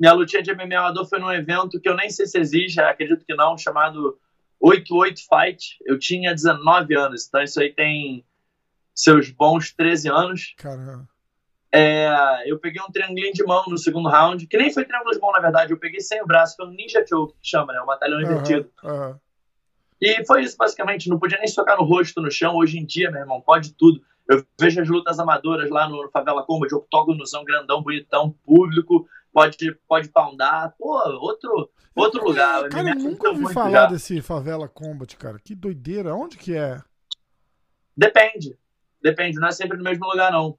Minha 0.00 0.12
lutinha 0.12 0.42
de 0.42 0.52
MMA 0.52 0.78
amador 0.78 1.06
foi 1.06 1.18
num 1.18 1.30
evento 1.30 1.80
que 1.80 1.88
eu 1.88 1.96
nem 1.96 2.08
sei 2.10 2.26
se 2.26 2.38
existe, 2.38 2.80
acredito 2.80 3.24
que 3.24 3.34
não, 3.34 3.58
chamado 3.58 4.18
88 4.60 5.20
Fight. 5.28 5.76
Eu 5.84 5.98
tinha 5.98 6.32
19 6.32 6.96
anos, 6.96 7.26
então 7.26 7.42
isso 7.42 7.60
aí 7.60 7.72
tem 7.72 8.24
seus 8.94 9.30
bons 9.30 9.72
13 9.72 10.08
anos. 10.08 10.54
Caramba. 10.56 11.08
É, 11.76 12.44
eu 12.46 12.56
peguei 12.60 12.80
um 12.80 12.92
triangulinho 12.92 13.32
de 13.32 13.42
mão 13.42 13.64
no 13.66 13.76
segundo 13.76 14.08
round, 14.08 14.46
que 14.46 14.56
nem 14.56 14.72
foi 14.72 14.84
triângulo 14.84 15.10
de 15.10 15.18
mão, 15.18 15.32
na 15.32 15.40
verdade, 15.40 15.72
eu 15.72 15.76
peguei 15.76 16.00
sem 16.00 16.22
o 16.22 16.26
braço, 16.26 16.54
foi 16.54 16.66
um 16.66 16.70
ninja 16.70 17.04
choke, 17.04 17.34
que 17.42 17.48
chama, 17.48 17.72
né? 17.72 17.80
Um 17.82 17.86
batalhão 17.86 18.18
uhum, 18.18 18.24
invertido. 18.24 18.70
Uhum. 18.84 19.16
E 20.00 20.24
foi 20.24 20.42
isso, 20.44 20.56
basicamente, 20.56 21.08
não 21.08 21.18
podia 21.18 21.38
nem 21.38 21.48
socar 21.48 21.76
no 21.76 21.84
rosto 21.84 22.20
no 22.20 22.30
chão. 22.30 22.54
Hoje 22.54 22.78
em 22.78 22.84
dia, 22.84 23.10
meu 23.10 23.22
irmão, 23.22 23.40
pode 23.40 23.74
tudo. 23.74 24.00
Eu 24.28 24.44
vejo 24.60 24.80
as 24.80 24.88
lutas 24.88 25.18
amadoras 25.18 25.68
lá 25.68 25.88
no 25.88 26.08
Favela 26.10 26.44
Combat, 26.44 26.72
octógonozão 26.72 27.44
grandão, 27.44 27.82
bonitão, 27.82 28.30
público, 28.44 29.08
pode, 29.32 29.74
pode 29.88 30.08
poundar. 30.10 30.74
Pô, 30.78 30.96
outro, 31.18 31.70
outro 31.96 32.24
lugar. 32.24 32.68
Cara, 32.68 32.90
eu 32.90 32.94
nunca 32.94 33.30
ouvi 33.30 33.52
falar 33.52 33.70
já. 33.70 33.86
desse 33.86 34.22
Favela 34.22 34.68
Combat, 34.68 35.16
cara. 35.16 35.40
Que 35.42 35.54
doideira. 35.56 36.14
Onde 36.14 36.38
que 36.38 36.56
é? 36.56 36.80
Depende. 37.96 38.56
Depende, 39.02 39.38
não 39.38 39.48
é 39.48 39.52
sempre 39.52 39.76
no 39.76 39.84
mesmo 39.84 40.06
lugar, 40.06 40.32
não. 40.32 40.56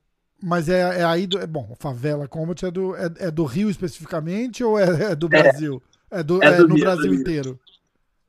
Mas 0.48 0.70
é, 0.70 1.00
é 1.00 1.04
aí 1.04 1.26
do. 1.26 1.40
É, 1.40 1.48
bom, 1.48 1.76
Favela 1.80 2.28
Combat 2.28 2.64
é 2.64 2.70
do, 2.70 2.96
é, 2.96 3.06
é 3.18 3.32
do 3.32 3.46
Rio 3.46 3.68
especificamente 3.68 4.64
ou 4.64 4.78
é, 4.78 5.12
é 5.12 5.16
do 5.16 5.28
Brasil? 5.28 5.82
É, 6.12 6.22
do, 6.22 6.44
é, 6.44 6.58
do 6.58 6.68
no 6.68 6.76
Rio, 6.76 6.84
Brasil 6.84 7.12
inteiro. 7.16 7.60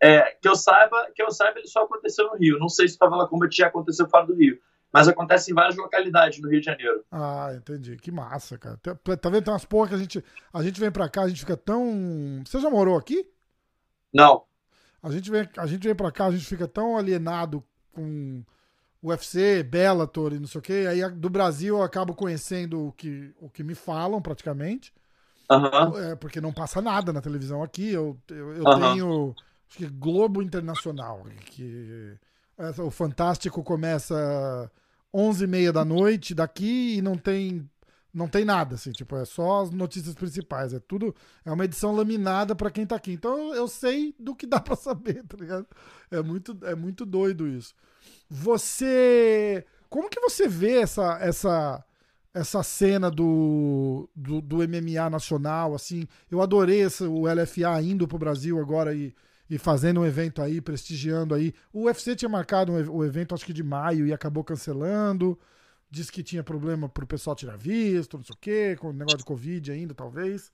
É, 0.02 0.34
que 0.40 0.48
eu 0.48 0.56
saiba, 0.56 1.10
que 1.14 1.22
eu 1.22 1.30
saiba, 1.30 1.58
ele 1.58 1.68
só 1.68 1.82
aconteceu 1.82 2.26
no 2.28 2.36
Rio. 2.36 2.58
Não 2.58 2.70
sei 2.70 2.88
se 2.88 2.96
Favela 2.96 3.28
Combat 3.28 3.54
já 3.54 3.66
aconteceu 3.66 4.08
fora 4.08 4.24
do 4.24 4.34
Rio. 4.34 4.58
Mas 4.90 5.08
acontece 5.08 5.50
em 5.50 5.54
várias 5.54 5.76
localidades 5.76 6.40
no 6.40 6.48
Rio 6.48 6.60
de 6.60 6.64
Janeiro. 6.64 7.04
Ah, 7.12 7.52
entendi. 7.54 7.98
Que 7.98 8.10
massa, 8.10 8.56
cara. 8.56 8.78
Tá, 8.78 8.94
tá 8.94 9.28
vendo? 9.28 9.44
Tem 9.44 9.52
umas 9.52 9.66
porra 9.66 9.88
que 9.88 9.94
a 9.96 9.98
gente, 9.98 10.24
a 10.54 10.62
gente 10.62 10.80
vem 10.80 10.90
pra 10.90 11.10
cá, 11.10 11.24
a 11.24 11.28
gente 11.28 11.40
fica 11.40 11.54
tão. 11.54 12.42
Você 12.46 12.58
já 12.58 12.70
morou 12.70 12.96
aqui? 12.96 13.28
Não. 14.10 14.44
A 15.02 15.10
gente 15.10 15.30
vem, 15.30 15.46
a 15.58 15.66
gente 15.66 15.86
vem 15.86 15.94
pra 15.94 16.10
cá, 16.10 16.26
a 16.26 16.30
gente 16.30 16.46
fica 16.46 16.66
tão 16.66 16.96
alienado 16.96 17.62
com 17.92 18.42
UFC, 19.08 19.62
Bellator 19.62 20.32
e 20.32 20.38
não 20.38 20.46
sei 20.46 20.58
o 20.58 20.62
quê. 20.62 20.86
Aí 20.88 21.08
do 21.10 21.30
Brasil 21.30 21.76
eu 21.76 21.82
acabo 21.82 22.14
conhecendo 22.14 22.88
o 22.88 22.92
que, 22.92 23.32
o 23.40 23.48
que 23.48 23.62
me 23.62 23.74
falam 23.74 24.20
praticamente. 24.20 24.92
Uhum. 25.50 25.98
É, 25.98 26.16
porque 26.16 26.40
não 26.40 26.52
passa 26.52 26.82
nada 26.82 27.12
na 27.12 27.20
televisão 27.20 27.62
aqui. 27.62 27.92
Eu, 27.92 28.18
eu, 28.28 28.54
eu 28.54 28.64
uhum. 28.64 28.80
tenho 28.80 29.34
acho 29.68 29.78
que 29.78 29.86
Globo 29.86 30.42
Internacional, 30.42 31.24
que 31.46 32.16
é, 32.58 32.82
o 32.82 32.90
Fantástico 32.90 33.62
começa 33.62 34.70
11h30 35.14 35.72
da 35.72 35.84
noite 35.84 36.34
daqui 36.34 36.96
e 36.96 37.02
não 37.02 37.16
tem 37.16 37.68
não 38.16 38.26
tem 38.26 38.46
nada, 38.46 38.76
assim, 38.76 38.92
tipo, 38.92 39.14
é 39.14 39.26
só 39.26 39.60
as 39.60 39.70
notícias 39.70 40.14
principais, 40.14 40.72
é 40.72 40.80
tudo, 40.80 41.14
é 41.44 41.52
uma 41.52 41.66
edição 41.66 41.94
laminada 41.94 42.56
para 42.56 42.70
quem 42.70 42.86
tá 42.86 42.96
aqui. 42.96 43.12
Então 43.12 43.54
eu 43.54 43.68
sei 43.68 44.14
do 44.18 44.34
que 44.34 44.46
dá 44.46 44.58
para 44.60 44.74
saber, 44.74 45.22
tá 45.24 45.36
ligado? 45.38 45.66
É 46.10 46.22
muito, 46.22 46.56
é 46.62 46.74
muito 46.74 47.04
doido 47.04 47.46
isso. 47.46 47.74
Você. 48.30 49.66
Como 49.90 50.08
que 50.08 50.18
você 50.18 50.48
vê 50.48 50.78
essa, 50.78 51.18
essa, 51.20 51.84
essa 52.32 52.62
cena 52.62 53.10
do, 53.10 54.08
do, 54.16 54.40
do 54.40 54.56
MMA 54.56 55.10
nacional? 55.10 55.74
Assim, 55.74 56.08
eu 56.30 56.40
adorei 56.40 56.84
essa, 56.84 57.06
o 57.06 57.26
LFA 57.30 57.82
indo 57.82 58.08
pro 58.08 58.18
Brasil 58.18 58.58
agora 58.58 58.94
e, 58.94 59.14
e 59.48 59.58
fazendo 59.58 60.00
um 60.00 60.06
evento 60.06 60.40
aí, 60.40 60.60
prestigiando 60.62 61.34
aí. 61.34 61.52
O 61.70 61.84
UFC 61.84 62.16
tinha 62.16 62.30
marcado 62.30 62.72
um, 62.72 62.90
o 62.96 63.04
evento, 63.04 63.34
acho 63.34 63.44
que 63.44 63.52
de 63.52 63.62
maio, 63.62 64.06
e 64.06 64.12
acabou 64.12 64.42
cancelando. 64.42 65.38
Disse 65.90 66.10
que 66.10 66.22
tinha 66.22 66.42
problema 66.42 66.88
pro 66.88 67.06
pessoal 67.06 67.36
tirar 67.36 67.56
visto, 67.56 68.16
não 68.16 68.24
sei 68.24 68.34
o 68.34 68.38
quê, 68.38 68.76
com 68.78 68.88
o 68.88 68.92
negócio 68.92 69.18
de 69.18 69.24
Covid 69.24 69.70
ainda, 69.70 69.94
talvez. 69.94 70.52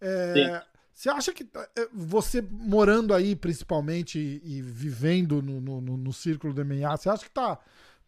É, 0.00 0.62
você 0.96 1.10
acha 1.10 1.30
que 1.30 1.46
é, 1.76 1.88
você 1.92 2.40
morando 2.40 3.12
aí, 3.12 3.36
principalmente, 3.36 4.18
e, 4.18 4.56
e 4.56 4.62
vivendo 4.62 5.42
no, 5.42 5.60
no, 5.60 5.80
no, 5.80 6.12
círculo 6.12 6.54
do 6.54 6.64
MMA, 6.64 6.96
você 6.96 7.10
acha 7.10 7.24
que 7.24 7.30
tá 7.30 7.58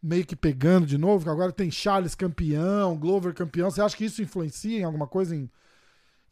meio 0.02 0.24
que 0.24 0.35
pegando 0.35 0.87
de 0.87 0.96
novo? 0.96 1.24
Que 1.24 1.31
agora 1.31 1.52
tem 1.52 1.70
Charles 1.70 2.14
campeão, 2.14 2.96
Glover 2.96 3.35
campeão. 3.35 3.70
Você 3.70 3.83
acha 3.83 3.94
que 3.94 4.07
isso 4.07 4.22
influencia 4.22 4.78
em 4.78 4.85
alguma 4.85 5.07
coisa 5.07 5.37
em, 5.37 5.50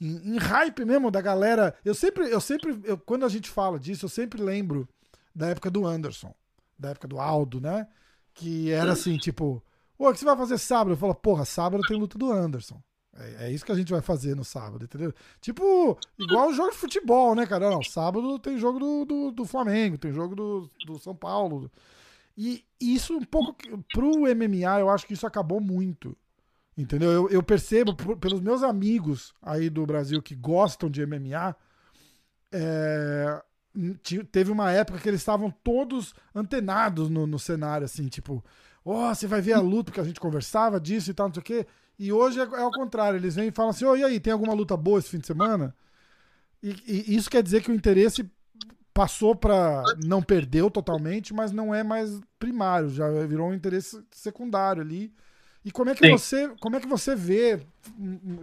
em, 0.00 0.34
em 0.34 0.38
hype 0.38 0.82
mesmo 0.86 1.10
da 1.10 1.20
galera? 1.20 1.74
Eu 1.84 1.94
sempre, 1.94 2.30
eu 2.30 2.40
sempre, 2.40 2.80
eu, 2.84 2.96
quando 2.96 3.26
a 3.26 3.28
gente 3.28 3.50
fala 3.50 3.78
disso, 3.78 4.06
eu 4.06 4.10
sempre 4.10 4.40
lembro 4.40 4.88
da 5.34 5.48
época 5.48 5.70
do 5.70 5.86
Anderson, 5.86 6.34
da 6.78 6.88
época 6.88 7.06
do 7.06 7.20
Aldo, 7.20 7.60
né? 7.60 7.86
Que 8.32 8.70
era 8.70 8.92
assim, 8.92 9.18
tipo, 9.18 9.62
o 9.98 10.12
que 10.12 10.18
você 10.18 10.24
vai 10.24 10.36
fazer 10.36 10.58
sábado? 10.58 10.92
Eu 10.92 10.96
falo, 10.96 11.14
porra, 11.14 11.44
sábado 11.44 11.82
tem 11.86 11.98
luta 11.98 12.18
do 12.18 12.30
Anderson. 12.30 12.80
É, 13.18 13.46
é, 13.46 13.52
isso 13.52 13.64
que 13.64 13.72
a 13.72 13.76
gente 13.76 13.92
vai 13.92 14.02
fazer 14.02 14.34
no 14.36 14.44
sábado, 14.44 14.84
entendeu? 14.84 15.12
Tipo, 15.40 15.98
igual 16.18 16.48
o 16.48 16.52
jogo 16.52 16.70
de 16.70 16.76
futebol, 16.76 17.34
né, 17.34 17.46
cara? 17.46 17.70
Não, 17.70 17.82
sábado 17.82 18.38
tem 18.38 18.58
jogo 18.58 18.78
do, 18.78 19.04
do, 19.04 19.30
do 19.32 19.44
Flamengo, 19.44 19.96
tem 19.96 20.12
jogo 20.12 20.34
do, 20.34 20.70
do 20.84 20.98
São 20.98 21.14
Paulo. 21.14 21.70
E 22.36 22.64
isso 22.80 23.14
um 23.14 23.24
pouco. 23.24 23.56
Pro 23.94 24.20
MMA, 24.20 24.80
eu 24.80 24.90
acho 24.90 25.06
que 25.06 25.14
isso 25.14 25.26
acabou 25.26 25.60
muito. 25.60 26.16
Entendeu? 26.76 27.10
Eu, 27.10 27.30
eu 27.30 27.42
percebo 27.42 27.94
pelos 28.16 28.40
meus 28.40 28.62
amigos 28.62 29.34
aí 29.40 29.70
do 29.70 29.86
Brasil 29.86 30.20
que 30.20 30.34
gostam 30.34 30.90
de 30.90 31.04
MMA. 31.06 31.56
É, 32.52 33.42
teve 34.30 34.50
uma 34.50 34.70
época 34.70 34.98
que 34.98 35.08
eles 35.08 35.20
estavam 35.20 35.50
todos 35.50 36.14
antenados 36.34 37.08
no, 37.08 37.26
no 37.26 37.38
cenário, 37.38 37.86
assim, 37.86 38.08
tipo, 38.08 38.44
ó, 38.86 39.10
oh, 39.10 39.14
você 39.14 39.26
vai 39.26 39.40
ver 39.40 39.54
a 39.54 39.60
luta, 39.60 39.90
porque 39.90 40.00
a 40.00 40.04
gente 40.04 40.20
conversava 40.20 40.78
disso 40.78 41.10
e 41.10 41.14
tal, 41.14 41.26
não 41.26 41.34
sei 41.34 41.40
o 41.40 41.44
quê. 41.44 41.66
E 41.98 42.12
hoje 42.12 42.40
é, 42.40 42.44
é 42.44 42.60
ao 42.60 42.70
contrário, 42.70 43.18
eles 43.18 43.34
vêm 43.34 43.48
e 43.48 43.52
falam 43.52 43.70
assim: 43.70 43.84
oh, 43.84 43.96
e 43.96 44.04
aí, 44.04 44.20
tem 44.20 44.32
alguma 44.32 44.54
luta 44.54 44.76
boa 44.76 45.00
esse 45.00 45.10
fim 45.10 45.18
de 45.18 45.26
semana? 45.26 45.74
E, 46.62 46.70
e 46.86 47.16
isso 47.16 47.28
quer 47.28 47.42
dizer 47.42 47.62
que 47.62 47.70
o 47.70 47.74
interesse 47.74 48.30
passou 48.94 49.34
para 49.34 49.82
não 50.04 50.22
perdeu 50.22 50.70
totalmente, 50.70 51.34
mas 51.34 51.52
não 51.52 51.74
é 51.74 51.82
mais 51.82 52.18
primário, 52.38 52.88
já 52.88 53.08
virou 53.26 53.48
um 53.48 53.54
interesse 53.54 54.02
secundário 54.10 54.80
ali. 54.80 55.12
E 55.64 55.72
como 55.72 55.90
é 55.90 55.94
que 55.94 56.06
Sim. 56.06 56.12
você, 56.12 56.48
como 56.60 56.76
é 56.76 56.80
que 56.80 56.86
você 56.86 57.14
vê 57.14 57.60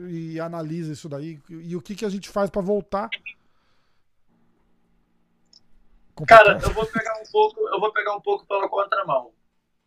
e 0.09 0.39
analisa 0.41 0.91
isso 0.91 1.07
daí 1.07 1.39
e 1.49 1.73
o 1.73 1.81
que 1.81 1.95
que 1.95 2.05
a 2.05 2.09
gente 2.09 2.29
faz 2.29 2.49
para 2.49 2.61
voltar? 2.61 3.09
Cara, 6.27 6.59
eu 6.61 6.73
vou 6.73 6.85
pegar 6.85 7.13
um 7.19 7.31
pouco, 7.31 7.59
eu 7.61 7.79
vou 7.79 7.91
pegar 7.93 8.15
um 8.15 8.21
pouco 8.21 8.45
pela 8.45 8.67
contramão 8.67 9.31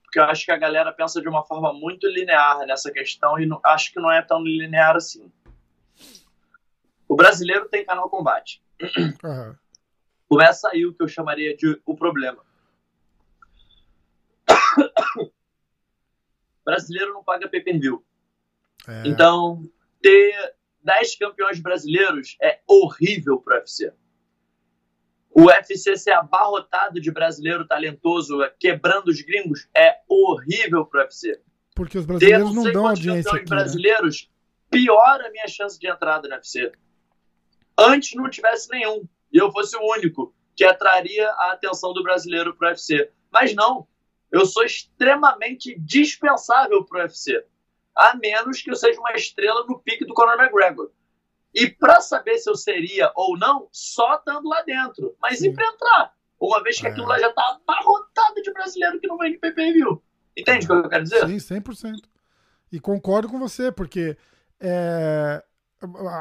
porque 0.07 0.21
eu 0.21 0.25
acho 0.25 0.45
que 0.45 0.53
a 0.53 0.57
galera 0.57 0.93
pensa 0.93 1.21
de 1.21 1.29
uma 1.29 1.45
forma 1.45 1.73
muito 1.73 2.07
linear 2.07 2.65
nessa 2.65 2.91
questão 2.93 3.39
e 3.39 3.45
não, 3.45 3.61
acho 3.65 3.93
que 3.93 4.01
não 4.01 4.11
é 4.11 4.23
tão 4.23 4.43
linear 4.43 4.97
assim. 4.97 5.31
O 7.09 7.17
brasileiro 7.17 7.69
tem 7.69 7.85
canal 7.85 8.09
combate. 8.09 8.63
Uhum. 8.81 9.55
Começa 10.29 10.69
aí 10.71 10.87
o 10.87 10.95
que 10.95 11.03
eu 11.03 11.09
chamaria 11.09 11.57
de 11.57 11.81
o 11.85 11.95
problema. 11.95 12.45
o 15.19 15.31
brasileiro 16.65 17.13
não 17.13 17.23
paga 17.23 17.49
pay-per-view. 17.49 18.05
É. 18.89 19.09
Então, 19.09 19.69
ter 20.01 20.55
10 20.83 21.17
campeões 21.17 21.61
brasileiros 21.61 22.37
é 22.41 22.61
horrível 22.67 23.41
pro 23.41 23.57
UFC 23.57 23.93
o 25.39 25.49
UFC 25.49 25.99
ser 25.99 26.13
abarrotado 26.13 26.99
de 26.99 27.11
brasileiro 27.11 27.67
talentoso, 27.67 28.39
quebrando 28.59 29.09
os 29.09 29.21
gringos, 29.21 29.69
é 29.77 29.99
horrível 30.09 30.87
pro 30.87 31.01
UFC. 31.01 31.39
Porque 31.75 31.99
os 31.99 32.07
brasileiros 32.07 32.55
não, 32.55 32.65
não 32.65 32.73
dão 32.73 32.87
audiência 32.87 33.31
aqui, 33.31 33.41
né? 33.41 33.57
brasileiros, 33.57 34.23
né? 34.23 34.29
piora 34.71 35.27
a 35.29 35.31
minha 35.31 35.47
chance 35.47 35.79
de 35.79 35.87
entrada 35.87 36.27
no 36.27 36.35
UFC. 36.35 36.73
Antes 37.77 38.15
não 38.15 38.31
tivesse 38.31 38.71
nenhum, 38.71 39.07
e 39.31 39.37
eu 39.37 39.53
fosse 39.53 39.77
o 39.77 39.93
único 39.93 40.35
que 40.57 40.65
atraria 40.65 41.29
a 41.29 41.53
atenção 41.53 41.93
do 41.93 42.03
brasileiro 42.03 42.57
pro 42.57 42.69
UFC. 42.69 43.11
Mas 43.31 43.55
não, 43.55 43.87
eu 44.33 44.47
sou 44.47 44.65
extremamente 44.65 45.79
dispensável 45.79 46.83
pro 46.83 47.01
UFC. 47.01 47.45
A 47.95 48.17
menos 48.17 48.63
que 48.63 48.71
eu 48.71 48.75
seja 48.75 48.99
uma 48.99 49.13
estrela 49.13 49.67
no 49.69 49.79
pique 49.81 50.07
do 50.07 50.15
Conor 50.15 50.41
McGregor. 50.41 50.91
E 51.57 51.71
para 51.71 52.03
saber 52.03 52.37
se 52.37 52.51
eu 52.51 52.55
seria 52.55 53.11
ou 53.17 53.39
não, 53.39 53.67
só 53.73 54.17
estando 54.17 54.47
lá 54.47 54.61
dentro. 54.61 55.17
Mas 55.19 55.39
Sim. 55.39 55.49
e 55.49 55.55
pra 55.55 55.67
entrar? 55.67 56.13
Uma 56.39 56.63
vez 56.63 56.79
que 56.79 56.87
é. 56.87 56.91
aquilo 56.91 57.07
lá 57.07 57.19
já 57.19 57.33
tá 57.33 57.59
abarrotado 57.59 58.43
de 58.43 58.53
brasileiro 58.53 59.01
que 59.01 59.07
não 59.07 59.17
vem 59.17 59.33
de 59.33 59.39
PPV. 59.39 59.99
Entende 60.37 60.67
o 60.67 60.69
que 60.69 60.75
eu 60.75 60.89
quero 60.91 61.05
dizer? 61.05 61.27
Sim, 61.27 61.39
100%. 61.39 61.95
E 62.71 62.79
concordo 62.79 63.31
com 63.31 63.39
você, 63.39 63.73
porque 63.73 64.19
é, 64.61 65.43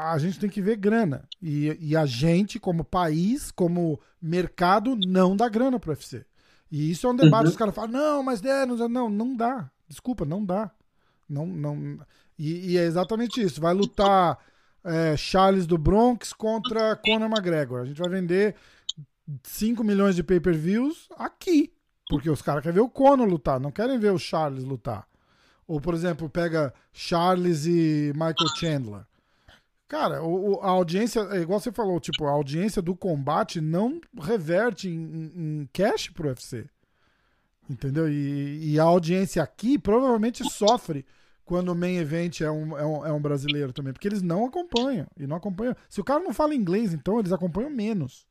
a 0.04 0.16
gente 0.16 0.40
tem 0.40 0.48
que 0.48 0.62
ver 0.62 0.76
grana. 0.76 1.28
E, 1.42 1.76
e, 1.80 1.94
a 1.94 2.06
gente, 2.06 2.58
como 2.58 2.82
país, 2.82 3.50
como 3.50 4.00
mercado, 4.22 4.96
não 4.96 5.36
dá 5.36 5.50
grana 5.50 5.78
pro 5.78 5.90
UFC. 5.90 6.24
E 6.72 6.90
isso 6.90 7.06
é 7.06 7.10
um 7.10 7.16
debate. 7.16 7.44
Uhum. 7.44 7.50
Os 7.50 7.56
caras 7.56 7.74
falam, 7.74 7.90
não, 7.90 8.22
mas 8.22 8.42
é, 8.42 8.64
não, 8.64 8.88
não, 8.88 9.10
não 9.10 9.36
dá. 9.36 9.70
Desculpa, 9.86 10.24
não 10.24 10.42
dá. 10.42 10.70
Não, 11.28 11.44
não. 11.44 11.98
E, 12.38 12.72
e 12.72 12.78
é 12.78 12.84
exatamente 12.84 13.42
isso. 13.42 13.60
Vai 13.60 13.74
lutar 13.74 14.38
é, 14.86 15.16
Charles 15.16 15.66
do 15.66 15.76
Bronx 15.76 16.32
contra 16.32 16.96
Conor 16.96 17.28
McGregor. 17.28 17.80
A 17.80 17.84
gente 17.84 18.00
vai 18.00 18.08
vender 18.08 18.54
5 19.42 19.82
milhões 19.82 20.14
de 20.14 20.22
pay-per-views 20.22 21.08
aqui. 21.16 21.72
Porque 22.08 22.30
os 22.30 22.40
caras 22.40 22.62
querem 22.62 22.76
ver 22.76 22.82
o 22.82 22.88
Conor 22.88 23.28
lutar, 23.28 23.58
não 23.58 23.72
querem 23.72 23.98
ver 23.98 24.12
o 24.12 24.18
Charles 24.18 24.62
lutar. 24.62 25.06
Ou, 25.66 25.80
por 25.80 25.92
exemplo, 25.92 26.30
pega 26.30 26.72
Charles 26.92 27.66
e 27.66 28.12
Michael 28.14 28.56
Chandler. 28.56 29.04
Cara, 29.88 30.22
o, 30.22 30.60
a 30.62 30.68
audiência, 30.68 31.20
é 31.32 31.40
igual 31.40 31.58
você 31.58 31.72
falou, 31.72 31.98
tipo, 31.98 32.24
a 32.26 32.30
audiência 32.30 32.80
do 32.80 32.94
combate 32.94 33.60
não 33.60 34.00
reverte 34.20 34.88
em, 34.88 35.32
em 35.34 35.68
cash 35.72 36.08
pro 36.10 36.28
UFC. 36.28 36.68
Entendeu? 37.68 38.08
E, 38.08 38.74
e, 38.74 38.80
a 38.80 38.84
audiência 38.84 39.42
aqui 39.42 39.76
provavelmente 39.76 40.48
sofre 40.48 41.04
quando 41.46 41.70
o 41.70 41.74
main 41.74 41.96
event 41.96 42.42
é 42.42 42.50
um, 42.50 42.76
é 42.76 42.84
um, 42.84 43.06
é 43.06 43.12
um 43.12 43.20
brasileiro 43.20 43.72
também, 43.72 43.92
porque 43.92 44.08
eles 44.08 44.20
não 44.20 44.44
acompanham. 44.44 45.06
E 45.16 45.26
não 45.26 45.36
acompanham. 45.36 45.74
Se 45.88 46.00
o 46.00 46.04
cara 46.04 46.20
não 46.20 46.34
fala 46.34 46.54
inglês, 46.54 46.92
então 46.92 47.18
eles 47.18 47.32
acompanham 47.32 47.70
menos. 47.70 48.26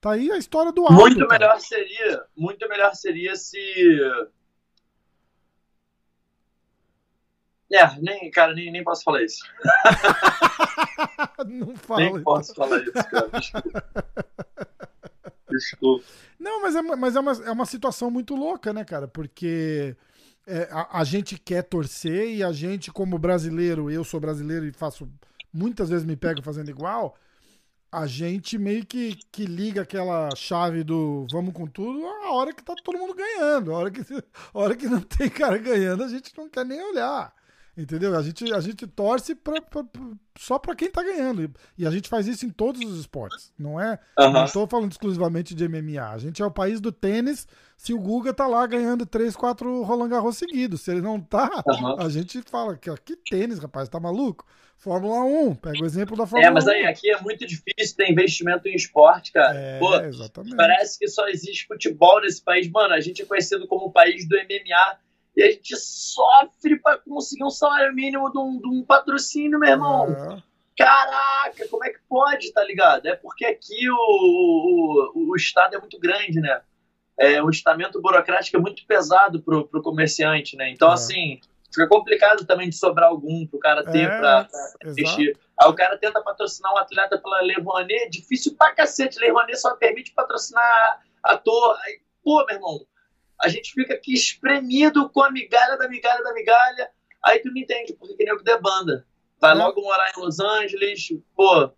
Tá 0.00 0.12
aí 0.12 0.30
a 0.30 0.38
história 0.38 0.72
do 0.72 0.82
Muito 0.90 1.28
melhor 1.28 1.60
seria, 1.60 2.24
muito 2.34 2.66
melhor 2.68 2.94
seria 2.94 3.36
se 3.36 3.58
É, 7.72 8.00
nem, 8.00 8.28
cara, 8.32 8.52
nem, 8.52 8.72
nem 8.72 8.82
posso 8.82 9.04
falar 9.04 9.22
isso. 9.22 9.44
não 11.46 11.76
fala. 11.76 12.00
Nem 12.00 12.22
posso 12.22 12.52
falar 12.52 12.82
isso, 12.82 12.92
cara. 12.92 13.28
Desculpa. 13.28 13.84
Desculpa. 15.48 16.04
Não, 16.38 16.62
mas, 16.62 16.74
é, 16.74 16.82
mas 16.82 17.16
é, 17.16 17.20
uma, 17.20 17.32
é 17.32 17.50
uma 17.50 17.66
situação 17.66 18.10
muito 18.10 18.34
louca, 18.34 18.72
né, 18.72 18.84
cara? 18.84 19.06
Porque 19.06 19.96
é, 20.50 20.68
a, 20.72 21.00
a, 21.00 21.04
gente 21.04 21.38
quer 21.38 21.62
torcer 21.62 22.28
e 22.34 22.42
a 22.42 22.52
gente, 22.52 22.90
como 22.90 23.18
brasileiro, 23.18 23.90
eu 23.90 24.02
sou 24.02 24.18
brasileiro 24.18 24.66
e 24.66 24.72
faço. 24.72 25.08
Muitas 25.52 25.88
vezes 25.88 26.04
me 26.04 26.16
pego 26.16 26.42
fazendo 26.42 26.70
igual. 26.70 27.16
A 27.92 28.06
gente 28.06 28.58
meio 28.58 28.84
que, 28.84 29.16
que 29.32 29.46
liga 29.46 29.82
aquela 29.82 30.30
chave 30.36 30.84
do 30.84 31.26
vamos 31.30 31.52
com 31.52 31.66
tudo 31.66 32.06
a 32.06 32.32
hora 32.32 32.52
que 32.52 32.62
tá 32.62 32.74
todo 32.84 32.98
mundo 32.98 33.14
ganhando. 33.14 33.72
A 33.72 33.78
hora 33.78 33.90
que, 33.90 34.00
a 34.54 34.58
hora 34.58 34.76
que 34.76 34.86
não 34.86 35.00
tem 35.00 35.28
cara 35.28 35.58
ganhando, 35.58 36.02
a 36.02 36.08
gente 36.08 36.36
não 36.36 36.48
quer 36.48 36.64
nem 36.64 36.80
olhar. 36.82 37.32
Entendeu? 37.76 38.16
A 38.16 38.22
gente, 38.22 38.52
a 38.52 38.60
gente 38.60 38.86
torce 38.86 39.34
pra, 39.34 39.60
pra, 39.60 39.84
pra 39.84 40.02
só 40.38 40.58
para 40.58 40.74
quem 40.74 40.90
tá 40.90 41.02
ganhando. 41.02 41.50
E 41.78 41.86
a 41.86 41.90
gente 41.90 42.08
faz 42.08 42.26
isso 42.26 42.44
em 42.44 42.50
todos 42.50 42.82
os 42.82 43.00
esportes. 43.00 43.52
Não 43.58 43.80
é? 43.80 43.98
Uhum. 44.18 44.32
Não 44.32 44.44
estou 44.44 44.66
falando 44.66 44.90
exclusivamente 44.90 45.54
de 45.54 45.68
MMA. 45.68 46.02
A 46.02 46.18
gente 46.18 46.42
é 46.42 46.46
o 46.46 46.50
país 46.50 46.80
do 46.80 46.90
tênis. 46.90 47.46
Se 47.76 47.94
o 47.94 47.98
Guga 47.98 48.34
tá 48.34 48.46
lá 48.46 48.66
ganhando 48.66 49.06
3, 49.06 49.36
4 49.36 49.82
Roland 49.82 50.08
Garros 50.08 50.36
seguidos. 50.36 50.82
Se 50.82 50.90
ele 50.90 51.00
não 51.00 51.20
tá, 51.20 51.62
uhum. 51.66 52.00
a 52.00 52.08
gente 52.08 52.42
fala 52.42 52.76
que, 52.76 52.94
que 52.96 53.16
tênis, 53.16 53.58
rapaz, 53.58 53.88
tá 53.88 54.00
maluco? 54.00 54.44
Fórmula 54.76 55.24
1, 55.24 55.56
pega 55.56 55.82
o 55.82 55.84
exemplo 55.84 56.16
da 56.16 56.26
Fórmula 56.26 56.48
1. 56.48 56.50
É, 56.50 56.54
mas 56.54 56.66
aí 56.66 56.84
1. 56.84 56.88
aqui 56.88 57.10
é 57.10 57.20
muito 57.20 57.46
difícil 57.46 57.96
ter 57.96 58.10
investimento 58.10 58.66
em 58.66 58.74
esporte, 58.74 59.30
cara. 59.30 59.54
É, 59.54 59.78
Pô, 59.78 59.94
exatamente. 60.00 60.56
Parece 60.56 60.98
que 60.98 61.06
só 61.06 61.28
existe 61.28 61.66
futebol 61.66 62.20
nesse 62.22 62.42
país. 62.42 62.68
Mano, 62.70 62.94
a 62.94 63.00
gente 63.00 63.20
é 63.20 63.26
conhecido 63.26 63.66
como 63.68 63.86
o 63.86 63.92
país 63.92 64.26
do 64.26 64.36
MMA 64.36 64.98
e 65.40 65.42
a 65.42 65.50
gente 65.50 65.74
sofre 65.74 66.78
para 66.78 66.98
conseguir 66.98 67.44
um 67.44 67.50
salário 67.50 67.94
mínimo 67.94 68.30
de 68.30 68.38
um, 68.38 68.60
de 68.60 68.68
um 68.68 68.84
patrocínio, 68.84 69.58
meu 69.58 69.70
irmão. 69.70 70.06
É. 70.36 70.42
Caraca, 70.76 71.66
como 71.68 71.82
é 71.82 71.88
que 71.88 71.98
pode, 72.06 72.52
tá 72.52 72.62
ligado? 72.62 73.06
É 73.06 73.16
porque 73.16 73.46
aqui 73.46 73.88
o, 73.90 75.12
o, 75.14 75.30
o 75.30 75.36
Estado 75.36 75.76
é 75.76 75.78
muito 75.78 75.98
grande, 75.98 76.40
né? 76.40 76.60
É, 77.18 77.42
o 77.42 77.48
estamento 77.48 78.02
burocrático 78.02 78.58
é 78.58 78.60
muito 78.60 78.84
pesado 78.86 79.40
pro, 79.40 79.66
pro 79.66 79.82
comerciante, 79.82 80.56
né? 80.56 80.68
Então, 80.68 80.90
é. 80.90 80.92
assim, 80.92 81.40
fica 81.72 81.88
complicado 81.88 82.44
também 82.44 82.68
de 82.68 82.76
sobrar 82.76 83.08
algum 83.08 83.46
pro 83.46 83.58
cara 83.58 83.82
ter 83.82 84.10
é, 84.10 84.18
pra, 84.18 84.44
pra 84.44 84.90
investir. 84.90 85.38
Aí 85.58 85.70
o 85.70 85.74
cara 85.74 85.96
tenta 85.96 86.20
patrocinar 86.20 86.74
um 86.74 86.78
atleta 86.78 87.16
pela 87.16 87.40
Lei 87.40 87.56
Rouanet, 87.58 88.10
difícil 88.10 88.54
pra 88.58 88.74
cacete. 88.74 89.18
Lei 89.18 89.30
Rouanet 89.30 89.58
só 89.58 89.74
permite 89.74 90.12
patrocinar 90.12 91.02
ator. 91.22 91.78
Aí, 91.86 91.98
pô, 92.22 92.44
meu 92.44 92.56
irmão, 92.56 92.86
a 93.42 93.48
gente 93.48 93.72
fica 93.72 93.94
aqui 93.94 94.12
espremido 94.12 95.08
com 95.10 95.22
a 95.22 95.30
migalha 95.30 95.76
da 95.76 95.88
migalha 95.88 96.22
da 96.22 96.32
migalha, 96.32 96.90
aí 97.24 97.38
tu 97.40 97.48
não 97.48 97.56
entende 97.56 97.94
porque 97.94 98.14
que 98.14 98.24
nem 98.24 98.34
o 98.34 98.38
que 98.38 98.44
debanda. 98.44 99.06
Vai 99.40 99.52
é. 99.52 99.54
logo 99.54 99.80
morar 99.80 100.12
em 100.14 100.20
Los 100.20 100.38
Angeles, 100.38 101.08
pô. 101.34 101.72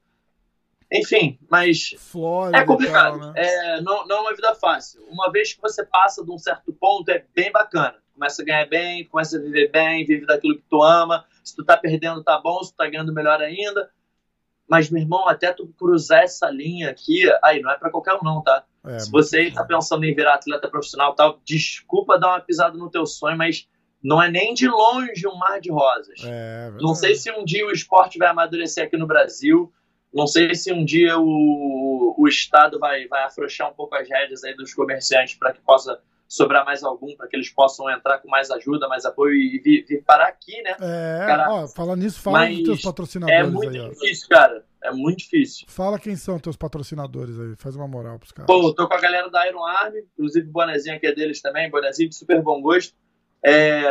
Enfim, 0.92 1.38
mas 1.48 1.94
Flórida 1.96 2.58
é 2.58 2.66
complicado. 2.66 3.18
Tal, 3.18 3.32
né? 3.32 3.40
é, 3.40 3.80
não, 3.80 4.06
não 4.06 4.16
é 4.16 4.20
uma 4.20 4.34
vida 4.34 4.54
fácil. 4.54 5.02
Uma 5.08 5.30
vez 5.30 5.54
que 5.54 5.60
você 5.60 5.84
passa 5.84 6.24
de 6.24 6.30
um 6.30 6.38
certo 6.38 6.72
ponto, 6.72 7.08
é 7.08 7.24
bem 7.34 7.50
bacana. 7.50 7.96
Começa 8.12 8.42
a 8.42 8.44
ganhar 8.44 8.66
bem, 8.66 9.06
começa 9.06 9.38
a 9.38 9.40
viver 9.40 9.70
bem, 9.70 10.04
vive 10.04 10.26
daquilo 10.26 10.56
que 10.56 10.64
tu 10.68 10.82
ama. 10.82 11.24
Se 11.42 11.56
tu 11.56 11.64
tá 11.64 11.78
perdendo, 11.78 12.22
tá 12.22 12.38
bom. 12.38 12.62
Se 12.62 12.72
tu 12.72 12.76
tá 12.76 12.90
ganhando, 12.90 13.12
melhor 13.12 13.40
ainda. 13.40 13.90
Mas, 14.68 14.90
meu 14.90 15.00
irmão, 15.00 15.28
até 15.28 15.52
tu 15.52 15.66
cruzar 15.78 16.24
essa 16.24 16.50
linha 16.50 16.90
aqui, 16.90 17.22
aí 17.42 17.62
não 17.62 17.70
é 17.70 17.78
para 17.78 17.90
qualquer 17.90 18.14
um, 18.14 18.22
não, 18.22 18.42
tá? 18.42 18.64
É, 18.84 18.98
Se 18.98 19.10
você 19.10 19.42
está 19.42 19.64
pensando 19.64 20.04
em 20.04 20.14
virar 20.14 20.34
atleta 20.34 20.68
profissional 20.68 21.14
tal, 21.14 21.40
desculpa 21.44 22.18
dar 22.18 22.28
uma 22.28 22.40
pisada 22.40 22.76
no 22.76 22.90
teu 22.90 23.06
sonho, 23.06 23.38
mas 23.38 23.68
não 24.02 24.20
é 24.20 24.30
nem 24.30 24.52
de 24.52 24.68
longe 24.68 25.26
um 25.26 25.36
mar 25.36 25.60
de 25.60 25.70
rosas. 25.70 26.20
É, 26.24 26.72
não 26.80 26.94
sei 26.94 27.14
se 27.14 27.30
um 27.30 27.44
dia 27.44 27.66
o 27.66 27.70
esporte 27.70 28.18
vai 28.18 28.28
amadurecer 28.28 28.84
aqui 28.84 28.96
no 28.96 29.06
Brasil. 29.06 29.72
Não 30.12 30.26
sei 30.26 30.54
se 30.54 30.72
um 30.72 30.84
dia 30.84 31.18
o, 31.18 32.14
o 32.18 32.28
Estado 32.28 32.78
vai, 32.78 33.06
vai 33.06 33.24
afrouxar 33.24 33.70
um 33.70 33.74
pouco 33.74 33.94
as 33.94 34.08
rédeas 34.08 34.44
aí 34.44 34.54
dos 34.54 34.74
comerciantes 34.74 35.36
para 35.36 35.52
que 35.52 35.60
possa 35.60 35.98
sobrar 36.28 36.64
mais 36.64 36.82
algum, 36.82 37.14
para 37.14 37.28
que 37.28 37.36
eles 37.36 37.50
possam 37.50 37.90
entrar 37.90 38.18
com 38.18 38.28
mais 38.28 38.50
ajuda, 38.50 38.88
mais 38.88 39.04
apoio 39.04 39.34
e 39.34 39.58
vir, 39.58 39.84
vir 39.86 40.02
parar 40.02 40.28
aqui, 40.28 40.60
né? 40.62 40.76
É, 40.80 41.26
cara, 41.26 41.52
ó, 41.52 41.68
fala 41.68 41.94
nisso, 41.94 42.20
fala 42.20 42.48
dos 42.48 42.62
teus 42.62 42.82
patrocinadores 42.82 43.40
É 43.40 43.46
muito 43.46 43.68
aí, 43.68 43.90
difícil, 43.90 44.28
cara. 44.28 44.64
É 44.82 44.90
muito 44.90 45.18
difícil. 45.18 45.66
Fala 45.68 45.98
quem 45.98 46.16
são 46.16 46.38
teus 46.38 46.56
patrocinadores 46.56 47.38
aí, 47.38 47.54
faz 47.56 47.76
uma 47.76 47.86
moral 47.86 48.18
pros 48.18 48.32
caras. 48.32 48.46
Pô, 48.46 48.74
tô 48.74 48.88
com 48.88 48.94
a 48.94 49.00
galera 49.00 49.30
da 49.30 49.46
Iron 49.48 49.64
Army, 49.64 50.00
inclusive 50.12 50.48
o 50.48 50.52
bonezinho 50.52 50.96
aqui 50.96 51.06
é 51.06 51.14
deles 51.14 51.40
também, 51.40 51.70
bonezinho 51.70 52.08
de 52.08 52.16
super 52.16 52.42
bom 52.42 52.60
gosto. 52.60 52.94
É, 53.44 53.82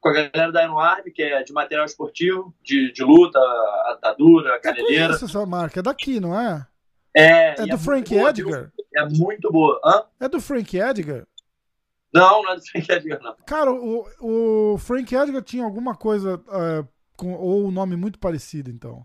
com 0.00 0.08
a 0.08 0.12
galera 0.12 0.52
da 0.52 0.62
Iron 0.62 0.78
Army, 0.78 1.10
que 1.10 1.22
é 1.22 1.42
de 1.42 1.52
material 1.52 1.86
esportivo, 1.86 2.54
de, 2.62 2.92
de 2.92 3.02
luta, 3.02 3.38
atadura, 3.86 4.60
caneleira. 4.60 5.14
É 5.14 5.24
essa 5.24 5.46
marca, 5.46 5.80
é 5.80 5.82
daqui, 5.82 6.20
não 6.20 6.38
é? 6.38 6.66
É, 7.14 7.62
é 7.62 7.66
do 7.66 7.74
é 7.74 7.78
Frank 7.78 8.14
boa, 8.14 8.30
Edgar? 8.30 8.72
É 8.94 9.08
muito 9.08 9.50
boa. 9.50 9.80
Hã? 9.84 10.02
É 10.20 10.28
do 10.28 10.40
Frank 10.40 10.76
Edgar? 10.76 11.26
Não, 12.12 12.42
não 12.42 12.52
é 12.52 12.56
do 12.56 12.62
Frank 12.62 12.92
Edgar, 12.92 13.22
não. 13.22 13.36
Cara, 13.46 13.72
o, 13.72 14.06
o 14.20 14.78
Frank 14.78 15.14
Edgar 15.14 15.42
tinha 15.42 15.64
alguma 15.64 15.94
coisa, 15.94 16.36
uh, 16.36 16.86
com, 17.16 17.34
ou 17.34 17.66
um 17.66 17.70
nome 17.70 17.96
muito 17.96 18.18
parecido, 18.18 18.70
então. 18.70 19.04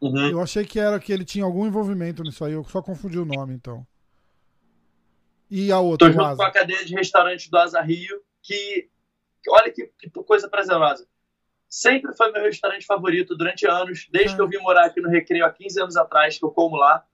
Uhum. 0.00 0.30
Eu 0.30 0.40
achei 0.40 0.64
que 0.64 0.80
era 0.80 0.98
que 0.98 1.12
ele 1.12 1.24
tinha 1.24 1.44
algum 1.44 1.66
envolvimento 1.66 2.22
nisso 2.22 2.44
aí, 2.44 2.52
eu 2.52 2.64
só 2.64 2.80
confundi 2.80 3.18
o 3.18 3.24
nome, 3.24 3.54
então. 3.54 3.86
E 5.50 5.70
a 5.70 5.80
outra? 5.80 6.08
Tô 6.08 6.14
junto 6.14 6.36
com 6.36 6.42
a 6.42 6.50
cadeia 6.50 6.84
de 6.84 6.94
restaurante 6.94 7.50
do 7.50 7.58
Asa 7.58 7.80
Rio, 7.80 8.22
que, 8.42 8.88
olha 9.48 9.70
que, 9.70 9.90
que 9.98 10.08
coisa 10.24 10.48
prazerosa. 10.48 11.06
Sempre 11.68 12.14
foi 12.16 12.32
meu 12.32 12.42
restaurante 12.42 12.86
favorito 12.86 13.36
durante 13.36 13.66
anos, 13.66 14.08
desde 14.10 14.32
ah. 14.32 14.36
que 14.36 14.42
eu 14.42 14.48
vim 14.48 14.58
morar 14.58 14.86
aqui 14.86 15.00
no 15.00 15.08
Recreio 15.08 15.44
há 15.44 15.50
15 15.50 15.82
anos 15.82 15.96
atrás, 15.96 16.38
que 16.38 16.44
eu 16.44 16.50
como 16.50 16.76
lá. 16.76 17.04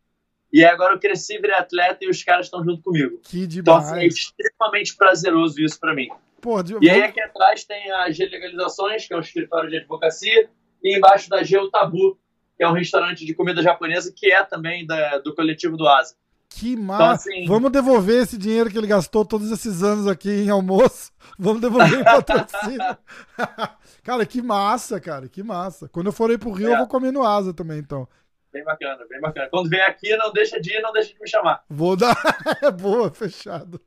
E 0.53 0.65
agora 0.65 0.95
eu 0.95 1.01
cresci, 1.01 1.39
virei 1.39 1.57
atleta 1.57 2.05
e 2.05 2.09
os 2.09 2.23
caras 2.23 2.47
estão 2.47 2.65
junto 2.65 2.83
comigo. 2.83 3.19
Que 3.25 3.47
demais. 3.47 3.57
Então, 3.57 3.77
assim, 3.77 3.99
é 3.99 4.07
extremamente 4.07 4.97
prazeroso 4.97 5.61
isso 5.61 5.79
para 5.79 5.95
mim. 5.95 6.09
Porra, 6.41 6.63
de... 6.63 6.77
E 6.81 6.89
aí 6.89 7.03
aqui 7.03 7.21
atrás 7.21 7.65
tem 7.65 7.91
a 7.91 8.11
G 8.11 8.27
Legalizações, 8.27 9.07
que 9.07 9.13
é 9.13 9.17
um 9.17 9.21
escritório 9.21 9.69
de 9.69 9.79
advocacia, 9.79 10.49
e 10.83 10.97
embaixo 10.97 11.29
da 11.29 11.43
G 11.43 11.59
o 11.59 11.71
Tabu, 11.71 12.19
que 12.57 12.65
é 12.65 12.69
um 12.69 12.73
restaurante 12.73 13.25
de 13.25 13.35
comida 13.35 13.63
japonesa 13.63 14.13
que 14.15 14.33
é 14.33 14.43
também 14.43 14.87
da, 14.87 15.19
do 15.19 15.35
coletivo 15.35 15.77
do 15.77 15.87
Asa. 15.87 16.15
Que 16.49 16.73
então, 16.73 16.85
massa. 16.85 17.29
Então, 17.29 17.39
assim... 17.39 17.47
Vamos 17.47 17.71
devolver 17.71 18.23
esse 18.23 18.39
dinheiro 18.39 18.71
que 18.71 18.79
ele 18.79 18.87
gastou 18.87 19.25
todos 19.25 19.51
esses 19.51 19.83
anos 19.83 20.07
aqui 20.07 20.31
em 20.31 20.49
almoço. 20.49 21.13
Vamos 21.39 21.61
devolver 21.61 22.01
em 22.01 22.05
patrocínio. 22.05 22.97
cara, 24.03 24.25
que 24.25 24.41
massa, 24.41 25.01
cara. 25.01 25.29
Que 25.29 25.43
massa. 25.43 25.89
Quando 25.89 26.07
eu 26.07 26.13
for 26.13 26.31
aí 26.31 26.39
pro 26.39 26.53
Rio, 26.53 26.71
é. 26.71 26.73
eu 26.73 26.79
vou 26.79 26.87
comer 26.87 27.13
no 27.13 27.23
Asa 27.23 27.53
também, 27.53 27.79
então. 27.79 28.09
Bem 28.53 28.65
bacana, 28.65 29.05
bem 29.07 29.21
bacana. 29.21 29.49
Quando 29.51 29.69
vier 29.69 29.87
aqui, 29.87 30.17
não 30.17 30.33
deixa 30.33 30.59
de 30.59 30.73
ir, 30.73 30.81
não 30.81 30.93
deixa 30.93 31.13
de 31.13 31.21
me 31.21 31.29
chamar. 31.29 31.63
Vou 31.69 31.95
dar. 31.95 32.17
É 32.63 32.71
boa, 32.71 33.11
fechado. 33.11 33.79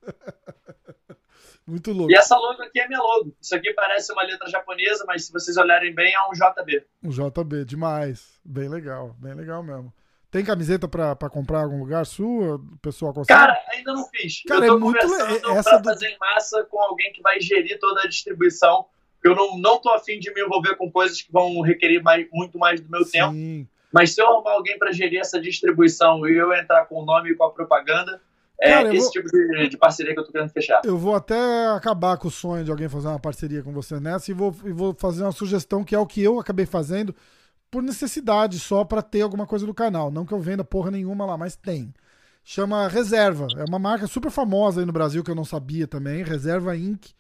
Muito 1.70 1.92
louco. 1.92 2.12
E 2.12 2.16
essa 2.16 2.36
logo 2.36 2.62
aqui 2.64 2.80
é 2.80 2.88
minha 2.88 3.00
logo. 3.00 3.36
Isso 3.40 3.56
aqui 3.56 3.74
parece 3.74 4.12
uma 4.12 4.24
letra 4.24 4.50
japonesa, 4.50 5.04
mas 5.08 5.26
se 5.26 5.32
vocês 5.32 5.56
olharem 5.58 5.94
bem, 5.94 6.14
é 6.14 6.28
um 6.28 6.32
JB. 6.32 6.86
Um 7.04 7.10
JB, 7.10 7.66
demais. 7.66 8.40
Bem 8.44 8.68
legal, 8.68 9.16
bem 9.20 9.34
legal 9.34 9.62
mesmo. 9.62 9.94
Tem 10.32 10.44
camiseta 10.44 10.88
pra, 10.88 11.16
pra 11.16 11.30
comprar 11.30 11.62
em 11.62 11.64
algum 11.64 11.80
lugar 11.80 12.06
sua? 12.06 12.56
O 12.56 12.78
pessoal 12.82 13.14
consegue? 13.14 13.40
Cara, 13.40 13.60
ainda 13.72 13.94
não 13.94 14.06
fiz. 14.10 14.44
Cara, 14.48 14.66
eu 14.66 14.74
tô 14.74 14.78
é 14.78 14.80
muito 14.80 15.00
conversando 15.00 15.58
essa 15.58 15.70
pra 15.72 15.80
do... 15.80 15.90
fazer 15.90 16.08
em 16.08 16.18
massa 16.20 16.64
com 16.66 16.80
alguém 16.80 17.12
que 17.14 17.22
vai 17.22 17.40
gerir 17.42 17.80
toda 17.80 18.02
a 18.02 18.08
distribuição. 18.08 18.86
Eu 19.24 19.36
não, 19.36 19.58
não 19.58 19.80
tô 19.80 19.90
afim 19.90 20.20
de 20.20 20.32
me 20.34 20.42
envolver 20.42 20.76
com 20.76 20.92
coisas 20.92 21.22
que 21.22 21.32
vão 21.32 21.62
requerer 21.62 22.02
mais, 22.02 22.28
muito 22.32 22.58
mais 22.60 22.80
do 22.80 22.90
meu 22.90 23.04
Sim. 23.04 23.12
tempo. 23.12 23.70
Mas 23.92 24.14
se 24.14 24.22
eu 24.22 24.28
arrumar 24.28 24.52
alguém 24.52 24.78
para 24.78 24.92
gerir 24.92 25.20
essa 25.20 25.42
distribuição 25.42 26.28
e 26.28 26.38
eu 26.38 26.54
entrar 26.54 26.86
com 26.86 27.02
o 27.02 27.06
nome 27.06 27.32
e 27.32 27.36
com 27.36 27.46
a 27.46 27.52
propaganda, 27.52 28.22
é 28.62 28.72
Cara, 28.72 28.94
esse 28.94 29.04
vou... 29.04 29.12
tipo 29.12 29.30
de, 29.30 29.70
de, 29.70 29.78
parceria 29.78 30.14
que 30.14 30.20
eu 30.20 30.26
tô 30.26 30.32
querendo 30.34 30.50
fechar. 30.50 30.82
Eu 30.84 30.98
vou 30.98 31.16
até 31.16 31.68
acabar 31.68 32.18
com 32.18 32.28
o 32.28 32.32
sonho 32.32 32.66
de 32.66 32.70
alguém 32.70 32.90
fazer 32.90 33.08
uma 33.08 33.20
parceria 33.20 33.64
com 33.64 33.72
você 33.72 34.00
nessa 34.00 34.30
e 34.30 34.34
vou, 34.34 34.54
e 34.66 34.74
vou 34.74 34.94
fazer 34.94 35.24
uma 35.24 35.32
sugestão 35.32 35.84
que 35.84 35.96
é 35.96 36.00
o 36.00 36.06
que 36.06 36.22
eu 36.22 36.40
acabei 36.40 36.66
fazendo 36.66 37.16
por 37.72 37.82
necessidade, 37.82 38.60
só 38.60 38.84
para 38.84 39.02
ter 39.02 39.22
alguma 39.22 39.48
coisa 39.48 39.66
do 39.66 39.74
canal. 39.74 40.12
Não 40.12 40.26
que 40.26 40.34
eu 40.34 40.42
venda 40.42 40.64
porra 40.64 40.92
nenhuma 40.92 41.26
lá, 41.26 41.38
mas 41.38 41.56
tem. 41.56 41.94
Chama 42.44 42.88
Reserva. 42.90 43.48
É 43.56 43.64
uma 43.64 43.80
marca 43.80 44.08
super 44.08 44.32
famosa 44.32 44.82
aí 44.82 44.86
no 44.86 44.92
Brasil 44.92 45.24
que 45.24 45.32
eu 45.32 45.36
não 45.36 45.46
sabia 45.46 45.88
também. 45.88 46.24
Reserva 46.24 46.76
Inc. 46.76 47.12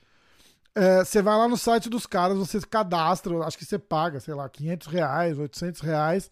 É, 0.75 1.05
você 1.05 1.21
vai 1.21 1.37
lá 1.37 1.47
no 1.47 1.57
site 1.57 1.89
dos 1.89 2.05
caras, 2.05 2.37
você 2.37 2.59
cadastra, 2.61 3.37
acho 3.39 3.57
que 3.57 3.65
você 3.65 3.79
paga, 3.79 4.19
sei 4.19 4.33
lá, 4.33 4.47
500 4.49 4.87
reais, 4.87 5.37
800 5.37 5.81
reais. 5.81 6.31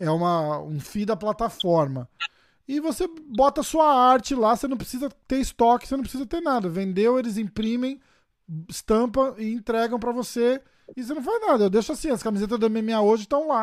É 0.00 0.10
uma, 0.10 0.60
um 0.60 0.80
fee 0.80 1.04
da 1.04 1.16
plataforma 1.16 2.08
e 2.68 2.80
você 2.80 3.08
bota 3.34 3.62
sua 3.62 3.90
arte 3.90 4.34
lá, 4.34 4.54
você 4.54 4.68
não 4.68 4.76
precisa 4.76 5.08
ter 5.26 5.40
estoque, 5.40 5.88
você 5.88 5.96
não 5.96 6.02
precisa 6.02 6.26
ter 6.26 6.42
nada. 6.42 6.68
Vendeu, 6.68 7.18
eles 7.18 7.38
imprimem, 7.38 7.98
estampa 8.68 9.34
e 9.38 9.50
entregam 9.54 9.98
para 9.98 10.12
você 10.12 10.60
e 10.94 11.02
você 11.02 11.14
não 11.14 11.22
faz 11.22 11.40
nada. 11.40 11.64
Eu 11.64 11.70
deixo 11.70 11.92
assim, 11.92 12.10
as 12.10 12.22
camisetas 12.22 12.58
do 12.58 12.68
MMA 12.68 13.00
hoje 13.00 13.22
estão 13.22 13.48
lá. 13.48 13.62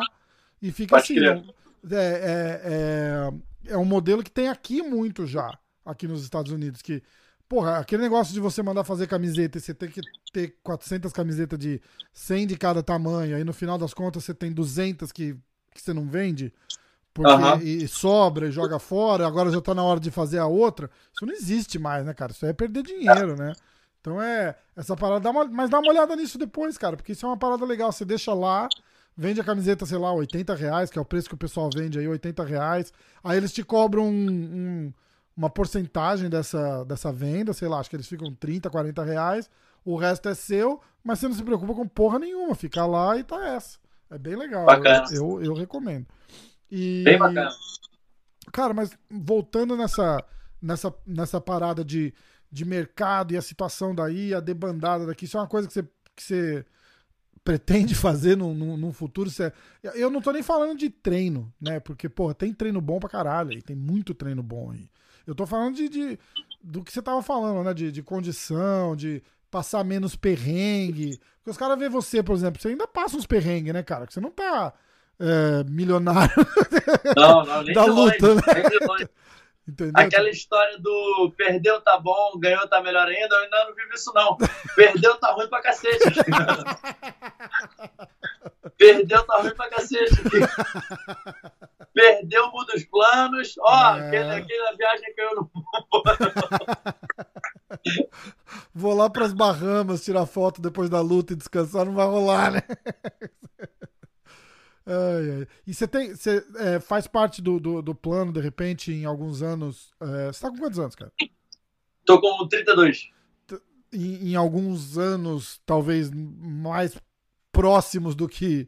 E 0.60 0.72
fica 0.72 0.96
Pode 0.96 1.20
assim. 1.20 1.46
É, 1.92 1.96
é, 1.96 2.62
é, 2.64 3.74
é, 3.74 3.78
um 3.78 3.86
modelo 3.86 4.24
que 4.24 4.32
tem 4.32 4.50
aqui 4.50 4.82
muito 4.82 5.28
já, 5.28 5.56
aqui 5.86 6.08
nos 6.08 6.24
Estados 6.24 6.52
Unidos, 6.52 6.82
que 6.82 7.04
Porra, 7.48 7.78
aquele 7.78 8.02
negócio 8.02 8.34
de 8.34 8.40
você 8.40 8.64
mandar 8.64 8.84
fazer 8.84 9.06
camiseta 9.06 9.60
e 9.60 9.62
você 9.62 9.72
tem 9.72 9.88
que 9.88 10.02
ter 10.34 10.58
400 10.64 11.14
camisetas 11.14 11.60
de 11.60 11.80
100 12.12 12.48
de 12.48 12.58
cada 12.58 12.82
tamanho, 12.82 13.36
aí 13.36 13.44
no 13.44 13.54
final 13.54 13.78
das 13.78 13.94
contas 13.94 14.24
você 14.24 14.34
tem 14.34 14.52
200 14.52 15.12
que, 15.12 15.38
que 15.72 15.80
você 15.80 15.94
não 15.94 16.08
vende, 16.08 16.52
porque 17.16 17.64
e, 17.84 17.88
sobra 17.88 18.48
e 18.48 18.52
joga 18.52 18.78
fora, 18.78 19.26
agora 19.26 19.50
já 19.50 19.62
tá 19.62 19.74
na 19.74 19.84
hora 19.84 20.00
de 20.00 20.12
fazer 20.12 20.38
a 20.40 20.46
outra. 20.48 20.90
Isso 21.14 21.26
não 21.26 21.34
existe 21.34 21.80
mais, 21.80 22.06
né, 22.06 22.14
cara? 22.14 22.32
Isso 22.34 22.46
é 22.46 22.52
perder 22.54 22.84
dinheiro, 22.84 23.36
né? 23.38 23.54
Então 24.02 24.22
é. 24.22 24.56
Essa 24.76 24.96
parada. 24.96 25.22
Dá 25.22 25.32
uma, 25.32 25.46
mas 25.46 25.70
dá 25.70 25.80
uma 25.80 25.90
olhada 25.90 26.16
nisso 26.16 26.38
depois, 26.38 26.78
cara, 26.78 26.96
porque 26.98 27.14
isso 27.14 27.26
é 27.26 27.30
uma 27.30 27.38
parada 27.38 27.64
legal. 27.66 27.92
Você 27.92 28.04
deixa 28.06 28.34
lá, 28.34 28.68
vende 29.16 29.40
a 29.40 29.44
camiseta, 29.44 29.86
sei 29.86 29.98
lá, 29.98 30.12
80 30.14 30.54
reais, 30.54 30.90
que 30.92 31.00
é 31.00 31.02
o 31.02 31.06
preço 31.06 31.30
que 31.30 31.36
o 31.36 31.38
pessoal 31.38 31.70
vende 31.74 31.98
aí, 31.98 32.08
80 32.08 32.44
reais. 32.44 32.92
Aí 33.24 33.38
eles 33.38 33.54
te 33.54 33.64
cobram 33.64 34.04
um- 34.08 34.30
um- 34.30 34.94
uma 35.38 35.50
porcentagem 35.50 36.30
dessa, 36.30 36.84
dessa 36.84 37.12
venda, 37.14 37.54
sei 37.54 37.68
lá, 37.68 37.80
acho 37.80 37.90
que 37.90 37.96
eles 37.96 38.08
ficam 38.08 38.34
30, 38.34 38.70
40 38.70 39.04
reais. 39.04 39.50
O 39.84 39.96
resto 39.96 40.28
é 40.30 40.34
seu, 40.36 40.82
mas 41.04 41.20
você 41.20 41.28
não 41.28 41.36
se 41.36 41.44
preocupa 41.44 41.74
com 41.74 41.88
porra 41.88 42.20
nenhuma. 42.20 42.56
Fica 42.56 42.86
lá 42.86 43.18
e 43.18 43.24
tá 43.24 43.48
essa. 43.48 43.78
É 44.12 44.18
bem 44.18 44.36
legal. 44.36 44.70
Eu, 45.12 45.40
eu, 45.40 45.44
eu 45.46 45.54
recomendo. 45.54 46.06
E, 46.78 47.04
Bem 47.06 47.18
bacana. 47.18 47.50
Cara, 48.52 48.74
mas 48.74 48.92
voltando 49.10 49.78
nessa, 49.78 50.24
nessa, 50.62 50.94
nessa 51.08 51.40
parada 51.40 51.84
de, 51.86 52.14
de 52.52 52.66
mercado 52.66 53.34
e 53.34 53.38
a 53.38 53.42
situação 53.42 53.96
daí, 53.96 54.34
a 54.34 54.40
debandada 54.42 55.06
daqui, 55.06 55.24
isso 55.26 55.38
é 55.38 55.40
uma 55.40 55.48
coisa 55.48 55.68
que 55.68 55.74
você, 55.74 55.84
que 56.16 56.22
você 56.24 56.66
pretende 57.44 57.96
fazer 57.96 58.36
num, 58.36 58.54
num, 58.54 58.76
num 58.78 58.92
futuro? 58.94 59.30
Você- 59.30 59.54
eu 59.94 60.10
não 60.10 60.22
tô 60.22 60.32
nem 60.32 60.44
falando 60.44 60.78
de 60.78 60.90
treino, 60.90 61.52
né? 61.62 61.80
Porque, 61.80 62.10
porra, 62.10 62.34
tem 62.34 62.54
treino 62.54 62.82
bom 62.82 63.00
pra 63.00 63.10
caralho 63.10 63.52
aí, 63.52 63.62
tem 63.62 63.76
muito 63.76 64.14
treino 64.14 64.44
bom 64.44 64.72
aí. 64.72 64.90
Eu 65.26 65.34
tô 65.34 65.46
falando 65.48 65.76
de, 65.76 65.90
de- 65.90 66.20
do 66.62 66.84
que 66.84 66.92
você 66.92 67.02
tava 67.02 67.22
falando, 67.24 67.64
né? 67.64 67.74
De, 67.74 67.92
de 67.92 68.04
condição, 68.04 68.96
de 68.96 69.24
passar 69.50 69.84
menos 69.84 70.16
perrengue. 70.16 71.18
Porque 71.38 71.52
os 71.52 71.58
caras 71.58 71.80
vê 71.80 71.88
você, 71.88 72.22
por 72.22 72.36
exemplo, 72.36 72.62
você 72.62 72.68
ainda 72.70 72.86
passa 72.88 73.16
uns 73.18 73.26
perrengues, 73.26 73.74
né, 73.74 73.82
cara? 73.82 74.06
Que 74.06 74.14
você 74.14 74.20
não 74.20 74.30
tá 74.32 74.74
é, 75.20 75.64
milionário, 75.70 76.34
Não, 77.16 77.46
não, 77.46 77.64
nem 77.64 77.74
Da 77.74 77.84
de 77.84 77.90
longe, 77.90 78.18
luta, 78.20 78.36
né? 78.36 78.42
nem 78.54 78.64
de 78.80 78.86
longe. 78.86 79.10
entendeu? 79.68 79.94
Aquela 79.96 80.30
história 80.30 80.78
do 80.80 81.34
perdeu 81.38 81.82
tá 81.82 81.98
bom, 82.00 82.38
ganhou 82.38 82.68
tá 82.68 82.82
melhor 82.82 83.08
ainda, 83.08 83.36
eu 83.36 83.44
ainda 83.44 83.66
não 83.66 83.76
vivo 83.76 83.94
isso 83.94 84.12
não. 84.14 84.38
Perdeu 84.76 85.16
tá 85.18 85.32
ruim 85.32 85.48
pra 85.50 85.62
cacete. 85.62 86.00
Perdeu 88.78 89.24
tá 89.26 89.38
ruim 89.38 89.56
pra 89.56 89.70
cacete. 89.70 90.16
Perdeu 91.94 92.52
muda 92.52 92.76
os 92.76 92.84
planos. 92.86 93.54
Ó, 93.60 93.96
É. 93.96 94.08
aquele, 94.08 94.32
aquela 94.32 94.76
viagem 94.76 95.14
que 95.14 95.22
eu 95.22 95.36
não. 95.36 95.50
Vou 98.74 98.94
lá 98.94 99.10
pras 99.10 99.34
Bahamas 99.34 100.04
tirar 100.04 100.26
foto 100.26 100.62
depois 100.62 100.90
da 100.90 101.02
luta 101.02 101.34
e 101.34 101.36
descansar, 101.36 101.86
não 101.86 101.94
vai 101.94 102.06
rolar, 102.06 102.52
né? 102.52 102.64
Ai, 104.86 105.32
ai. 105.32 105.48
E 105.66 105.74
você 105.74 105.88
tem. 105.88 106.16
Você 106.16 106.46
é, 106.58 106.80
faz 106.80 107.08
parte 107.08 107.42
do, 107.42 107.60
do, 107.60 107.82
do 107.82 107.96
plano, 107.96 108.32
de 108.32 108.40
repente, 108.40 108.92
em 108.92 109.06
alguns 109.06 109.42
anos. 109.42 109.94
é, 110.02 110.28
você 110.28 110.42
tá 110.42 110.50
com 110.50 110.58
quantos 110.58 110.80
anos, 110.80 110.96
cara? 110.96 111.12
Tô 112.06 112.22
com 112.22 112.48
32. 112.48 113.10
Em, 113.92 114.32
em 114.32 114.36
alguns 114.36 114.98
anos, 114.98 115.60
talvez 115.66 116.12
mais 116.12 116.96
próximos 117.52 118.16
do 118.16 118.28
que 118.28 118.68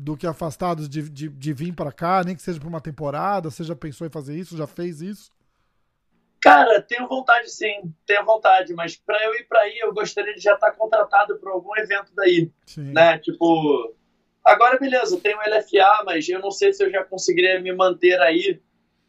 do 0.00 0.16
que 0.16 0.28
afastados 0.28 0.88
de, 0.88 1.08
de, 1.10 1.28
de 1.28 1.52
vir 1.52 1.74
pra 1.74 1.90
cá, 1.90 2.22
nem 2.24 2.36
que 2.36 2.42
seja 2.42 2.60
por 2.60 2.68
uma 2.68 2.80
temporada. 2.80 3.50
Você 3.50 3.64
já 3.64 3.74
pensou 3.74 4.06
em 4.06 4.10
fazer 4.10 4.38
isso? 4.38 4.56
Já 4.56 4.66
fez 4.66 5.02
isso? 5.02 5.32
Cara, 6.40 6.80
tenho 6.80 7.08
vontade 7.08 7.50
sim, 7.50 7.92
tenho 8.06 8.24
vontade, 8.24 8.72
mas 8.72 8.96
pra 8.96 9.20
eu 9.24 9.34
ir 9.34 9.48
pra 9.48 9.58
aí, 9.60 9.76
eu 9.80 9.92
gostaria 9.92 10.32
de 10.34 10.40
já 10.40 10.54
estar 10.54 10.70
contratado 10.70 11.36
por 11.38 11.50
algum 11.50 11.76
evento 11.76 12.12
daí, 12.14 12.48
Sim. 12.64 12.92
né? 12.92 13.18
Tipo, 13.18 13.92
agora 14.48 14.78
beleza, 14.78 15.14
eu 15.14 15.20
tenho 15.20 15.38
o 15.38 15.40
LFA, 15.40 16.02
mas 16.04 16.28
eu 16.28 16.40
não 16.40 16.50
sei 16.50 16.72
se 16.72 16.84
eu 16.84 16.90
já 16.90 17.04
conseguiria 17.04 17.60
me 17.60 17.72
manter 17.72 18.20
aí 18.20 18.60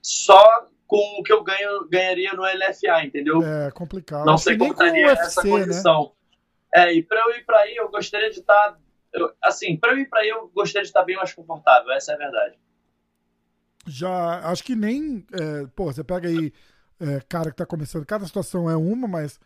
só 0.02 0.68
com 0.88 1.20
o 1.20 1.24
que 1.24 1.32
eu 1.32 1.44
ganho, 1.44 1.88
ganharia 1.90 2.34
no 2.34 2.44
LFA, 2.44 3.06
entendeu? 3.06 3.42
É 3.44 3.70
complicado. 3.72 4.26
não 4.26 4.38
sei 4.38 4.58
como 4.58 4.72
estaria 4.72 5.12
essa 5.12 5.44
né? 5.44 5.50
condição. 5.50 6.14
É, 6.74 6.94
e 6.94 7.04
pra 7.04 7.20
eu 7.22 7.32
ir 7.38 7.46
pra 7.46 7.60
aí, 7.60 7.76
eu 7.76 7.90
gostaria 7.90 8.30
de 8.30 8.40
estar. 8.40 8.78
eu- 9.14 9.34
assim, 9.42 9.78
pra 9.78 9.92
eu 9.92 9.98
ir 10.00 10.10
pra 10.10 10.22
aí, 10.22 10.30
eu 10.30 10.48
gostaria 10.54 10.84
de 10.84 10.90
estar 10.90 11.04
bem 11.04 11.16
mais 11.16 11.34
confortável, 11.34 11.92
essa 11.92 12.12
é 12.12 12.16
a 12.16 12.18
verdade. 12.18 12.56
Já, 13.88 14.40
acho 14.50 14.64
que 14.64 14.76
nem. 14.76 15.26
É, 15.32 15.68
pô, 15.76 15.86
você 15.86 16.04
pega 16.04 16.28
aí 16.28 16.54
é, 17.00 17.22
cara 17.28 17.50
que 17.50 17.58
tá 17.58 17.66
começando, 17.66 18.06
cada 18.06 18.26
situação 18.26 18.70
é 18.70 18.76
uma, 18.76 19.08
mas, 19.08 19.40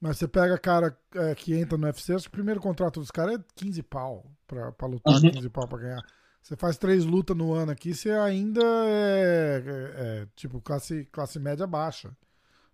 mas 0.00 0.16
você 0.18 0.28
pega 0.28 0.58
cara 0.58 0.96
é, 1.14 1.34
que 1.34 1.54
entra 1.54 1.76
no 1.78 1.86
UFC, 1.86 2.14
acho 2.14 2.24
que 2.24 2.28
o 2.28 2.32
primeiro 2.32 2.60
contrato 2.60 3.00
dos 3.00 3.10
caras 3.10 3.36
é 3.36 3.44
15 3.56 3.82
pau 3.82 4.30
pra, 4.46 4.72
pra 4.72 4.86
lutar, 4.86 5.14
Uhum. 5.22 5.30
15 5.30 5.48
pau 5.50 5.66
pra 5.68 5.78
ganhar. 5.78 6.02
Você 6.42 6.56
faz 6.56 6.78
três 6.78 7.04
lutas 7.04 7.36
no 7.36 7.52
ano 7.52 7.72
aqui, 7.72 7.94
você 7.94 8.10
ainda 8.12 8.62
é, 8.62 9.62
é, 9.66 10.22
é, 10.22 10.26
tipo 10.34 10.60
classe, 10.60 11.04
classe 11.12 11.38
média 11.38 11.66
baixa. 11.66 12.16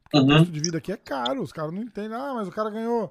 Porque 0.03 0.19
o 0.19 0.21
Uhum. 0.21 0.39
custo 0.39 0.53
de 0.53 0.61
vida 0.61 0.79
aqui 0.79 0.93
é 0.93 0.97
caro, 0.97 1.43
os 1.43 1.53
caras 1.53 1.73
não 1.73 1.83
entendem. 1.83 2.17
Ah, 2.17 2.35
mas 2.35 2.47
o 2.47 2.53
cara 2.53 2.71
ganhou 2.71 3.11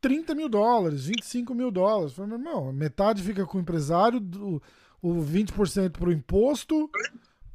30 0.00 0.34
mil 0.34 0.48
dólares, 0.48 1.04
25 1.06 1.54
mil 1.54 1.70
dólares. 1.70 2.14
Falei, 2.14 2.30
meu 2.30 2.38
irmão, 2.38 2.72
metade 2.72 3.22
fica 3.22 3.44
com 3.44 3.58
o 3.58 3.60
empresário, 3.60 4.20
do, 4.20 4.62
o 5.02 5.20
20% 5.20 5.98
pro 5.98 6.12
imposto. 6.12 6.88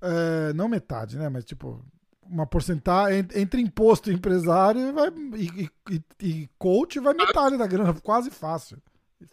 é, 0.01 0.53
não 0.53 0.67
metade, 0.67 1.17
né? 1.17 1.29
Mas 1.29 1.45
tipo, 1.45 1.83
uma 2.31 2.45
porcentagem 2.47 3.19
en- 3.19 3.41
entre 3.41 3.61
imposto 3.61 4.09
e 4.09 4.13
empresário 4.13 4.93
vai, 4.93 5.09
e, 5.35 5.69
e- 5.91 6.01
e 6.21 6.49
coach 6.57 6.99
vai 6.99 7.13
metade 7.13 7.57
da 7.57 7.67
grana, 7.67 7.93
quase 8.01 8.31
fácil. 8.31 8.77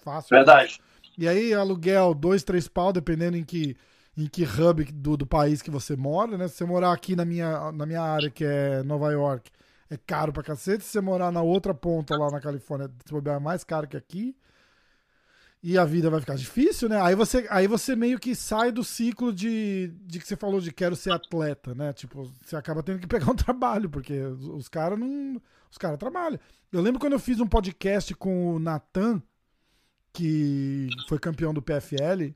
Fácil. 0.02 0.36
Verdade. 0.36 0.80
E 1.16 1.26
aí, 1.28 1.54
aluguel, 1.54 2.12
dois, 2.14 2.42
três 2.42 2.68
pau, 2.68 2.92
dependendo 2.92 3.36
em 3.36 3.44
que, 3.44 3.76
em 4.16 4.26
que 4.26 4.44
hub 4.44 4.84
do, 4.92 5.16
do 5.16 5.26
país 5.26 5.62
que 5.62 5.70
você 5.70 5.96
mora, 5.96 6.36
né? 6.36 6.48
Se 6.48 6.56
você 6.56 6.64
morar 6.64 6.92
aqui 6.92 7.14
na 7.16 7.24
minha, 7.24 7.72
na 7.72 7.86
minha 7.86 8.02
área, 8.02 8.30
que 8.30 8.44
é 8.44 8.82
Nova 8.82 9.10
York, 9.12 9.50
é 9.90 9.96
caro 9.96 10.32
pra 10.32 10.42
cacete. 10.42 10.84
Se 10.84 10.90
você 10.90 11.00
morar 11.00 11.32
na 11.32 11.40
outra 11.42 11.72
ponta, 11.72 12.16
lá 12.16 12.30
na 12.30 12.40
Califórnia, 12.40 12.90
se 13.04 13.12
bobear, 13.12 13.36
é 13.36 13.40
mais 13.40 13.64
caro 13.64 13.86
que 13.88 13.96
aqui. 13.96 14.36
E 15.60 15.76
a 15.76 15.84
vida 15.84 16.08
vai 16.08 16.20
ficar 16.20 16.36
difícil, 16.36 16.88
né? 16.88 17.00
Aí 17.00 17.16
você, 17.16 17.46
aí 17.50 17.66
você 17.66 17.96
meio 17.96 18.18
que 18.18 18.34
sai 18.34 18.70
do 18.70 18.84
ciclo 18.84 19.32
de, 19.32 19.92
de 20.02 20.20
que 20.20 20.26
você 20.26 20.36
falou 20.36 20.60
de 20.60 20.72
quero 20.72 20.94
ser 20.94 21.12
atleta, 21.12 21.74
né? 21.74 21.92
Tipo, 21.92 22.32
você 22.40 22.54
acaba 22.54 22.82
tendo 22.82 23.00
que 23.00 23.06
pegar 23.08 23.30
um 23.30 23.36
trabalho, 23.36 23.90
porque 23.90 24.20
os, 24.20 24.46
os 24.46 24.68
caras 24.68 24.98
não. 24.98 25.40
Os 25.70 25.76
caras 25.76 25.98
trabalham. 25.98 26.38
Eu 26.72 26.80
lembro 26.80 27.00
quando 27.00 27.14
eu 27.14 27.18
fiz 27.18 27.40
um 27.40 27.46
podcast 27.46 28.14
com 28.14 28.54
o 28.54 28.58
Natan, 28.58 29.20
que 30.12 30.88
foi 31.08 31.18
campeão 31.18 31.52
do 31.52 31.60
PFL. 31.60 32.32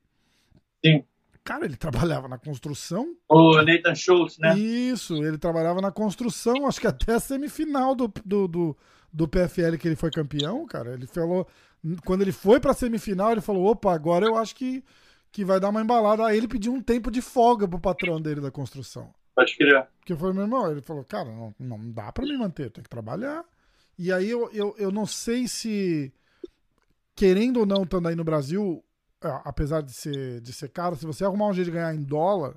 Sim. 0.84 1.04
Cara, 1.44 1.64
ele 1.64 1.76
trabalhava 1.76 2.28
na 2.28 2.38
construção. 2.38 3.16
O 3.28 3.60
Nathan 3.62 3.94
Schultz, 3.94 4.38
né? 4.38 4.56
Isso, 4.56 5.22
ele 5.24 5.38
trabalhava 5.38 5.80
na 5.80 5.90
construção, 5.90 6.66
acho 6.66 6.80
que 6.80 6.86
até 6.86 7.14
a 7.14 7.20
semifinal 7.20 7.94
do, 7.94 8.12
do, 8.24 8.46
do, 8.46 8.76
do 9.12 9.28
PFL 9.28 9.76
que 9.78 9.88
ele 9.88 9.96
foi 9.96 10.10
campeão, 10.10 10.66
cara. 10.66 10.94
Ele 10.94 11.06
falou. 11.06 11.46
Quando 12.04 12.22
ele 12.22 12.32
foi 12.32 12.60
pra 12.60 12.74
semifinal, 12.74 13.32
ele 13.32 13.40
falou: 13.40 13.66
opa, 13.66 13.92
agora 13.92 14.26
eu 14.26 14.36
acho 14.36 14.54
que, 14.54 14.84
que 15.30 15.44
vai 15.44 15.58
dar 15.58 15.70
uma 15.70 15.82
embalada. 15.82 16.24
Aí 16.24 16.36
ele 16.36 16.48
pediu 16.48 16.72
um 16.72 16.80
tempo 16.80 17.10
de 17.10 17.20
folga 17.20 17.66
pro 17.66 17.80
patrão 17.80 18.20
dele 18.20 18.40
da 18.40 18.50
construção. 18.50 19.12
Pode 19.34 19.56
crer. 19.56 19.86
Porque 19.98 20.14
foi 20.14 20.32
meu 20.32 20.42
irmão, 20.42 20.70
ele 20.70 20.82
falou, 20.82 21.04
cara, 21.04 21.30
não, 21.30 21.54
não 21.58 21.90
dá 21.90 22.12
pra 22.12 22.24
me 22.24 22.36
manter, 22.36 22.70
tenho 22.70 22.84
que 22.84 22.90
trabalhar. 22.90 23.44
E 23.98 24.12
aí 24.12 24.28
eu, 24.28 24.50
eu, 24.52 24.74
eu 24.78 24.90
não 24.90 25.06
sei 25.06 25.48
se, 25.48 26.12
querendo 27.14 27.60
ou 27.60 27.66
não, 27.66 27.84
estando 27.84 28.08
aí 28.08 28.14
no 28.14 28.24
Brasil, 28.24 28.84
é, 29.22 29.28
apesar 29.44 29.82
de 29.82 29.92
ser, 29.92 30.40
de 30.40 30.52
ser 30.52 30.68
caro, 30.68 30.96
se 30.96 31.06
você 31.06 31.24
arrumar 31.24 31.46
um 31.46 31.54
jeito 31.54 31.66
de 31.66 31.72
ganhar 31.72 31.94
em 31.94 32.02
dólar, 32.02 32.56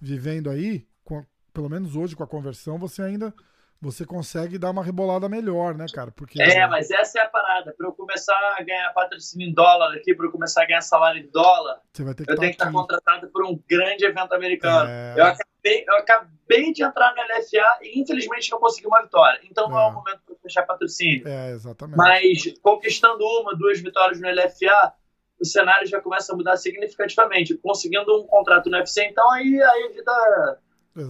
vivendo 0.00 0.50
aí, 0.50 0.86
com 1.04 1.24
pelo 1.52 1.70
menos 1.70 1.94
hoje 1.94 2.16
com 2.16 2.24
a 2.24 2.26
conversão, 2.26 2.78
você 2.78 3.00
ainda 3.00 3.32
você 3.80 4.06
consegue 4.06 4.56
dar 4.58 4.70
uma 4.70 4.82
rebolada 4.82 5.28
melhor, 5.28 5.74
né, 5.74 5.86
cara? 5.92 6.10
Porque 6.10 6.40
É, 6.40 6.66
mas 6.66 6.90
essa 6.90 7.18
é 7.18 7.22
a 7.22 7.28
parada. 7.28 7.74
Pra 7.76 7.86
eu 7.86 7.92
começar 7.92 8.34
a 8.58 8.62
ganhar 8.62 8.90
patrocínio 8.94 9.48
em 9.48 9.52
dólar 9.52 9.94
aqui, 9.94 10.14
pra 10.14 10.26
eu 10.26 10.32
começar 10.32 10.62
a 10.62 10.66
ganhar 10.66 10.80
salário 10.80 11.22
em 11.22 11.28
dólar, 11.30 11.80
você 11.92 12.02
vai 12.02 12.14
ter 12.14 12.24
que 12.24 12.32
eu 12.32 12.36
tenho 12.36 12.50
que 12.50 12.54
estar 12.56 12.64
aqui. 12.66 12.72
contratado 12.74 13.28
por 13.28 13.44
um 13.44 13.60
grande 13.68 14.04
evento 14.04 14.32
americano. 14.34 14.88
É. 14.88 15.14
Eu, 15.18 15.24
acabei, 15.26 15.84
eu 15.86 15.94
acabei 15.96 16.72
de 16.72 16.82
entrar 16.82 17.14
no 17.14 17.22
LFA 17.22 17.78
e 17.82 18.00
infelizmente 18.00 18.50
não 18.50 18.58
consegui 18.58 18.86
uma 18.86 19.02
vitória. 19.02 19.40
Então 19.50 19.68
não 19.68 19.78
é, 19.78 19.84
É. 19.84 19.88
o 19.88 19.92
momento 19.92 20.20
para 20.26 20.36
fechar 20.42 20.62
patrocínio. 20.64 21.26
É, 21.28 21.50
exatamente. 21.50 21.96
Mas 21.96 22.58
conquistando 22.62 23.22
uma, 23.24 23.54
duas 23.54 23.80
vitórias 23.80 24.20
no 24.20 24.28
LFA, 24.30 24.94
o 25.40 25.44
cenário 25.44 25.86
já 25.86 26.00
começa 26.00 26.32
a 26.32 26.36
mudar 26.36 26.56
significativamente. 26.56 27.54
Conseguindo 27.58 28.18
um 28.18 28.26
contrato 28.26 28.70
no 28.70 28.76
UFC, 28.78 29.04
então 29.04 29.30
aí, 29.32 29.60
aí 29.62 29.82
a 29.84 29.88
vida, 29.92 30.58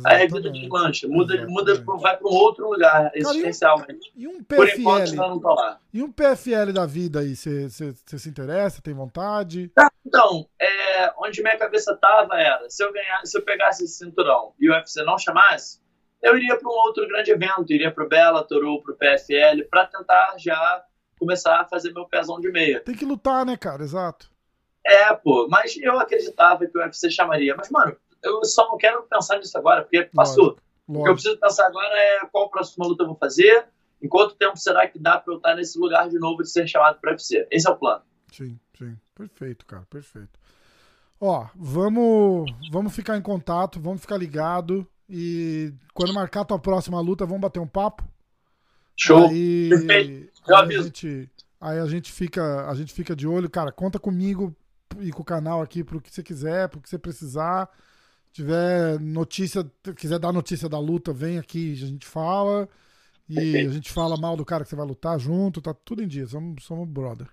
aí 0.04 0.16
a 0.16 0.18
vida 0.26 0.38
Exatamente. 0.38 0.60
deslancha. 0.62 1.08
Muda, 1.08 1.34
Exatamente. 1.34 1.54
muda, 1.54 1.80
pro- 1.82 1.98
vai 1.98 2.16
para 2.16 2.26
um 2.28 2.32
outro 2.32 2.70
lugar 2.70 3.10
existencial. 3.14 3.78
mas 3.86 3.96
E 4.16 4.26
um 4.26 4.42
por 4.42 4.68
enquanto 4.68 5.04
PFL? 5.10 5.16
não 5.16 5.40
tô 5.40 5.54
lá. 5.54 5.78
E 5.92 6.02
um 6.02 6.10
PFL 6.10 6.72
da 6.72 6.86
vida 6.86 7.20
aí, 7.20 7.36
você 7.36 7.68
se 7.70 8.28
interessa, 8.28 8.80
tem 8.82 8.94
vontade? 8.94 9.70
Então, 10.06 10.46
é, 10.60 11.12
onde 11.18 11.42
minha 11.42 11.56
cabeça 11.58 11.96
tava 11.96 12.34
era, 12.40 12.68
se 12.68 12.82
eu 12.84 12.92
ganhar, 12.92 13.20
se 13.24 13.36
eu 13.38 13.42
pegasse 13.42 13.84
esse 13.84 13.94
cinturão 13.98 14.52
e 14.60 14.68
o 14.68 14.72
UFC 14.72 15.02
não 15.02 15.18
chamasse, 15.18 15.80
eu 16.22 16.36
iria 16.36 16.56
para 16.56 16.68
um 16.68 16.72
outro 16.72 17.06
grande 17.06 17.30
evento, 17.30 17.70
iria 17.72 17.90
para 17.90 18.04
o 18.04 18.08
Bellator 18.08 18.64
ou 18.64 18.82
para 18.82 18.92
o 18.92 18.96
PFL, 18.96 19.64
para 19.70 19.86
tentar 19.86 20.34
já 20.38 20.82
começar 21.18 21.60
a 21.60 21.64
fazer 21.66 21.92
meu 21.92 22.06
pezão 22.06 22.40
de 22.40 22.50
meia. 22.50 22.80
Tem 22.80 22.94
que 22.94 23.04
lutar, 23.04 23.44
né, 23.46 23.56
cara? 23.56 23.82
Exato. 23.82 24.30
É, 24.86 25.14
pô, 25.14 25.46
mas 25.48 25.74
eu 25.78 25.98
acreditava 25.98 26.66
que 26.66 26.76
o 26.76 26.80
UFC 26.82 27.10
chamaria. 27.10 27.54
Mas, 27.56 27.70
mano, 27.70 27.96
eu 28.24 28.44
só 28.44 28.68
não 28.68 28.76
quero 28.76 29.02
pensar 29.04 29.38
nisso 29.38 29.56
agora, 29.56 29.82
porque 29.82 30.04
passou. 30.14 30.44
Lógico. 30.44 30.64
O 30.88 31.04
que 31.04 31.10
eu 31.10 31.14
preciso 31.14 31.38
pensar 31.38 31.66
agora 31.66 31.94
é 31.94 32.26
qual 32.26 32.50
próxima 32.50 32.86
luta 32.86 33.04
eu 33.04 33.08
vou 33.08 33.16
fazer, 33.16 33.66
em 34.02 34.08
quanto 34.08 34.34
tempo 34.34 34.56
será 34.56 34.86
que 34.86 34.98
dá 34.98 35.18
para 35.18 35.32
eu 35.32 35.38
estar 35.38 35.54
nesse 35.54 35.78
lugar 35.78 36.08
de 36.08 36.18
novo 36.18 36.42
de 36.42 36.50
ser 36.50 36.66
chamado 36.66 36.98
para 37.00 37.12
UFC. 37.12 37.46
Esse 37.50 37.66
é 37.66 37.70
o 37.70 37.76
plano. 37.76 38.02
Sim, 38.32 38.58
sim. 38.76 38.96
Perfeito, 39.14 39.64
cara, 39.64 39.86
perfeito. 39.88 40.38
Ó, 41.20 41.46
vamos, 41.54 42.50
vamos 42.70 42.94
ficar 42.94 43.16
em 43.16 43.22
contato, 43.22 43.80
vamos 43.80 44.00
ficar 44.00 44.16
ligado 44.16 44.86
e 45.08 45.72
quando 45.92 46.12
marcar 46.12 46.40
a 46.40 46.44
tua 46.44 46.58
próxima 46.58 47.00
luta, 47.00 47.24
vamos 47.24 47.40
bater 47.40 47.60
um 47.60 47.66
papo. 47.66 48.04
Show. 48.96 49.28
Aí, 49.28 49.68
perfeito. 49.70 50.32
Eu 50.46 50.56
aí 50.56 50.76
a 50.76 50.82
gente, 50.82 51.30
aí 51.60 51.78
a 51.78 51.86
gente 51.86 52.12
fica, 52.12 52.68
a 52.68 52.74
gente 52.74 52.92
fica 52.92 53.14
de 53.14 53.26
olho, 53.26 53.48
cara. 53.50 53.72
Conta 53.72 53.98
comigo 53.98 54.54
e 55.00 55.10
com 55.10 55.22
o 55.22 55.24
canal 55.24 55.62
aqui 55.62 55.82
pro 55.82 56.00
que 56.00 56.12
você 56.12 56.22
quiser, 56.22 56.68
pro 56.68 56.80
que 56.80 56.88
você 56.88 56.98
precisar. 56.98 57.68
Tiver 58.34 58.98
notícia, 58.98 59.64
quiser 59.96 60.18
dar 60.18 60.32
notícia 60.32 60.68
da 60.68 60.76
luta, 60.76 61.12
vem 61.12 61.38
aqui, 61.38 61.72
a 61.72 61.86
gente 61.86 62.04
fala. 62.04 62.68
E 63.28 63.36
Perfeito. 63.36 63.70
a 63.70 63.72
gente 63.72 63.92
fala 63.92 64.16
mal 64.16 64.36
do 64.36 64.44
cara 64.44 64.64
que 64.64 64.70
você 64.70 64.74
vai 64.74 64.84
lutar 64.84 65.20
junto, 65.20 65.62
tá 65.62 65.72
tudo 65.72 66.02
em 66.02 66.08
dia, 66.08 66.26
somos, 66.26 66.64
somos 66.64 66.88
brother. 66.88 67.28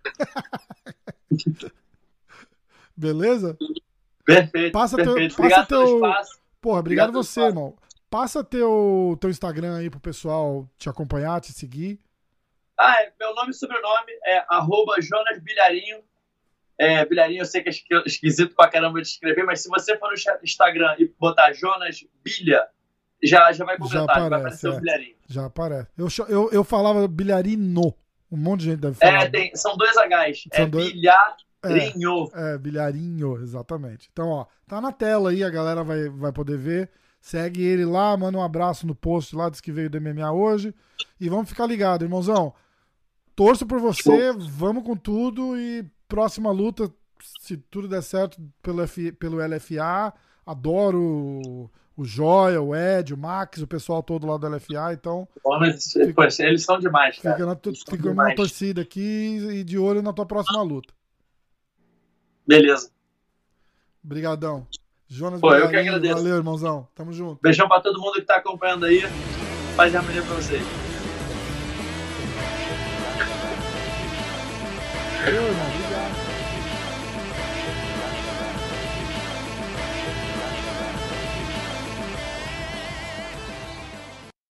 Beleza? 2.95 3.57
Perfeito. 4.23 4.71
Passa 4.71 4.95
perfeito. 4.95 5.35
Teu, 5.35 5.49
passa 5.49 5.65
teu... 5.65 5.99
Porra, 6.61 6.81
obrigado, 6.81 7.09
obrigado 7.09 7.13
você, 7.13 7.41
irmão. 7.41 7.75
Passa 8.07 8.43
teu, 8.43 9.17
teu 9.19 9.31
Instagram 9.31 9.77
aí 9.77 9.89
pro 9.89 9.99
pessoal 9.99 10.69
te 10.77 10.87
acompanhar, 10.87 11.41
te 11.41 11.51
seguir. 11.51 11.99
Ah, 12.77 13.01
é, 13.01 13.11
meu 13.19 13.33
nome 13.33 13.49
e 13.49 13.55
sobrenome 13.55 14.11
é 14.23 14.45
arroba 14.47 15.01
Jonas 15.01 15.39
Bilharinho. 15.39 16.03
É, 16.82 17.05
Bilharinho 17.05 17.41
eu 17.41 17.45
sei 17.45 17.61
que 17.61 17.69
é 17.69 18.03
esquisito 18.07 18.55
pra 18.55 18.67
caramba 18.67 18.99
de 18.99 19.07
escrever, 19.07 19.43
mas 19.43 19.61
se 19.61 19.69
você 19.69 19.95
for 19.99 20.09
no 20.09 20.15
Instagram 20.43 20.95
e 20.97 21.13
botar 21.19 21.53
Jonas 21.53 22.03
Bilha, 22.23 22.67
já, 23.23 23.51
já 23.51 23.63
vai 23.63 23.77
completar, 23.77 24.07
já 24.07 24.25
aparece, 24.25 24.29
vai 24.29 24.39
aparecer 24.39 24.67
é. 24.67 24.69
o 24.71 24.79
Bilharinho. 24.79 25.15
Já 25.27 25.45
aparece. 25.45 25.89
Eu, 25.95 26.07
eu, 26.27 26.49
eu 26.51 26.63
falava 26.63 27.07
Bilharino. 27.07 27.93
Um 28.32 28.38
monte 28.38 28.61
de 28.61 28.65
gente 28.71 28.79
deve 28.79 28.95
falar. 28.95 29.25
É, 29.25 29.29
tem, 29.29 29.55
são 29.55 29.77
dois 29.77 29.91
Hs. 29.91 30.47
São 30.51 30.65
é 30.65 30.65
dois... 30.65 30.91
Bilharinho. 30.91 32.32
É, 32.34 32.55
é, 32.55 32.57
Bilharinho, 32.57 33.38
exatamente. 33.43 34.09
Então, 34.11 34.29
ó, 34.29 34.47
tá 34.67 34.82
na 34.82 34.91
tela 34.91 35.29
aí, 35.29 35.43
a 35.43 35.51
galera 35.51 35.84
vai, 35.84 36.09
vai 36.09 36.32
poder 36.32 36.57
ver. 36.57 36.89
Segue 37.21 37.61
ele 37.61 37.86
lá, 37.86 38.17
manda 38.17 38.39
um 38.39 38.43
abraço 38.43 38.88
no 38.88 38.95
post 38.95 39.36
lá, 39.36 39.51
diz 39.51 39.61
que 39.61 39.71
veio 39.71 39.88
do 39.88 40.01
MMA 40.01 40.32
hoje. 40.32 40.73
E 41.19 41.29
vamos 41.29 41.47
ficar 41.47 41.67
ligado, 41.67 42.03
irmãozão. 42.03 42.55
Torço 43.36 43.67
por 43.67 43.79
você, 43.79 44.34
vamos 44.34 44.84
com 44.84 44.95
tudo 44.95 45.55
e 45.55 45.86
próxima 46.12 46.51
luta, 46.51 46.91
se 47.39 47.55
tudo 47.55 47.88
der 47.88 48.03
certo 48.03 48.38
pelo, 48.62 48.82
F, 48.82 49.14
pelo 49.14 49.38
LFA. 49.38 50.14
Adoro 50.45 50.99
o, 50.99 51.72
o 51.95 52.03
Joia, 52.03 52.62
o 52.62 52.76
Ed, 52.76 53.14
o 53.14 53.18
Max, 53.18 53.62
o 53.62 53.68
pessoal 53.68 54.03
todo 54.03 54.28
lá 54.28 54.36
do 54.36 54.47
LFA, 54.49 54.91
então. 54.91 55.26
Mas, 55.45 55.93
fica, 55.93 56.28
eles 56.39 56.66
são 56.66 56.78
demais, 56.80 57.18
cara. 57.20 57.36
Fica, 57.36 57.45
na, 57.45 57.55
fica 57.89 58.12
uma 58.12 58.36
torcida 58.36 58.82
aqui 58.82 59.38
e 59.51 59.64
de 59.64 59.78
olho 59.78 60.01
na 60.01 60.12
tua 60.12 60.26
próxima 60.26 60.62
luta. 60.62 60.93
Beleza. 62.45 62.91
Obrigadão. 64.03 64.68
Jonas 65.07 65.39
Pô, 65.39 65.53
eu 65.53 65.70
que 65.70 65.76
agradeço. 65.76 66.16
Valeu, 66.16 66.38
irmãozão. 66.38 66.88
Tamo 66.95 67.14
junto. 67.14 67.39
Beijão 67.41 67.68
pra 67.68 67.80
todo 67.80 67.99
mundo 67.99 68.14
que 68.14 68.22
tá 68.22 68.38
acompanhando 68.38 68.86
aí. 68.86 69.01
Paz 69.78 69.93
e 69.93 69.97
harmonia 69.97 70.22
pra 70.24 70.36
vocês. 70.36 70.64
Eu, 75.28 75.47
irmão. 75.47 75.80